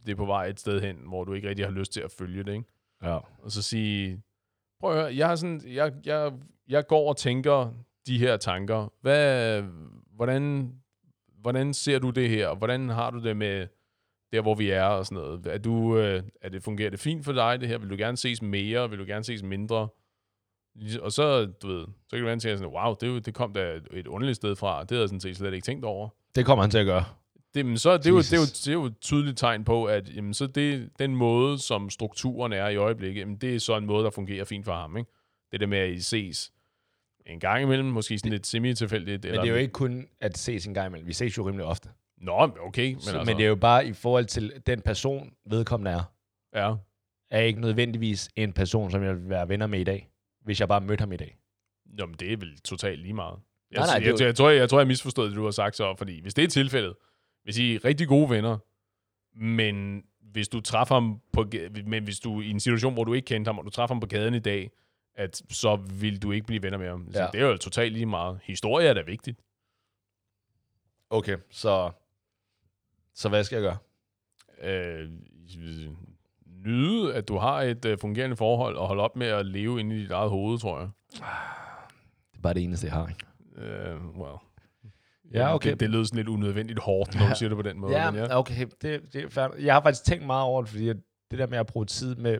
det 0.05 0.11
er 0.11 0.15
på 0.15 0.25
vej 0.25 0.45
et 0.45 0.59
sted 0.59 0.81
hen, 0.81 0.95
hvor 1.07 1.23
du 1.23 1.33
ikke 1.33 1.49
rigtig 1.49 1.65
har 1.65 1.71
lyst 1.71 1.93
til 1.93 2.01
at 2.01 2.11
følge 2.11 2.43
det, 2.43 2.53
ikke? 2.53 2.65
Ja. 3.03 3.17
og 3.43 3.51
så 3.51 3.61
sige, 3.61 4.21
prøv 4.79 4.91
at 4.91 4.97
høre, 4.97 5.15
jeg, 5.15 5.27
har 5.27 5.35
sådan, 5.35 5.61
jeg, 5.65 5.93
jeg, 6.05 6.33
jeg 6.67 6.87
går 6.87 7.09
og 7.09 7.17
tænker 7.17 7.73
de 8.07 8.19
her 8.19 8.37
tanker. 8.37 8.93
Hvad, 9.01 9.63
hvordan, 10.15 10.73
hvordan 11.41 11.73
ser 11.73 11.99
du 11.99 12.09
det 12.09 12.29
her? 12.29 12.55
Hvordan 12.55 12.89
har 12.89 13.11
du 13.11 13.23
det 13.23 13.37
med 13.37 13.67
der, 14.31 14.41
hvor 14.41 14.55
vi 14.55 14.69
er 14.69 14.83
og 14.83 15.05
sådan 15.05 15.23
noget? 15.23 15.47
Er, 15.47 15.57
du, 15.57 15.97
øh, 15.97 16.23
er 16.41 16.49
det, 16.49 16.63
fungerer 16.63 16.89
det 16.89 16.99
fint 16.99 17.25
for 17.25 17.31
dig, 17.33 17.61
det 17.61 17.69
her? 17.69 17.77
Vil 17.77 17.89
du 17.89 17.95
gerne 17.97 18.17
ses 18.17 18.41
mere? 18.41 18.89
Vil 18.89 18.99
du 18.99 19.05
gerne 19.05 19.23
ses 19.23 19.43
mindre? 19.43 19.87
Og 21.01 21.11
så, 21.11 21.45
du 21.45 21.67
ved, 21.67 21.85
så 21.85 22.15
kan 22.15 22.19
det 22.19 22.25
være, 22.25 22.39
sådan, 22.39 22.67
wow, 22.67 22.95
det, 23.01 23.25
det 23.25 23.33
kom 23.33 23.53
da 23.53 23.79
et 23.93 24.07
underligt 24.07 24.35
sted 24.35 24.55
fra. 24.55 24.81
Det 24.81 24.91
havde 24.91 25.01
jeg 25.01 25.09
sådan 25.09 25.19
set 25.19 25.37
slet 25.37 25.53
ikke 25.53 25.65
tænkt 25.65 25.85
over. 25.85 26.09
Det 26.35 26.45
kommer 26.45 26.63
han 26.63 26.71
til 26.71 26.77
at 26.77 26.85
gøre. 26.85 27.05
Det, 27.53 27.65
men 27.65 27.77
så, 27.77 27.97
det, 27.97 28.05
er 28.05 28.09
jo, 28.09 28.17
det, 28.17 28.33
er 28.33 28.37
jo, 28.37 28.43
det 28.43 28.67
er 28.67 28.73
jo 28.73 28.85
et 28.85 28.99
tydeligt 29.01 29.37
tegn 29.37 29.63
på, 29.63 29.85
at 29.85 30.15
jamen, 30.15 30.33
så 30.33 30.47
det, 30.47 30.89
den 30.99 31.15
måde, 31.15 31.59
som 31.59 31.89
strukturen 31.89 32.53
er 32.53 32.67
i 32.67 32.75
øjeblikket, 32.75 33.21
jamen, 33.21 33.35
det 33.35 33.55
er 33.55 33.59
så 33.59 33.77
en 33.77 33.85
måde, 33.85 34.03
der 34.03 34.09
fungerer 34.09 34.45
fint 34.45 34.65
for 34.65 34.73
ham. 34.73 34.97
Ikke? 34.97 35.11
Det 35.51 35.59
der 35.59 35.67
med, 35.67 35.77
at 35.77 35.89
I 35.89 36.01
ses 36.01 36.51
en 37.25 37.39
gang 37.39 37.63
imellem, 37.63 37.87
måske 37.87 38.19
sådan 38.19 38.31
lidt 38.31 38.47
semi-tilfældigt. 38.47 39.23
Men 39.23 39.33
det 39.33 39.43
er 39.43 39.45
jo 39.45 39.55
ikke 39.55 39.73
kun 39.73 40.07
at 40.19 40.37
ses 40.37 40.67
en 40.67 40.73
gang 40.73 40.87
imellem. 40.87 41.07
Vi 41.07 41.13
ses 41.13 41.37
jo 41.37 41.47
rimelig 41.47 41.65
ofte. 41.65 41.89
Nå, 42.17 42.51
okay. 42.61 42.87
Men, 42.87 42.93
Men, 42.93 43.01
så, 43.01 43.17
altså, 43.17 43.31
men 43.31 43.37
det 43.37 43.43
er 43.43 43.49
jo 43.49 43.55
bare 43.55 43.87
i 43.87 43.93
forhold 43.93 44.25
til 44.25 44.53
den 44.67 44.81
person, 44.81 45.31
vedkommende 45.45 45.91
er, 45.91 46.03
Ja, 46.55 46.75
er 47.31 47.39
ikke 47.39 47.61
nødvendigvis 47.61 48.29
en 48.35 48.53
person, 48.53 48.91
som 48.91 49.03
jeg 49.03 49.15
vil 49.15 49.29
være 49.29 49.49
venner 49.49 49.67
med 49.67 49.79
i 49.79 49.83
dag, 49.83 50.09
hvis 50.47 50.59
jeg 50.59 50.67
bare 50.67 50.81
mødte 50.81 51.01
ham 51.01 51.11
i 51.11 51.17
dag. 51.17 51.37
Nå, 51.85 52.05
men 52.05 52.15
det 52.15 52.33
er 52.33 52.37
vel 52.37 52.59
totalt 52.59 53.01
lige 53.01 53.13
meget. 53.13 53.39
Jeg, 53.71 53.77
Nej, 53.79 53.85
nej, 53.85 53.93
jeg, 53.93 54.01
er 54.03 54.11
jeg, 54.11 54.19
jo- 54.21 54.25
jeg, 54.25 54.35
tror, 54.35 54.49
jeg, 54.49 54.59
jeg 54.59 54.69
tror, 54.69 54.79
jeg 54.79 54.87
misforstod 54.87 55.27
det, 55.27 55.35
du 55.35 55.43
har 55.43 55.51
sagt 55.51 55.75
så, 55.75 55.95
fordi 55.97 56.21
hvis 56.21 56.33
det 56.33 56.43
er 56.43 56.47
tilfældet, 56.47 56.95
hvis 57.43 57.57
I 57.57 57.75
er 57.75 57.85
rigtig 57.85 58.07
gode 58.07 58.29
venner, 58.29 58.57
men 59.35 60.03
hvis 60.21 60.47
du 60.47 60.61
træffer 60.61 60.95
ham 60.95 61.21
på, 61.33 61.45
men 61.85 62.03
hvis 62.03 62.19
du 62.19 62.41
i 62.41 62.49
en 62.49 62.59
situation, 62.59 62.93
hvor 62.93 63.03
du 63.03 63.13
ikke 63.13 63.25
kendte 63.25 63.49
ham, 63.49 63.59
og 63.59 63.65
du 63.65 63.69
træffer 63.69 63.95
ham 63.95 63.99
på 63.99 64.07
gaden 64.07 64.33
i 64.33 64.39
dag, 64.39 64.71
at 65.15 65.41
så 65.49 65.75
vil 65.75 66.21
du 66.21 66.31
ikke 66.31 66.47
blive 66.47 66.63
venner 66.63 66.77
med 66.77 66.87
ham. 66.87 67.07
Så 67.11 67.19
Ja. 67.19 67.27
Det 67.33 67.41
er 67.41 67.45
jo 67.45 67.57
totalt 67.57 67.93
lige 67.93 68.05
meget. 68.05 68.39
Historie 68.43 68.87
er 68.87 68.93
da 68.93 69.01
vigtigt. 69.01 69.39
Okay, 71.09 71.37
så, 71.49 71.91
så 73.13 73.29
hvad 73.29 73.43
skal 73.43 73.61
jeg 73.61 73.63
gøre? 73.63 73.77
Øh, 74.71 75.09
nyde, 76.67 77.15
at 77.15 77.27
du 77.27 77.37
har 77.37 77.61
et 77.61 77.85
øh, 77.85 77.97
fungerende 77.97 78.35
forhold, 78.35 78.75
og 78.75 78.87
holde 78.87 79.03
op 79.03 79.15
med 79.15 79.27
at 79.27 79.45
leve 79.45 79.79
inde 79.79 79.95
i 79.95 79.99
dit 79.99 80.11
eget 80.11 80.29
hoved, 80.29 80.59
tror 80.59 80.79
jeg. 80.79 80.89
Det 82.31 82.37
er 82.37 82.41
bare 82.41 82.53
det 82.53 82.63
eneste, 82.63 82.87
jeg 82.87 82.93
har. 82.93 83.07
Ikke? 83.07 83.25
Øh, 83.57 84.05
well. 84.05 84.37
Ja, 85.33 85.55
okay. 85.55 85.71
Det, 85.71 85.79
det 85.79 85.89
lød 85.89 86.05
sådan 86.05 86.17
lidt 86.17 86.27
unødvendigt 86.27 86.79
hårdt, 86.79 87.15
når 87.15 87.29
du 87.29 87.35
siger 87.35 87.49
det 87.49 87.55
på 87.55 87.61
den 87.61 87.79
måde. 87.79 87.97
Ja, 87.97 88.11
men 88.11 88.19
ja. 88.19 88.37
okay. 88.37 88.67
Det, 88.81 89.13
det 89.13 89.23
er 89.23 89.29
fair. 89.29 89.47
Jeg 89.59 89.73
har 89.73 89.81
faktisk 89.81 90.03
tænkt 90.03 90.25
meget 90.25 90.43
over 90.43 90.61
det, 90.61 90.69
fordi 90.69 90.89
at 90.89 90.97
det 91.31 91.39
der 91.39 91.47
med 91.47 91.57
at 91.57 91.67
bruge 91.67 91.85
tid 91.85 92.15
med... 92.15 92.37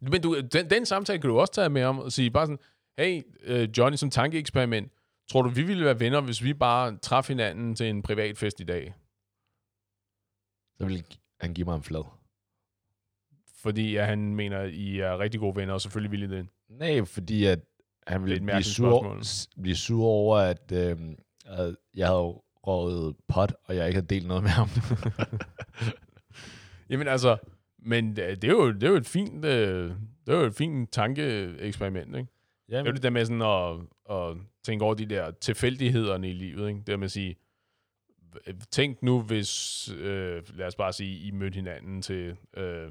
Men 0.00 0.22
du, 0.22 0.40
den, 0.40 0.70
den 0.70 0.86
samtale 0.86 1.20
kan 1.20 1.30
du 1.30 1.38
også 1.38 1.52
tage 1.52 1.68
med 1.68 1.84
om 1.84 1.98
og 1.98 2.12
sige 2.12 2.30
bare 2.30 2.46
sådan, 2.46 2.58
hey, 2.98 3.22
øh, 3.42 3.68
Johnny, 3.78 3.96
som 3.96 4.10
tankeeksperiment, 4.10 4.92
tror 5.30 5.42
du, 5.42 5.48
vi 5.48 5.62
ville 5.62 5.84
være 5.84 6.00
venner, 6.00 6.20
hvis 6.20 6.42
vi 6.42 6.54
bare 6.54 6.96
traf 6.96 7.28
hinanden 7.28 7.74
til 7.74 7.86
en 7.86 8.02
privat 8.02 8.38
fest 8.38 8.60
i 8.60 8.64
dag? 8.64 8.94
Så 10.78 10.86
vil 10.86 11.04
han 11.40 11.54
give 11.54 11.64
mig 11.64 11.76
en 11.76 11.82
flad. 11.82 12.21
Fordi 13.62 13.92
ja, 13.92 14.04
han 14.04 14.34
mener, 14.34 14.58
at 14.58 14.70
I 14.70 15.00
er 15.00 15.18
rigtig 15.18 15.40
gode 15.40 15.56
venner, 15.56 15.74
og 15.74 15.80
selvfølgelig 15.80 16.10
ville 16.10 16.26
I 16.26 16.38
det. 16.38 16.48
Nej, 16.68 17.04
fordi 17.04 17.44
at 17.44 17.58
han 18.06 18.24
ville 18.24 18.40
blive 18.40 18.62
sur, 18.62 19.22
blive 19.62 19.76
sur 19.76 20.04
over, 20.04 20.38
at, 20.38 20.72
øh, 20.72 20.96
Øh, 21.48 21.74
Jeg 21.94 22.06
havde 22.06 22.42
røget 22.66 23.16
pot, 23.28 23.54
og 23.64 23.76
jeg 23.76 23.86
ikke 23.86 23.96
havde 23.96 24.14
delt 24.14 24.26
noget 24.26 24.42
med 24.42 24.50
ham. 24.50 24.68
Jamen 26.90 27.08
altså, 27.08 27.36
men 27.78 28.10
øh, 28.10 28.16
det 28.16 28.44
er 28.44 28.48
jo, 28.48 28.72
det 28.72 28.82
er 28.82 28.88
jo 28.90 28.96
et 28.96 29.06
fint, 29.06 29.44
øh, 29.44 29.90
det 30.26 30.34
er 30.34 30.38
jo 30.38 30.44
et 30.46 30.54
fint 30.54 30.92
tankeeksperiment, 30.92 32.16
ikke? 32.16 32.28
Det 32.68 32.78
er 32.78 32.84
jo 32.84 32.92
det 32.92 33.02
der 33.02 33.10
med 33.10 33.24
sådan 33.24 33.42
at, 33.42 33.80
at 34.16 34.36
tænke 34.64 34.84
over 34.84 34.94
de 34.94 35.06
der 35.06 35.30
tilfældighederne 35.30 36.30
i 36.30 36.32
livet, 36.32 36.68
ikke? 36.68 36.78
Det 36.78 36.86
der 36.86 36.96
med 36.96 37.04
at 37.04 37.10
sige, 37.10 37.36
tænk 38.70 39.02
nu, 39.02 39.22
hvis, 39.22 39.88
øh, 39.92 40.42
lad 40.54 40.66
os 40.66 40.74
bare 40.74 40.92
sige, 40.92 41.18
I 41.18 41.30
mødte 41.30 41.54
hinanden 41.54 42.02
til 42.02 42.36
øh, 42.56 42.90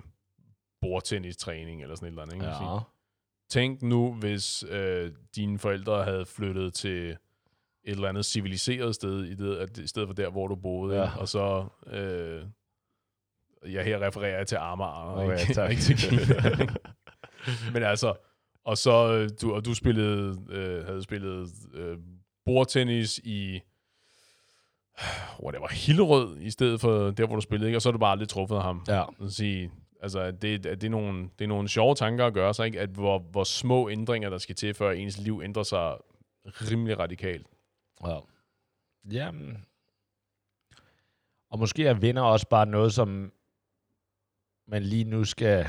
bordtennistræning 0.82 1.82
eller 1.82 1.96
sådan 1.96 2.08
et 2.08 2.12
eller 2.12 2.22
andet, 2.22 2.34
ikke? 2.34 2.46
ja. 2.46 2.78
Tænk 3.50 3.82
nu, 3.82 4.14
hvis 4.14 4.64
øh, 4.70 5.12
dine 5.36 5.60
forældre 5.60 6.04
havde 6.04 6.26
flyttet 6.26 6.74
til 6.74 7.10
et 7.10 7.18
eller 7.84 8.10
andet 8.10 8.26
civiliseret 8.26 8.96
sted, 8.96 9.24
i, 9.24 9.36
det, 9.36 9.56
at, 9.58 9.78
i 9.78 9.88
stedet 9.88 10.10
for 10.10 10.14
der, 10.14 10.30
hvor 10.30 10.48
du 10.48 10.56
boede. 10.56 11.02
Ja. 11.02 11.18
Og 11.18 11.28
så, 11.28 11.66
øh, 11.88 12.46
jeg 13.74 13.84
her 13.86 14.08
refererer 14.08 14.38
jeg 14.38 14.48
til 14.48 14.56
Amager, 14.56 15.18
Okay, 15.18 15.40
ikke, 15.40 15.54
tak. 15.54 15.70
ikke 15.72 15.82
til 15.82 15.98
Kina. 15.98 16.68
Men 17.74 17.84
altså, 17.84 18.14
og 18.66 18.78
så, 18.78 19.14
øh, 19.14 19.30
du, 19.42 19.54
og 19.54 19.66
du 19.66 19.74
spillede, 19.74 20.38
øh, 20.50 20.86
havde 20.86 21.04
spillet 21.04 21.50
øh, 21.74 21.98
bordtennis 22.46 23.18
i, 23.18 23.60
hvor 25.40 25.52
det 25.52 25.62
var 25.62 25.68
Hillerød, 25.68 26.38
i 26.40 26.52
stedet 26.52 26.82
for 26.82 27.12
der, 27.12 27.28
hvor 27.28 27.36
du 27.36 27.42
spillede, 27.42 27.70
ikke? 27.70 27.78
og 27.78 27.82
så 27.82 27.90
har 27.90 27.92
du 27.92 27.98
bare 28.00 28.12
aldrig 28.12 28.30
truffet 28.30 28.62
ham. 28.62 28.86
ja. 28.88 29.04
sige, 29.30 29.72
altså, 30.02 30.32
det, 30.32 30.64
det, 30.64 30.84
er 30.84 30.90
nogle, 30.90 31.30
det 31.40 31.44
er 31.46 31.48
nogle 31.48 31.70
sjove 31.70 31.96
tanker 31.96 32.26
at 32.26 32.34
gøre 32.34 32.54
sig, 32.54 32.66
ikke? 32.66 32.80
At 32.80 32.90
hvor, 32.90 33.20
hvor 33.20 33.44
små 33.44 33.90
ændringer, 33.90 34.30
der 34.30 34.38
skal 34.38 34.56
til, 34.56 34.74
før 34.74 34.92
ens 34.92 35.18
liv 35.18 35.42
ændrer 35.44 35.64
sig 35.64 35.98
rimelig 36.46 37.00
radikalt. 37.00 37.48
Ja. 38.08 38.18
Jamen. 39.12 39.66
Og 41.50 41.60
måske 41.60 41.86
er 41.88 41.94
venner 41.94 42.22
også 42.22 42.48
bare 42.50 42.66
noget, 42.66 42.94
som 42.94 43.32
man 44.68 44.84
lige 44.84 45.04
nu 45.04 45.24
skal 45.24 45.68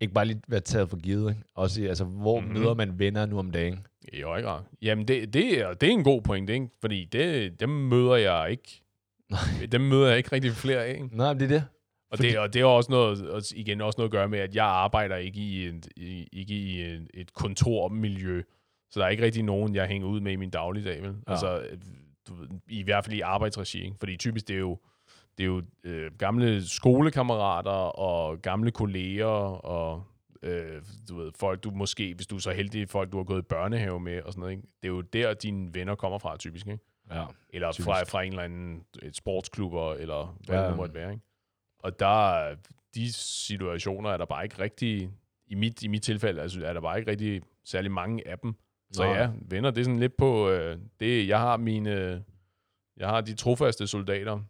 ikke 0.00 0.14
bare 0.14 0.24
lige 0.24 0.42
være 0.48 0.60
taget 0.60 0.90
for 0.90 0.96
givet. 0.96 1.30
Ikke? 1.30 1.42
Også, 1.54 1.82
i- 1.82 1.86
altså, 1.86 2.04
hvor 2.04 2.40
Mhm. 2.40 2.48
mm-hmm. 2.48 2.62
møder 2.62 2.74
man 2.74 2.98
venner 2.98 3.26
nu 3.26 3.38
om 3.38 3.50
dagen? 3.50 3.86
I 4.12 4.20
høj 4.22 4.42
grad. 4.42 4.62
Jamen, 4.82 5.08
det, 5.08 5.32
det, 5.34 5.60
er, 5.60 5.74
det 5.74 5.86
er 5.88 5.92
en 5.92 6.04
god 6.04 6.22
point, 6.22 6.50
ikke? 6.50 6.68
Fordi 6.80 7.04
det, 7.04 7.60
dem 7.60 7.68
møder 7.68 8.16
jeg 8.16 8.50
ikke. 8.50 8.82
dem 9.72 9.80
møder 9.80 10.08
jeg 10.08 10.16
ikke 10.18 10.32
rigtig 10.32 10.52
flere 10.52 10.84
af. 10.84 11.02
Nej, 11.12 11.32
men 11.32 11.40
det 11.40 11.44
er 11.52 11.58
det. 11.60 11.64
Og, 12.10 12.18
det, 12.18 12.38
og 12.38 12.52
det 12.54 12.62
har 12.62 12.68
også 12.68 12.90
noget, 12.92 13.30
og 13.30 13.42
igen 13.54 13.80
også 13.80 13.98
noget 13.98 14.08
at 14.08 14.12
gøre 14.12 14.28
med, 14.28 14.38
at 14.38 14.54
jeg 14.54 14.64
arbejder 14.66 15.16
ikke 15.16 15.40
i, 15.40 15.66
et, 15.66 15.88
i, 15.96 16.28
ikke 16.32 16.54
i 16.54 16.82
et, 16.82 17.08
et 17.14 17.32
kontormiljø. 17.34 18.42
Så 18.90 19.00
der 19.00 19.06
er 19.06 19.10
ikke 19.10 19.24
rigtig 19.24 19.42
nogen, 19.42 19.74
jeg 19.74 19.86
hænger 19.86 20.08
ud 20.08 20.20
med 20.20 20.32
i 20.32 20.36
min 20.36 20.50
dagligdag. 20.50 21.02
Vel? 21.02 21.14
Ja. 21.26 21.32
Altså, 21.32 21.62
du 22.28 22.32
i 22.68 22.82
hvert 22.82 23.04
fald 23.04 23.16
i 23.16 23.20
arbejdsregi. 23.20 23.84
Ikke? 23.84 23.96
Fordi 23.98 24.16
typisk 24.16 24.48
det 24.48 24.54
er 24.56 24.60
jo, 24.60 24.78
det 25.38 25.44
er 25.44 25.46
jo 25.48 25.62
øh, 25.84 26.10
gamle 26.18 26.68
skolekammerater 26.68 27.98
og 27.98 28.42
gamle 28.42 28.70
kolleger 28.70 29.26
og 29.66 30.04
øh, 30.42 30.82
du 31.08 31.16
ved, 31.16 31.32
folk, 31.40 31.64
du 31.64 31.70
måske, 31.70 32.14
hvis 32.14 32.26
du 32.26 32.36
er 32.36 32.40
så 32.40 32.50
heldig, 32.52 32.88
folk, 32.88 33.12
du 33.12 33.16
har 33.16 33.24
gået 33.24 33.38
i 33.38 33.46
børnehave 33.48 34.00
med 34.00 34.22
og 34.22 34.32
sådan 34.32 34.40
noget. 34.40 34.52
Ikke? 34.52 34.62
Det 34.82 34.88
er 34.88 34.92
jo 34.92 35.00
der, 35.00 35.34
dine 35.34 35.74
venner 35.74 35.94
kommer 35.94 36.18
fra, 36.18 36.36
typisk. 36.36 36.66
Ikke? 36.66 36.78
Ja. 37.12 37.24
Eller 37.50 37.72
Typisk. 37.72 37.86
fra, 37.88 38.02
fra 38.04 38.22
en 38.22 38.28
eller 38.32 38.42
anden 38.42 38.84
et 39.02 39.16
sportsklubber, 39.16 39.94
eller 39.94 40.36
hvad 40.46 40.60
Ja. 40.62 40.68
det 40.68 40.76
måtte 40.76 40.94
være. 40.94 41.12
Ikke? 41.12 41.24
Og 41.84 41.98
der, 41.98 42.54
de 42.94 43.12
situationer 43.12 44.10
er 44.10 44.16
der 44.16 44.24
bare 44.24 44.44
ikke 44.44 44.58
rigtig, 44.58 45.10
i 45.46 45.54
mit, 45.54 45.82
i 45.82 45.88
mit 45.88 46.02
tilfælde, 46.02 46.42
altså, 46.42 46.64
er 46.64 46.72
der 46.72 46.80
bare 46.80 46.98
ikke 46.98 47.10
rigtig 47.10 47.42
særlig 47.64 47.90
mange 47.90 48.28
af 48.28 48.38
dem. 48.38 48.54
Så 48.92 49.04
Nå. 49.04 49.12
ja, 49.12 49.30
venner, 49.40 49.70
det 49.70 49.80
er 49.80 49.84
sådan 49.84 50.00
lidt 50.00 50.16
på, 50.16 50.50
øh, 50.50 50.78
det, 51.00 51.28
jeg 51.28 51.38
har 51.38 51.56
mine, 51.56 52.24
jeg 52.96 53.08
har 53.08 53.20
de 53.20 53.34
trofaste 53.34 53.86
soldater, 53.86 54.40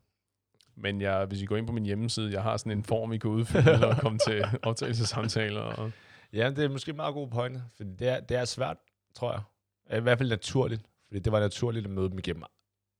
men 0.76 1.00
jeg, 1.00 1.24
hvis 1.24 1.42
I 1.42 1.44
går 1.44 1.56
ind 1.56 1.66
på 1.66 1.72
min 1.72 1.84
hjemmeside, 1.84 2.32
jeg 2.32 2.42
har 2.42 2.56
sådan 2.56 2.72
en 2.72 2.84
form, 2.84 3.12
I 3.12 3.18
kan 3.18 3.30
udfylde 3.30 3.88
og 3.88 3.96
komme 4.02 4.18
til 4.18 4.44
optagelsesamtaler. 4.62 5.60
Og, 5.60 5.92
Ja, 6.32 6.50
det 6.50 6.58
er 6.58 6.68
måske 6.68 6.90
en 6.90 6.96
meget 6.96 7.14
god 7.14 7.28
pointe, 7.28 7.62
for 7.76 7.84
det 7.84 8.08
er, 8.08 8.20
det 8.20 8.36
er 8.36 8.44
svært, 8.44 8.76
tror 9.14 9.32
jeg. 9.32 9.98
I 9.98 10.00
hvert 10.00 10.18
fald 10.18 10.28
naturligt, 10.28 10.82
fordi 11.06 11.20
det 11.20 11.32
var 11.32 11.40
naturligt 11.40 11.86
at 11.86 11.90
møde 11.90 12.10
dem 12.10 12.18
igennem 12.18 12.44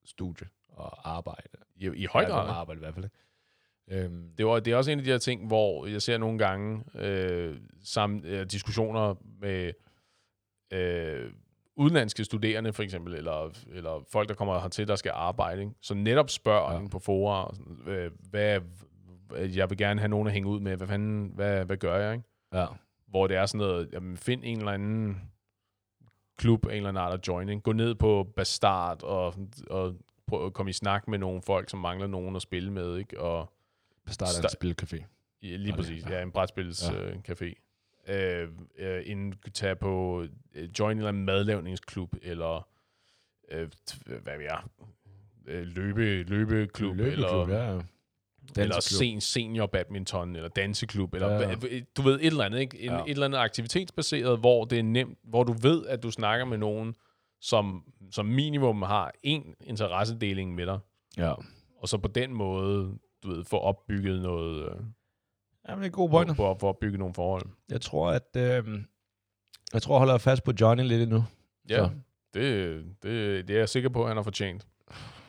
studie 0.04 0.48
og 0.68 1.16
arbejde. 1.16 1.48
i, 1.76 1.86
I 1.86 2.06
høj 2.06 2.24
grad. 2.24 2.48
arbejde 2.48 2.78
i 2.78 2.82
hvert 2.82 2.94
fald. 2.94 3.04
Ikke? 3.04 3.16
Øhm, 3.90 4.30
det, 4.38 4.46
var, 4.46 4.60
det 4.60 4.72
er 4.72 4.76
også 4.76 4.90
en 4.90 4.98
af 4.98 5.04
de 5.04 5.10
her 5.10 5.18
ting, 5.18 5.46
hvor 5.46 5.86
jeg 5.86 6.02
ser 6.02 6.18
nogle 6.18 6.38
gange 6.38 6.84
øh, 6.94 7.56
sammen, 7.84 8.24
øh, 8.24 8.46
diskussioner 8.46 9.14
med 9.40 9.72
øh, 10.72 11.32
udenlandske 11.76 12.24
studerende, 12.24 12.72
for 12.72 12.82
eksempel, 12.82 13.14
eller, 13.14 13.50
eller 13.72 14.04
folk, 14.12 14.28
der 14.28 14.34
kommer 14.34 14.60
hertil, 14.60 14.88
der 14.88 14.96
skal 14.96 15.12
arbejde, 15.14 15.60
ikke? 15.60 15.72
som 15.80 15.96
netop 15.96 16.30
spørger 16.30 16.72
Ja. 16.82 16.88
på 16.88 16.98
fora, 16.98 17.44
og 17.44 17.56
sådan, 17.56 17.78
øh, 17.86 18.10
hvad, 18.30 18.60
jeg 19.54 19.70
vil 19.70 19.78
gerne 19.78 20.00
have 20.00 20.08
nogen 20.08 20.26
at 20.26 20.32
hænge 20.32 20.48
ud 20.48 20.60
med, 20.60 20.76
hvad 20.76 20.86
fanden, 20.86 21.30
hvad, 21.34 21.64
hvad 21.64 21.76
gør 21.76 21.96
jeg, 21.98 22.12
ikke? 22.14 22.24
ja. 22.54 22.66
Hvor 23.06 23.26
det 23.26 23.36
er 23.36 23.46
sådan 23.46 23.58
noget, 23.66 23.88
jamen, 23.92 24.16
find 24.16 24.40
en 24.44 24.58
eller 24.58 24.72
anden 24.72 25.22
klub, 26.38 26.64
en 26.64 26.70
eller 26.70 26.88
anden 26.88 27.02
art 27.02 27.12
af 27.12 27.28
joining, 27.28 27.62
gå 27.62 27.72
ned 27.72 27.94
på 27.94 28.26
Bastard 28.36 29.02
og, 29.02 29.34
og 29.70 29.94
prøv 30.26 30.46
at 30.46 30.52
komme 30.52 30.70
i 30.70 30.72
snak 30.72 31.08
med 31.08 31.18
nogle 31.18 31.42
folk, 31.42 31.70
som 31.70 31.80
mangler 31.80 32.06
nogen 32.06 32.36
at 32.36 32.42
spille 32.42 32.72
med, 32.72 32.96
ikke? 32.96 33.20
Og 33.20 33.52
Starte 34.08 34.32
en 34.38 34.44
Sta- 34.44 34.56
spilcafé. 34.84 35.04
Ja, 35.42 35.56
lige 35.56 35.72
præcis. 35.72 36.04
ja. 36.10 36.22
En 36.22 36.30
brætspils 36.30 36.84
Ja. 36.90 37.10
øh. 38.08 38.48
Øh, 38.78 39.02
en, 39.06 39.34
tage 39.54 39.76
på 39.76 40.24
øh, 40.54 40.68
join 40.78 40.92
en 40.92 40.98
eller 40.98 41.12
madlavningsklub, 41.12 42.14
eller 42.22 42.68
øh, 43.50 43.68
hvad 44.06 44.36
ved 44.36 44.44
jeg, 44.44 44.62
øh, 45.46 45.66
løbe, 45.66 46.22
løbeklub, 46.22 46.96
Løbeklub, 46.96 47.48
eller, 47.48 47.80
ja. 48.56 48.62
eller 48.62 48.80
sen, 48.80 49.20
senior 49.20 49.66
badminton, 49.66 50.36
eller 50.36 50.48
danseklub, 50.48 51.14
eller 51.14 51.32
Ja. 51.32 51.54
du 51.96 52.02
ved, 52.02 52.14
et 52.20 52.26
eller 52.26 52.44
andet, 52.44 52.60
ikke? 52.60 52.78
En, 52.80 52.90
ja. 52.90 53.02
Et 53.04 53.10
eller 53.10 53.24
andet 53.26 53.38
aktivitetsbaseret, 53.38 54.38
hvor 54.38 54.64
det 54.64 54.78
er 54.78 54.82
nemt, 54.82 55.18
hvor 55.24 55.44
du 55.44 55.52
ved, 55.52 55.86
at 55.86 56.02
du 56.02 56.10
snakker 56.10 56.44
med 56.46 56.58
nogen, 56.58 56.94
som, 57.40 57.84
som 58.10 58.26
minimum 58.26 58.82
har 58.82 59.12
en 59.22 59.54
interessedeling 59.60 60.54
med 60.54 60.66
dig, 60.66 60.78
Ja. 61.16 61.34
og 61.78 61.88
så 61.88 61.98
på 61.98 62.08
den 62.08 62.34
måde, 62.34 62.98
du 63.24 63.34
ved, 63.34 63.44
få 63.44 63.58
opbygget 63.58 64.22
noget, 64.22 64.62
øh, 64.64 64.76
Jamen, 65.68 65.82
det 65.82 65.88
er 65.88 65.92
gode 65.92 66.10
pointer. 66.10 66.34
for, 66.34 66.56
for 66.60 66.70
at 66.70 66.76
bygge 66.80 66.98
nogle 66.98 67.14
forhold. 67.14 67.42
Jeg 67.70 67.80
tror, 67.80 68.10
at... 68.10 68.28
Øh, 68.36 68.64
jeg 69.74 69.82
tror, 69.82 69.94
jeg 69.94 69.98
holder 69.98 70.18
fast 70.18 70.44
på 70.44 70.52
Johnny 70.60 70.84
lidt 70.84 71.02
endnu. 71.02 71.24
Ja, 71.68 71.76
Så. 71.76 71.90
det, 72.34 72.84
det, 73.02 73.48
det 73.48 73.54
er 73.54 73.58
jeg 73.58 73.68
sikker 73.68 73.88
på, 73.88 74.02
at 74.02 74.08
han 74.08 74.16
har 74.16 74.22
fortjent. 74.22 74.66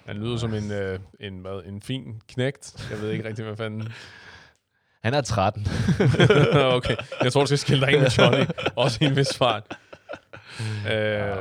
Han 0.06 0.18
lyder 0.18 0.38
som 0.38 0.54
en, 0.54 0.72
øh, 0.72 1.00
en, 1.20 1.40
hvad, 1.40 1.62
en 1.66 1.82
fin 1.82 2.22
knægt. 2.28 2.88
Jeg 2.92 3.02
ved 3.02 3.12
ikke 3.12 3.28
rigtig, 3.28 3.46
hvad 3.46 3.58
fanden. 3.58 3.88
Han 5.04 5.14
er 5.14 5.22
13. 5.22 5.68
okay, 6.78 6.96
jeg 7.24 7.34
tror, 7.34 7.42
du 7.42 7.48
skal 7.48 7.58
skille 7.58 7.86
dig 7.86 7.94
ind 7.94 8.02
med 8.02 8.10
Johnny. 8.10 8.46
Også 8.76 8.98
i 9.04 9.08
en 9.08 9.16
vis 9.16 9.38
fart. 9.38 9.64
Øh, 10.88 10.92
Ja. 10.94 11.36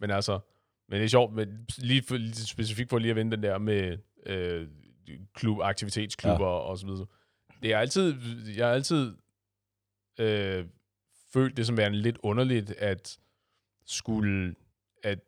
Men 0.00 0.10
altså, 0.10 0.38
men 0.88 0.98
det 0.98 1.04
er 1.04 1.08
sjovt, 1.08 1.34
men 1.34 1.48
lige, 1.78 2.02
for, 2.08 2.16
lige 2.16 2.34
specifikt 2.34 2.90
for 2.90 2.98
lige 2.98 3.10
at 3.10 3.16
vende 3.16 3.36
den 3.36 3.42
der 3.42 3.58
med 3.58 3.98
øh, 4.26 4.66
klub, 5.34 5.60
aktivitetsklubber 5.62 6.46
ja. 6.46 6.52
og 6.52 6.78
så 6.78 6.86
videre. 6.86 7.06
Det 7.62 7.72
er 7.72 7.78
altid, 7.78 8.14
jeg 8.56 8.66
har 8.66 8.74
altid 8.74 9.16
øh, 10.18 10.66
følt 11.32 11.56
det 11.56 11.66
som 11.66 11.76
værende 11.76 11.98
lidt 11.98 12.18
underligt, 12.22 12.70
at 12.70 13.18
skulle 13.86 14.54
at 15.02 15.18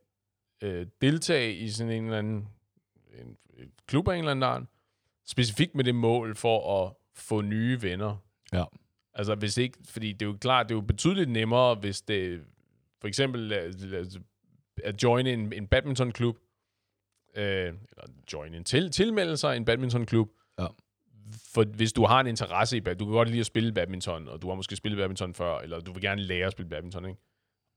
øh, 0.62 0.86
deltage 1.00 1.54
i 1.54 1.70
sådan 1.70 1.92
en 1.92 2.04
eller 2.04 2.18
anden 2.18 2.48
en, 3.18 3.36
en 3.58 3.72
klub 3.86 4.08
af 4.08 4.12
en 4.12 4.18
eller 4.18 4.30
anden 4.30 4.42
art, 4.42 4.62
specifikt 5.26 5.74
med 5.74 5.84
det 5.84 5.94
mål 5.94 6.36
for 6.36 6.84
at 6.84 6.92
få 7.14 7.40
nye 7.40 7.82
venner. 7.82 8.16
Ja. 8.52 8.64
Altså 9.14 9.34
hvis 9.34 9.56
ikke, 9.56 9.78
fordi 9.84 10.12
det 10.12 10.22
er 10.22 10.26
jo 10.26 10.36
klart, 10.40 10.68
det 10.68 10.74
er 10.74 10.76
jo 10.76 10.80
betydeligt 10.80 11.30
nemmere, 11.30 11.74
hvis 11.74 12.02
det 12.02 12.44
for 13.00 13.08
eksempel 13.08 13.40
lad- 13.40 14.20
at 14.84 15.02
joine 15.02 15.32
en, 15.32 15.52
en 15.52 15.66
badmintonklub, 15.66 16.38
øh, 17.36 17.66
eller 17.66 18.04
join 18.32 18.54
en 18.54 18.64
til, 18.64 18.90
tilmelde 18.90 19.36
sig 19.36 19.56
en 19.56 19.64
badmintonklub, 19.64 20.28
Ja. 20.58 20.66
for 21.54 21.64
hvis 21.64 21.92
du 21.92 22.04
har 22.06 22.20
en 22.20 22.26
interesse 22.26 22.76
i 22.76 22.80
bad, 22.80 22.94
du 22.96 23.04
kan 23.04 23.12
godt 23.12 23.28
lide 23.28 23.40
at 23.40 23.46
spille 23.46 23.72
badminton, 23.72 24.28
og 24.28 24.42
du 24.42 24.48
har 24.48 24.54
måske 24.54 24.76
spillet 24.76 24.98
badminton 24.98 25.34
før, 25.34 25.58
eller 25.58 25.80
du 25.80 25.92
vil 25.92 26.02
gerne 26.02 26.22
lære 26.22 26.46
at 26.46 26.52
spille 26.52 26.68
badminton, 26.68 27.04
ikke? 27.04 27.20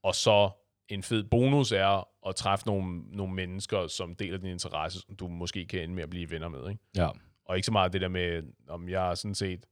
Og 0.03 0.15
så 0.15 0.49
en 0.89 1.03
fed 1.03 1.23
bonus 1.23 1.71
er 1.71 2.07
at 2.29 2.35
træffe 2.35 2.65
nogle, 2.65 3.01
nogle 3.11 3.33
mennesker, 3.33 3.87
som 3.87 4.15
deler 4.15 4.37
din 4.37 4.49
interesse, 4.49 4.99
som 4.99 5.15
du 5.15 5.27
måske 5.27 5.65
kan 5.65 5.81
ende 5.81 5.95
med 5.95 6.03
at 6.03 6.09
blive 6.09 6.29
venner 6.29 6.47
med, 6.47 6.69
ikke? 6.69 6.81
Ja. 6.95 7.09
Og 7.45 7.55
ikke 7.55 7.65
så 7.65 7.71
meget 7.71 7.93
det 7.93 8.01
der 8.01 8.07
med, 8.07 8.43
om 8.67 8.89
jeg 8.89 9.09
er 9.11 9.15
sådan 9.15 9.35
set 9.35 9.65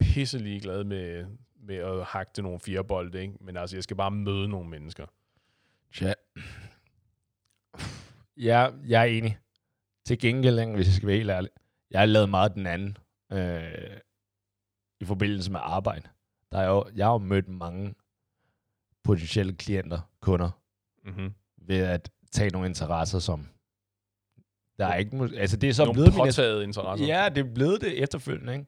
pisselig 0.00 0.62
glad 0.62 0.84
med, 0.84 1.26
med 1.62 1.76
at 1.76 2.04
hakke 2.04 2.32
til 2.32 2.44
nogle 2.44 2.60
firebolde, 2.60 3.20
ikke? 3.22 3.34
Men 3.40 3.56
altså, 3.56 3.76
jeg 3.76 3.82
skal 3.84 3.96
bare 3.96 4.10
møde 4.10 4.48
nogle 4.48 4.68
mennesker. 4.70 5.06
Ja. 6.00 6.12
Ja, 8.36 8.68
jeg 8.86 9.00
er 9.00 9.04
enig. 9.04 9.38
Til 10.06 10.18
gengæld, 10.18 10.74
hvis 10.74 10.86
jeg 10.86 10.94
skal 10.94 11.06
være 11.06 11.16
helt 11.16 11.30
ærlig, 11.30 11.50
jeg 11.90 12.00
har 12.00 12.06
lavet 12.06 12.28
meget 12.28 12.54
den 12.54 12.66
anden 12.66 12.96
øh, 13.32 13.96
i 15.00 15.04
forbindelse 15.04 15.52
med 15.52 15.60
arbejde. 15.62 16.08
Der 16.52 16.58
er 16.58 16.68
jo, 16.68 16.84
jeg 16.94 17.06
har 17.06 17.12
jo 17.12 17.18
mødt 17.18 17.48
mange 17.48 17.94
potentielle 19.04 19.52
klienter, 19.52 20.00
kunder, 20.20 20.50
Mm-hmm. 21.04 21.34
ved 21.56 21.76
at 21.78 22.10
tage 22.32 22.50
nogle 22.50 22.68
interesser, 22.68 23.18
som 23.18 23.48
der 24.78 24.86
er 24.86 24.94
ikke... 24.96 25.30
Altså, 25.36 25.56
det 25.56 25.68
er 25.68 25.72
så 25.74 25.84
Nogle 25.84 25.96
blevet 25.96 26.12
påtaget 26.14 26.62
interesser. 26.62 27.06
Ja, 27.06 27.28
det 27.28 27.46
er 27.46 27.54
blevet 27.54 27.80
det 27.80 28.02
efterfølgende, 28.02 28.52
ikke? 28.52 28.66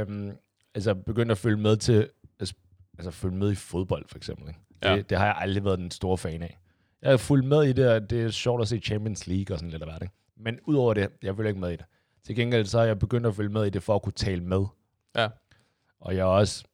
Øhm, 0.00 0.36
altså, 0.74 0.94
begyndt 0.94 1.32
at 1.32 1.38
følge 1.38 1.56
med 1.56 1.76
til... 1.76 2.10
Altså, 2.40 2.54
altså 2.98 3.10
følge 3.10 3.36
med 3.36 3.52
i 3.52 3.54
fodbold, 3.54 4.08
for 4.08 4.16
eksempel. 4.16 4.48
Ikke? 4.48 4.60
Det, 4.82 4.88
Ja. 4.88 4.96
det 5.02 5.18
har 5.18 5.26
jeg 5.26 5.36
aldrig 5.38 5.64
været 5.64 5.78
den 5.78 5.90
store 5.90 6.18
fan 6.18 6.42
af. 6.42 6.58
Jeg 7.02 7.10
har 7.10 7.16
fulgt 7.16 7.46
med 7.46 7.62
i 7.62 7.72
det, 7.72 7.88
og 7.88 8.10
det 8.10 8.22
er 8.22 8.30
sjovt 8.30 8.62
at 8.62 8.68
se 8.68 8.78
Champions 8.78 9.26
League 9.26 9.54
og 9.54 9.58
sådan 9.58 9.70
lidt 9.70 9.82
af 9.82 9.88
hvert, 9.88 10.02
ikke? 10.02 10.14
Men 10.36 10.58
udover 10.66 10.94
det, 10.94 11.08
jeg 11.22 11.36
følger 11.36 11.48
ikke 11.48 11.60
med 11.60 11.72
i 11.72 11.76
det. 11.76 11.84
Til 12.24 12.36
gengæld 12.36 12.66
så 12.66 12.78
har 12.78 12.84
jeg 12.84 12.98
begyndt 12.98 13.26
at 13.26 13.34
følge 13.34 13.50
med 13.50 13.66
i 13.66 13.70
det, 13.70 13.82
for 13.82 13.94
at 13.94 14.02
kunne 14.02 14.12
tale 14.12 14.40
med. 14.40 14.64
Ja. 15.16 15.28
Og 16.00 16.14
jeg 16.16 16.20
er 16.20 16.24
også 16.24 16.64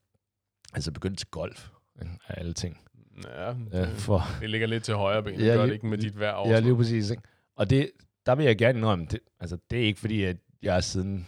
altså 0.75 0.93
begyndt 0.93 1.19
til 1.19 1.29
golf, 1.29 1.69
af 2.01 2.35
alle 2.41 2.53
ting. 2.53 2.81
Ja, 3.25 3.55
det, 3.73 3.89
for, 3.89 4.23
det 4.41 4.51
ligger 4.51 4.67
lidt 4.67 4.85
til 4.85 4.95
højre 4.95 5.23
ben. 5.23 5.41
Ja, 5.41 5.55
gør 5.55 5.67
det 5.67 5.73
ikke 5.73 5.87
med 5.87 5.99
dit 5.99 6.13
hver 6.13 6.35
år. 6.35 6.49
Ja, 6.49 6.61
lige 6.61 6.77
præcis. 6.77 7.11
Ikke? 7.11 7.23
Og 7.57 7.71
det, 7.71 7.91
der 8.27 8.35
vil 8.35 8.47
jeg 8.47 8.59
gerne 8.59 8.79
indrømme, 8.79 9.07
det, 9.11 9.19
altså, 9.41 9.59
det 9.71 9.79
er 9.81 9.87
ikke 9.87 10.01
fordi, 10.01 10.23
at 10.25 10.37
jeg 10.63 10.77
er 10.77 10.81
siden 10.81 11.27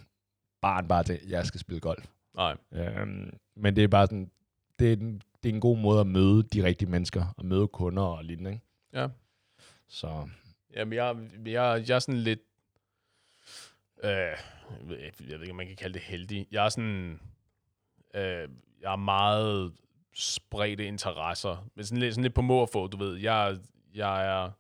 barn 0.62 0.88
bare 0.88 1.04
til, 1.04 1.12
at 1.12 1.30
jeg 1.30 1.46
skal 1.46 1.60
spille 1.60 1.80
golf. 1.80 2.06
Nej, 2.36 2.56
Øhm, 2.72 3.36
men 3.56 3.76
det 3.76 3.84
er 3.84 3.88
bare 3.88 4.06
sådan, 4.06 4.30
det 4.78 4.92
er, 4.92 4.96
en, 4.96 5.22
det 5.42 5.50
er 5.50 5.54
en 5.54 5.60
god 5.60 5.78
måde 5.78 6.00
at 6.00 6.06
møde 6.06 6.42
de 6.42 6.64
rigtige 6.64 6.90
mennesker, 6.90 7.34
og 7.36 7.46
møde 7.46 7.68
kunder 7.68 8.02
og 8.02 8.24
lignende. 8.24 8.50
Ikke? 8.50 8.65
Ja. 8.96 9.08
Så 9.88 10.28
Jamen, 10.76 10.92
jeg, 10.92 11.16
jeg, 11.46 11.84
jeg 11.88 11.94
er 11.94 11.98
sådan 11.98 12.20
lidt... 12.20 12.40
Øh, 14.04 14.10
jeg 14.90 15.12
ved 15.20 15.40
ikke, 15.40 15.50
om 15.50 15.56
man 15.56 15.66
kan 15.66 15.76
kalde 15.76 15.94
det 15.94 16.02
heldig. 16.02 16.46
Jeg 16.50 16.64
er 16.64 16.68
sådan... 16.68 17.20
Øh, 18.14 18.48
jeg 18.80 18.92
er 18.92 18.96
meget 18.96 19.72
spredte 20.14 20.86
interesser. 20.86 21.68
Men 21.74 21.84
sådan 21.84 21.98
lidt, 21.98 22.14
sådan 22.14 22.22
lidt 22.22 22.34
på 22.34 22.42
må 22.42 22.62
at 22.62 22.70
få, 22.72 22.86
du 22.86 22.96
ved. 22.96 23.16
Jeg, 23.16 23.58
jeg 23.94 24.26
er 24.26 24.50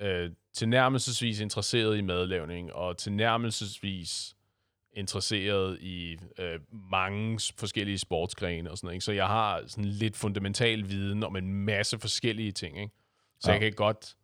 øh, 0.00 0.30
tilnærmelsesvis 0.52 1.40
interesseret 1.40 1.98
i 1.98 2.00
madlavning, 2.00 2.72
og 2.72 2.98
tilnærmelsesvis 2.98 4.36
interesseret 4.92 5.78
i 5.80 6.18
øh, 6.38 6.60
mange 6.90 7.40
forskellige 7.56 7.98
sportsgrene 7.98 8.70
og 8.70 8.78
sådan 8.78 8.86
noget. 8.86 8.94
Ikke? 8.94 9.04
Så 9.04 9.12
jeg 9.12 9.26
har 9.26 9.62
sådan 9.66 9.90
lidt 9.90 10.16
fundamental 10.16 10.88
viden 10.88 11.22
om 11.22 11.36
en 11.36 11.54
masse 11.54 11.98
forskellige 11.98 12.52
ting. 12.52 12.80
Ikke? 12.80 12.94
Så 13.40 13.50
Ja. 13.50 13.52
jeg 13.52 13.60
kan 13.60 13.72
godt 13.72 14.16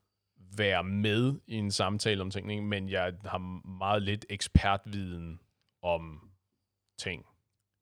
være 0.57 0.85
med 0.85 1.35
i 1.47 1.55
en 1.55 1.71
samtale 1.71 2.21
om 2.23 2.31
ting, 2.31 2.51
ikke? 2.51 2.62
men 2.62 2.89
jeg 2.89 3.12
har 3.25 3.39
meget 3.79 4.03
lidt 4.03 4.27
ekspertviden 4.31 5.41
om 5.83 6.21
ting. 6.99 7.25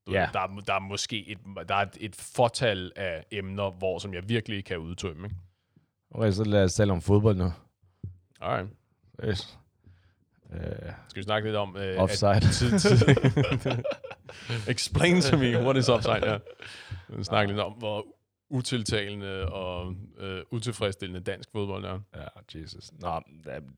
Du 0.07 0.11
Ja. 0.11 0.29
der, 0.33 0.39
er, 0.39 0.47
der 0.47 0.73
er 0.73 0.79
måske 0.79 1.27
et, 1.27 1.37
der 1.67 1.75
er 1.75 1.81
et, 1.81 1.97
et 1.99 2.15
fortal 2.15 2.91
af 2.95 3.25
emner, 3.31 3.69
hvor 3.71 3.99
som 3.99 4.13
jeg 4.13 4.29
virkelig 4.29 4.65
kan 4.65 4.77
udtømme. 4.77 5.27
Ikke? 5.27 5.35
okay, 6.11 6.31
så 6.31 6.43
lad 6.43 6.63
os 6.63 6.73
tale 6.73 6.91
om 6.93 7.01
fodbold 7.01 7.37
nu. 7.37 7.51
Alright. 8.41 8.69
Yes. 9.25 9.59
Øh, 10.53 10.59
Skal 11.07 11.19
vi 11.19 11.23
snakke 11.23 11.47
lidt 11.47 11.55
om... 11.57 11.77
Øh, 11.77 11.97
offside. 12.01 12.29
At, 12.35 12.41
tid, 12.59 12.79
tid. 12.79 12.97
Explain 14.73 15.21
to 15.21 15.37
me, 15.37 15.63
what 15.63 15.77
is 15.77 15.89
offside? 15.89 16.31
Ja. 16.31 16.37
Vi 17.09 17.23
snakke 17.23 17.51
lidt 17.51 17.61
om, 17.61 17.73
hvor 17.73 18.05
utiltalende 18.49 19.45
og 19.45 19.95
øh, 20.19 20.41
utilfredsstillende 20.51 21.19
dansk 21.19 21.49
fodbold 21.51 21.85
er. 21.85 21.99
ja, 22.15 22.59
Jesus. 22.61 22.91
Nå, 22.99 23.21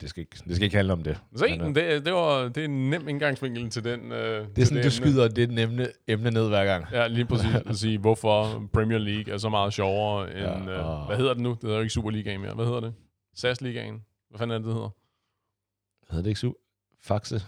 det 0.00 0.08
skal, 0.10 0.20
ikke, 0.20 0.36
det 0.44 0.54
skal 0.56 0.64
ikke 0.64 0.76
handle 0.76 0.92
om 0.92 1.02
det. 1.02 1.20
Se, 1.36 1.44
Men, 1.58 1.60
øh, 1.60 1.74
det, 1.74 2.04
det, 2.04 2.12
var, 2.12 2.42
det 2.48 2.56
er 2.56 2.64
en 2.64 2.90
nem 2.90 3.08
indgangsvinkel 3.08 3.70
til 3.70 3.84
den. 3.84 4.12
Øh, 4.12 4.46
det 4.56 4.62
er 4.62 4.66
sådan, 4.66 4.82
du 4.84 4.90
skyder 4.90 5.28
det 5.28 5.58
emne, 5.58 5.88
emne 6.08 6.30
ned 6.30 6.48
hver 6.48 6.64
gang. 6.64 6.86
Ja, 6.92 7.06
lige 7.06 7.24
præcis. 7.26 7.54
At 7.70 7.76
sige, 7.76 7.98
hvorfor 7.98 8.68
Premier 8.72 8.98
League 8.98 9.34
er 9.34 9.38
så 9.38 9.48
meget 9.48 9.72
sjovere 9.72 10.30
end... 10.30 10.40
Ja, 10.40 10.80
og- 10.82 11.00
øh, 11.00 11.06
hvad 11.06 11.16
hedder 11.16 11.34
det 11.34 11.42
nu? 11.42 11.50
Det 11.50 11.58
hedder 11.62 11.76
jo 11.76 11.80
ikke 11.82 11.92
Superligaen 11.92 12.40
mere. 12.40 12.54
Hvad 12.54 12.64
hedder 12.64 12.80
det? 12.80 12.94
SAS-ligaen? 13.34 14.04
Hvad 14.30 14.38
fanden 14.38 14.54
er 14.54 14.58
det, 14.58 14.66
det 14.66 14.74
hedder? 14.74 14.90
Hedder 16.10 16.22
det 16.22 16.28
ikke 16.30 16.40
su? 16.40 16.52
Faxe? 17.00 17.42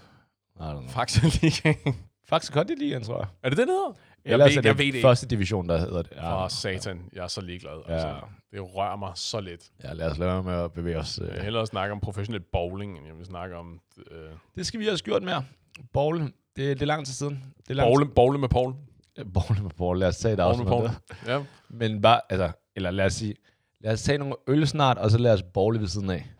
Know. 0.56 0.82
Faxe-ligaen. 0.88 1.94
Faxe 2.24 2.52
Kondi 2.52 2.74
Ligaen, 2.74 3.02
tror 3.02 3.18
jeg. 3.18 3.26
er 3.42 3.48
det 3.48 3.58
det, 3.58 3.66
det 3.68 3.74
hedder? 3.74 3.96
Ellers 4.24 4.50
ved- 4.50 4.56
er 4.56 4.60
det 4.60 4.68
jeg 4.68 4.78
ved 4.78 4.92
det 4.92 5.02
første 5.02 5.26
division, 5.26 5.68
der 5.68 5.78
hedder 5.78 6.02
det. 6.02 6.12
For 6.20 6.48
satan, 6.48 7.08
jeg 7.12 7.24
er 7.24 7.28
så 7.28 7.40
ligeglad. 7.40 7.82
Ja. 7.88 7.92
Altså, 7.92 8.20
det 8.52 8.74
rører 8.74 8.96
mig 8.96 9.12
så 9.14 9.40
lidt. 9.40 9.70
Ja, 9.84 9.92
lad 9.92 10.10
os 10.10 10.18
lade 10.18 10.30
være 10.30 10.42
med 10.42 10.52
at 10.54 10.72
bevæge 10.72 10.98
os. 10.98 11.18
Jeg 11.18 11.26
vil 11.26 11.36
Øh. 11.36 11.42
hellere 11.42 11.66
snakke 11.66 11.92
om 11.92 12.00
professionel 12.00 12.40
bowling, 12.52 12.98
end 12.98 13.06
jeg 13.06 13.16
vil 13.18 13.26
snakke 13.26 13.56
om 13.56 13.80
øh, 14.10 14.30
Det 14.56 14.66
skal 14.66 14.80
vi 14.80 14.86
også 14.86 15.04
gjort 15.04 15.22
mere. 15.22 15.44
Bowl, 15.92 16.18
det, 16.20 16.32
det 16.56 16.82
er 16.82 16.86
lang 16.86 17.06
tid 17.06 17.14
siden. 17.14 17.44
Det 17.58 17.70
er 17.70 17.74
lang 17.74 17.86
bowle, 17.88 18.08
bowle 18.14 18.38
med 18.38 18.48
Paul. 18.48 18.74
tid. 19.16 19.24
Bowl 19.24 19.62
med 19.62 19.70
Paul, 19.70 19.98
lad 19.98 20.08
os 20.08 20.18
tage 20.18 20.32
et 20.32 20.38
Bowle 20.38 20.58
med 20.58 20.66
Paul. 20.66 20.82
det. 20.84 20.98
Ja. 21.26 21.42
Men 21.68 22.00
bare, 22.02 22.20
altså, 22.30 22.52
eller 22.76 22.90
lad 22.90 23.06
os 23.06 23.12
sige, 23.12 23.34
lad 23.80 23.92
os 23.92 24.02
tage 24.02 24.18
nogle 24.18 24.34
øl 24.46 24.66
snart, 24.66 24.98
og 24.98 25.10
så 25.10 25.18
lad 25.18 25.32
os 25.32 25.42
bowle 25.42 25.80
ved 25.80 25.86
siden 25.88 26.10
af. 26.10 26.30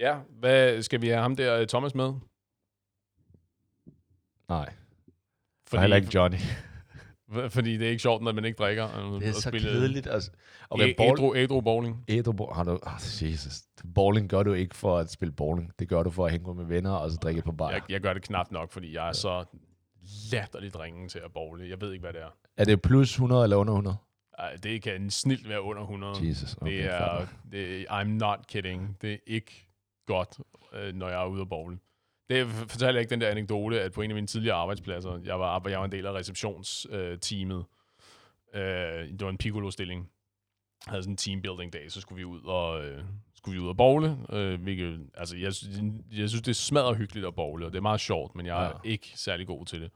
ja, 0.00 0.16
hvad 0.40 0.82
skal 0.82 1.00
vi 1.02 1.08
have 1.08 1.20
ham 1.22 1.36
der, 1.36 1.56
øh, 1.60 1.66
Thomas, 1.66 1.94
med? 1.94 2.12
Nej, 4.48 4.72
fordi, 5.68 5.80
heller 5.80 5.96
ikke 5.96 6.08
Johnny. 6.14 6.38
Fordi 7.48 7.76
det 7.76 7.86
er 7.86 7.90
ikke 7.90 8.02
sjovt, 8.02 8.22
når 8.22 8.32
man 8.32 8.44
ikke 8.44 8.56
drikker. 8.56 8.82
og- 8.82 9.20
Det 9.20 9.24
er 9.28 9.28
og 9.28 9.34
så 9.34 9.48
spille 9.48 9.68
kedeligt. 9.68 10.06
Altså. 10.06 10.30
Okay, 10.70 10.82
Okay, 10.84 10.94
bowl, 10.96 11.18
ædru, 11.18 11.34
ædru 11.36 11.60
bowling. 11.60 12.04
ædru, 12.08 12.52
har 12.52 12.64
du, 12.64 12.70
oh, 12.82 13.30
Jesus. 13.30 13.52
Bowling 13.94 14.28
gør 14.28 14.42
du 14.42 14.52
ikke 14.52 14.76
for 14.76 14.98
at 14.98 15.10
spille 15.10 15.32
bowling. 15.32 15.72
Det 15.78 15.88
gør 15.88 16.02
du 16.02 16.10
for 16.10 16.26
at 16.26 16.32
hænge 16.32 16.48
ud 16.50 16.54
med 16.54 16.64
venner, 16.64 16.90
og 16.92 17.10
så 17.10 17.16
drikke 17.16 17.42
par 17.42 17.52
bajer. 17.52 17.74
Jeg, 17.74 17.82
jeg 17.88 18.00
gør 18.00 18.12
det 18.12 18.22
knap 18.22 18.50
nok, 18.52 18.72
fordi 18.72 18.94
jeg 18.94 19.08
er 19.08 19.12
så 19.12 19.44
latterligt 20.32 20.76
ringen 20.80 21.08
til 21.08 21.18
at 21.18 21.32
bowle. 21.34 21.68
Jeg 21.68 21.80
ved 21.80 21.92
ikke, 21.92 22.02
hvad 22.02 22.12
det 22.12 22.20
er. 22.22 22.34
Er 22.56 22.64
det 22.64 22.82
plus 22.82 23.10
100 23.10 23.42
eller 23.42 23.56
under 23.56 23.72
100? 23.72 23.96
Ej, 24.38 24.56
det 24.62 24.82
kan 24.82 25.10
snilt 25.10 25.48
være 25.48 25.62
under 25.62 25.82
100. 25.82 26.28
Jesus. 26.28 26.54
Okay, 26.60 26.72
det 26.72 26.84
er, 26.84 27.26
det, 27.52 27.86
I'm 27.90 28.04
not 28.08 28.38
kidding. 28.48 28.96
Det 29.02 29.12
er 29.12 29.16
ikke 29.26 29.68
godt, 30.06 30.38
øh, 30.74 30.94
når 30.94 31.08
jeg 31.08 31.22
er 31.22 31.26
ude 31.26 31.40
at 31.40 31.48
bowle. 31.48 31.78
Det 32.30 32.46
fortalte 32.48 32.86
jeg 32.86 33.00
ikke 33.00 33.10
den 33.10 33.20
der 33.20 33.28
anekdote, 33.28 33.80
at 33.80 33.92
på 33.92 34.02
en 34.02 34.10
af 34.10 34.14
mine 34.14 34.26
tidligere 34.26 34.56
arbejdspladser, 34.56 35.20
jeg 35.24 35.40
var, 35.40 35.62
jeg 35.68 35.78
var 35.78 35.84
en 35.84 35.92
del 35.92 36.06
af 36.06 36.12
receptionsteamet. 36.12 37.64
Øh, 38.54 38.62
det 39.08 39.20
var 39.20 39.28
en 39.30 39.38
piccolo-stilling. 39.38 40.10
Jeg 40.86 40.90
havde 40.90 41.02
sådan 41.02 41.12
en 41.12 41.16
teambuilding 41.16 41.72
dag, 41.72 41.92
så 41.92 42.00
skulle 42.00 42.16
vi 42.16 42.24
ud 42.24 42.40
og, 42.44 42.84
øh, 42.86 43.02
skulle 43.34 43.58
vi 43.58 43.64
ud 43.64 43.68
og 43.68 43.76
bowle. 43.76 44.16
Øh, 44.32 44.62
hvilket, 44.62 45.00
altså, 45.14 45.36
jeg, 45.36 45.52
jeg 46.20 46.28
synes, 46.28 46.42
det 46.42 46.48
er 46.48 46.52
smadret 46.54 46.96
hyggeligt 46.96 47.26
at 47.26 47.34
bowle, 47.34 47.66
og 47.66 47.72
det 47.72 47.78
er 47.78 47.82
meget 47.82 48.00
sjovt, 48.00 48.34
men 48.34 48.46
jeg 48.46 48.64
er 48.64 48.68
Ja. 48.68 48.90
ikke 48.90 49.12
særlig 49.14 49.46
god 49.46 49.66
til 49.66 49.80
det. 49.80 49.90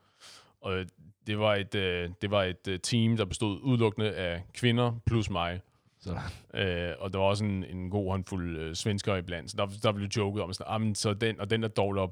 Og 0.60 0.84
det 1.26 1.38
var 1.38 1.54
et, 1.54 1.74
øh, 1.74 2.10
det 2.22 2.30
var 2.30 2.42
et 2.44 2.68
øh, 2.68 2.78
team, 2.80 3.16
der 3.16 3.24
bestod 3.24 3.60
udelukkende 3.62 4.14
af 4.14 4.42
kvinder 4.54 4.92
plus 5.06 5.30
mig. 5.30 5.60
Så, 6.02 6.18
Øh, 6.54 6.92
og 6.98 7.12
der 7.12 7.18
var 7.18 7.26
også 7.26 7.44
en, 7.44 7.64
en 7.64 7.90
god 7.90 8.10
håndfuld 8.10 8.56
øh, 8.58 8.74
svensker 8.74 9.16
iblandt. 9.16 9.50
Så 9.50 9.56
der, 9.56 9.66
der 9.82 9.92
blev 9.92 10.06
joket 10.08 10.42
om, 10.42 10.52
sådan, 10.52 10.72
"Jamen, 10.72 10.94
så 10.94 11.14
den, 11.14 11.40
og 11.40 11.50
den, 11.50 11.62
der 11.62 11.68
dårler, 11.68 12.08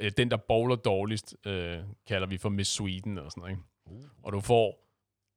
øh, 0.00 0.10
den, 0.16 0.30
der 0.30 0.36
bowler 0.36 0.76
dårligst, 0.76 1.36
øh, 1.46 1.78
kalder 2.08 2.26
vi 2.26 2.38
for 2.38 2.48
Miss 2.48 2.70
Sweden 2.70 3.18
og 3.18 3.30
sådan 3.30 3.40
noget. 3.40 3.52
Ikke? 3.52 3.62
Uh. 3.86 4.02
Og 4.22 4.32
du 4.32 4.40
får 4.40 4.86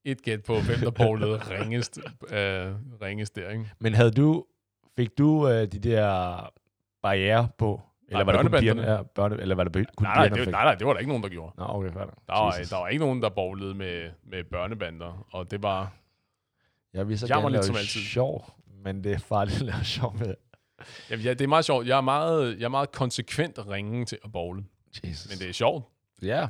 et 0.06 0.22
gæt 0.22 0.44
på, 0.44 0.54
hvem 0.54 0.80
der 0.80 0.92
bowlede 0.92 1.38
ringest, 1.60 2.00
øh, 2.30 2.72
ringest 3.02 3.36
der. 3.36 3.50
Ikke? 3.50 3.72
Men 3.80 3.94
havde 3.94 4.12
du, 4.12 4.46
fik 4.96 5.18
du 5.18 5.48
øh, 5.50 5.54
de 5.72 5.80
der 5.80 6.50
barriere 7.02 7.48
på? 7.58 7.82
Eller 8.08 8.24
Nej, 8.26 8.34
var 8.34 8.42
det 8.42 8.52
kun 8.52 8.60
pigerne? 8.60 8.92
Ja, 8.92 9.02
børne, 9.04 9.42
eller 9.42 9.56
var 9.56 9.64
det 9.64 9.74
kun 9.74 10.04
Nej, 10.04 10.16
nej, 10.16 10.28
det, 10.38 10.52
nej, 10.52 10.64
nej, 10.64 10.76
det 10.76 10.88
var 10.88 10.94
der 10.94 11.00
ikke 11.00 11.10
nogen, 11.10 11.24
der 11.24 11.30
gjorde. 11.30 11.54
Nå, 11.58 11.66
okay, 11.68 11.92
fair. 11.92 12.04
Der 12.04 12.14
var, 12.28 12.54
Jesus. 12.54 12.70
der 12.70 12.78
var 12.78 12.88
ikke 12.88 13.06
nogen, 13.06 13.22
der 13.22 13.30
bowlede 13.30 13.74
med, 13.74 14.10
med 14.24 14.44
børnebander, 14.44 15.28
og 15.32 15.52
det 15.52 15.64
var... 15.64 15.92
Jeg 16.94 17.08
vil 17.08 17.20
så 17.20 17.28
Jammer 17.28 17.42
gerne 17.50 17.52
lidt 17.52 17.64
lave 17.64 17.68
som 17.68 17.76
altid. 17.76 18.02
sjov, 18.02 18.54
men 18.84 19.04
det 19.04 19.12
er 19.12 19.20
farligt 19.20 19.56
at 19.58 19.66
lave 19.66 19.84
sjov 19.84 20.18
med. 20.18 20.36
Jamen, 21.10 21.26
ja, 21.26 21.30
det 21.34 21.42
er 21.42 21.48
meget 21.48 21.66
sjovt. 21.66 21.88
Jeg 21.88 21.98
er 21.98 22.02
meget, 22.02 22.60
jeg 22.60 22.66
er 22.66 22.70
meget 22.70 22.92
konsekvent 22.92 23.60
ringe 23.68 24.06
til 24.06 24.18
at 24.24 24.32
bowle, 24.32 24.64
Jesus. 25.04 25.30
men 25.30 25.40
det 25.40 25.50
er 25.50 25.54
sjovt. 25.54 25.86
Ja. 26.22 26.48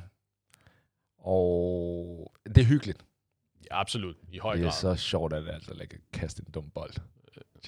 Og 1.18 2.32
det 2.46 2.58
er 2.58 2.66
hyggeligt. 2.66 3.06
Ja, 3.72 3.80
absolut, 3.80 4.16
i 4.32 4.38
høj 4.38 4.54
Det 4.56 4.62
er 4.62 4.66
grad. 4.66 4.74
så 4.74 4.96
sjovt, 4.96 5.34
at 5.34 5.48
altså, 5.50 5.72
at 5.82 5.94
kaste 6.14 6.44
en 6.48 6.52
dum 6.52 6.70
bold. 6.70 6.94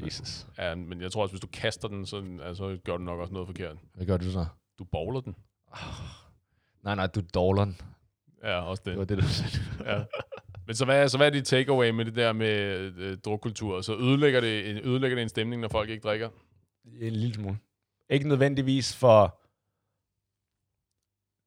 Jesus. 0.06 0.48
Ja, 0.58 0.76
men 0.76 1.02
jeg 1.02 1.12
tror 1.12 1.22
også, 1.22 1.34
hvis 1.34 1.42
du 1.42 1.48
kaster 1.48 1.88
den, 1.88 2.06
så 2.06 2.40
altså, 2.44 2.78
gør 2.84 2.98
du 2.98 3.04
nok 3.04 3.20
også 3.20 3.34
noget 3.34 3.48
forkert. 3.48 3.78
Hvad 3.94 4.06
gør 4.06 4.18
du 4.18 4.32
så? 4.32 4.46
Du 4.80 4.84
bowler 4.84 5.22
den. 5.22 5.36
Nej, 6.84 6.96
nej, 6.96 7.08
du 7.08 7.20
er 7.20 7.24
dårleren. 7.34 7.82
Ja, 8.44 8.62
også 8.62 8.82
det. 8.86 8.92
Det 8.92 9.00
var 9.00 9.06
det, 9.06 9.18
du 9.18 9.28
sagde. 9.28 9.58
Ja. 9.86 10.04
Men 10.68 10.76
så 10.76 10.86
hvad, 10.86 11.10
så 11.10 11.18
hvad 11.18 11.28
er 11.28 11.32
dit 11.32 11.46
takeaway 11.46 11.90
med 11.90 12.06
det 12.06 12.16
der 12.16 12.34
med 12.34 12.50
øh, 12.98 13.18
drukkultur? 13.18 13.82
Så 13.82 13.96
ødelægger 13.98 14.42
det, 14.42 14.70
en- 14.70 14.78
ødelægger 14.78 15.16
det 15.16 15.22
en 15.24 15.30
stemning, 15.30 15.62
når 15.62 15.68
folk 15.68 15.90
ikke 15.90 16.02
drikker? 16.04 16.30
En 16.86 17.14
lille 17.14 17.34
smule. 17.34 17.58
Ikke 18.10 18.28
nødvendigvis 18.28 18.96
for... 18.96 19.40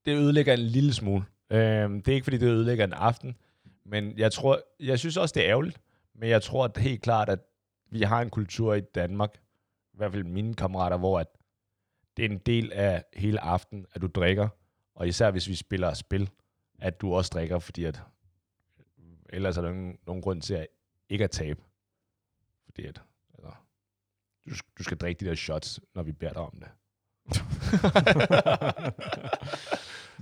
Det 0.04 0.16
ødelægger 0.16 0.52
en 0.52 0.58
lille 0.60 0.92
smule. 0.92 1.24
Øh, 1.50 1.58
det 1.90 2.08
er 2.08 2.12
ikke, 2.12 2.24
fordi 2.24 2.38
det 2.38 2.46
ødelægger 2.46 2.84
en 2.84 2.92
aften. 2.92 3.36
Men 3.84 4.18
jeg 4.18 4.32
tror... 4.32 4.60
Jeg 4.80 4.98
synes 4.98 5.16
også, 5.16 5.32
det 5.32 5.44
er 5.44 5.48
ærgerligt. 5.50 5.80
Men 6.14 6.28
jeg 6.28 6.42
tror 6.42 6.64
at 6.64 6.76
helt 6.76 7.02
klart, 7.02 7.28
at 7.28 7.38
vi 7.90 8.02
har 8.02 8.22
en 8.22 8.30
kultur 8.30 8.74
i 8.74 8.80
Danmark, 8.80 9.30
i 9.94 9.96
hvert 9.96 10.12
fald 10.12 10.24
mine 10.24 10.54
kammerater, 10.54 10.96
hvor 10.96 11.20
at 11.20 11.26
det 12.16 12.24
er 12.24 12.28
en 12.28 12.38
del 12.38 12.72
af 12.72 13.04
hele 13.14 13.40
aften, 13.40 13.86
at 13.94 14.02
du 14.02 14.06
drikker. 14.06 14.48
Og 14.94 15.08
især 15.08 15.30
hvis 15.30 15.48
vi 15.48 15.54
spiller 15.54 15.94
spil, 15.94 16.30
at 16.78 17.00
du 17.00 17.14
også 17.14 17.30
drikker, 17.34 17.58
fordi 17.58 17.84
at 17.84 18.00
ellers 19.28 19.56
er 19.56 19.62
der 19.62 19.70
nogen, 19.70 19.98
nogen 20.06 20.22
grund 20.22 20.42
til 20.42 20.54
at 20.54 20.66
ikke 21.08 21.24
at 21.24 21.30
tabe. 21.30 21.60
Fordi 22.64 22.86
at, 22.86 23.02
altså, 23.34 23.52
du, 24.50 24.54
du 24.78 24.82
skal 24.82 24.96
drikke 24.96 25.20
de 25.20 25.24
der 25.24 25.34
shots, 25.34 25.80
når 25.94 26.02
vi 26.02 26.12
beder 26.12 26.32
dig 26.32 26.42
om 26.42 26.60
det. 26.60 26.68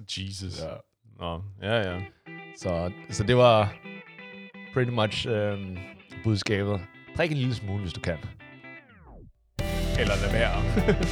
Jesus. 0.19 0.63
Ja. 0.63 0.75
Nå, 1.19 1.43
ja, 1.63 1.93
ja. 1.93 2.01
Så, 2.57 2.93
så 3.11 3.25
det 3.25 3.37
var 3.37 3.77
pretty 4.73 4.91
much 4.91 5.29
øhm, 5.29 5.79
budskabet. 6.25 6.81
Drik 7.17 7.31
en 7.31 7.37
lille 7.37 7.55
smule, 7.55 7.83
hvis 7.83 7.93
du 7.93 8.01
kan. 8.01 8.19
Eller 9.99 10.15
lad 10.23 10.33
være. 10.33 10.63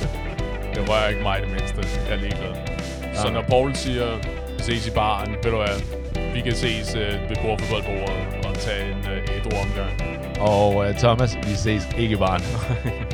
det 0.75 0.89
rører 0.89 1.09
ikke 1.09 1.23
mig 1.23 1.43
det 1.43 1.51
mindste. 1.51 1.77
Jeg 1.77 2.13
er 2.13 2.17
ligeglad. 2.17 2.55
Så 3.15 3.31
når 3.33 3.43
Paul 3.43 3.75
siger, 3.75 4.23
ses 4.59 4.87
i 4.87 4.91
baren, 4.91 5.31
ved 5.31 5.51
du 5.51 5.57
hvad, 5.57 6.04
vi 6.35 6.41
kan 6.41 6.55
ses 6.55 6.95
øh, 6.95 7.31
ved 7.31 7.37
bordfodboldbordet 7.43 8.47
og 8.47 8.55
tage 8.55 8.93
en 8.93 8.99
øh, 8.99 9.37
ædru 9.37 9.51
omgang. 9.65 9.93
Og 10.41 10.89
øh, 10.89 10.95
Thomas, 10.95 11.37
vi 11.37 11.55
ses 11.55 11.89
ikke 11.99 12.13
i 12.13 12.17
baren. 12.17 12.43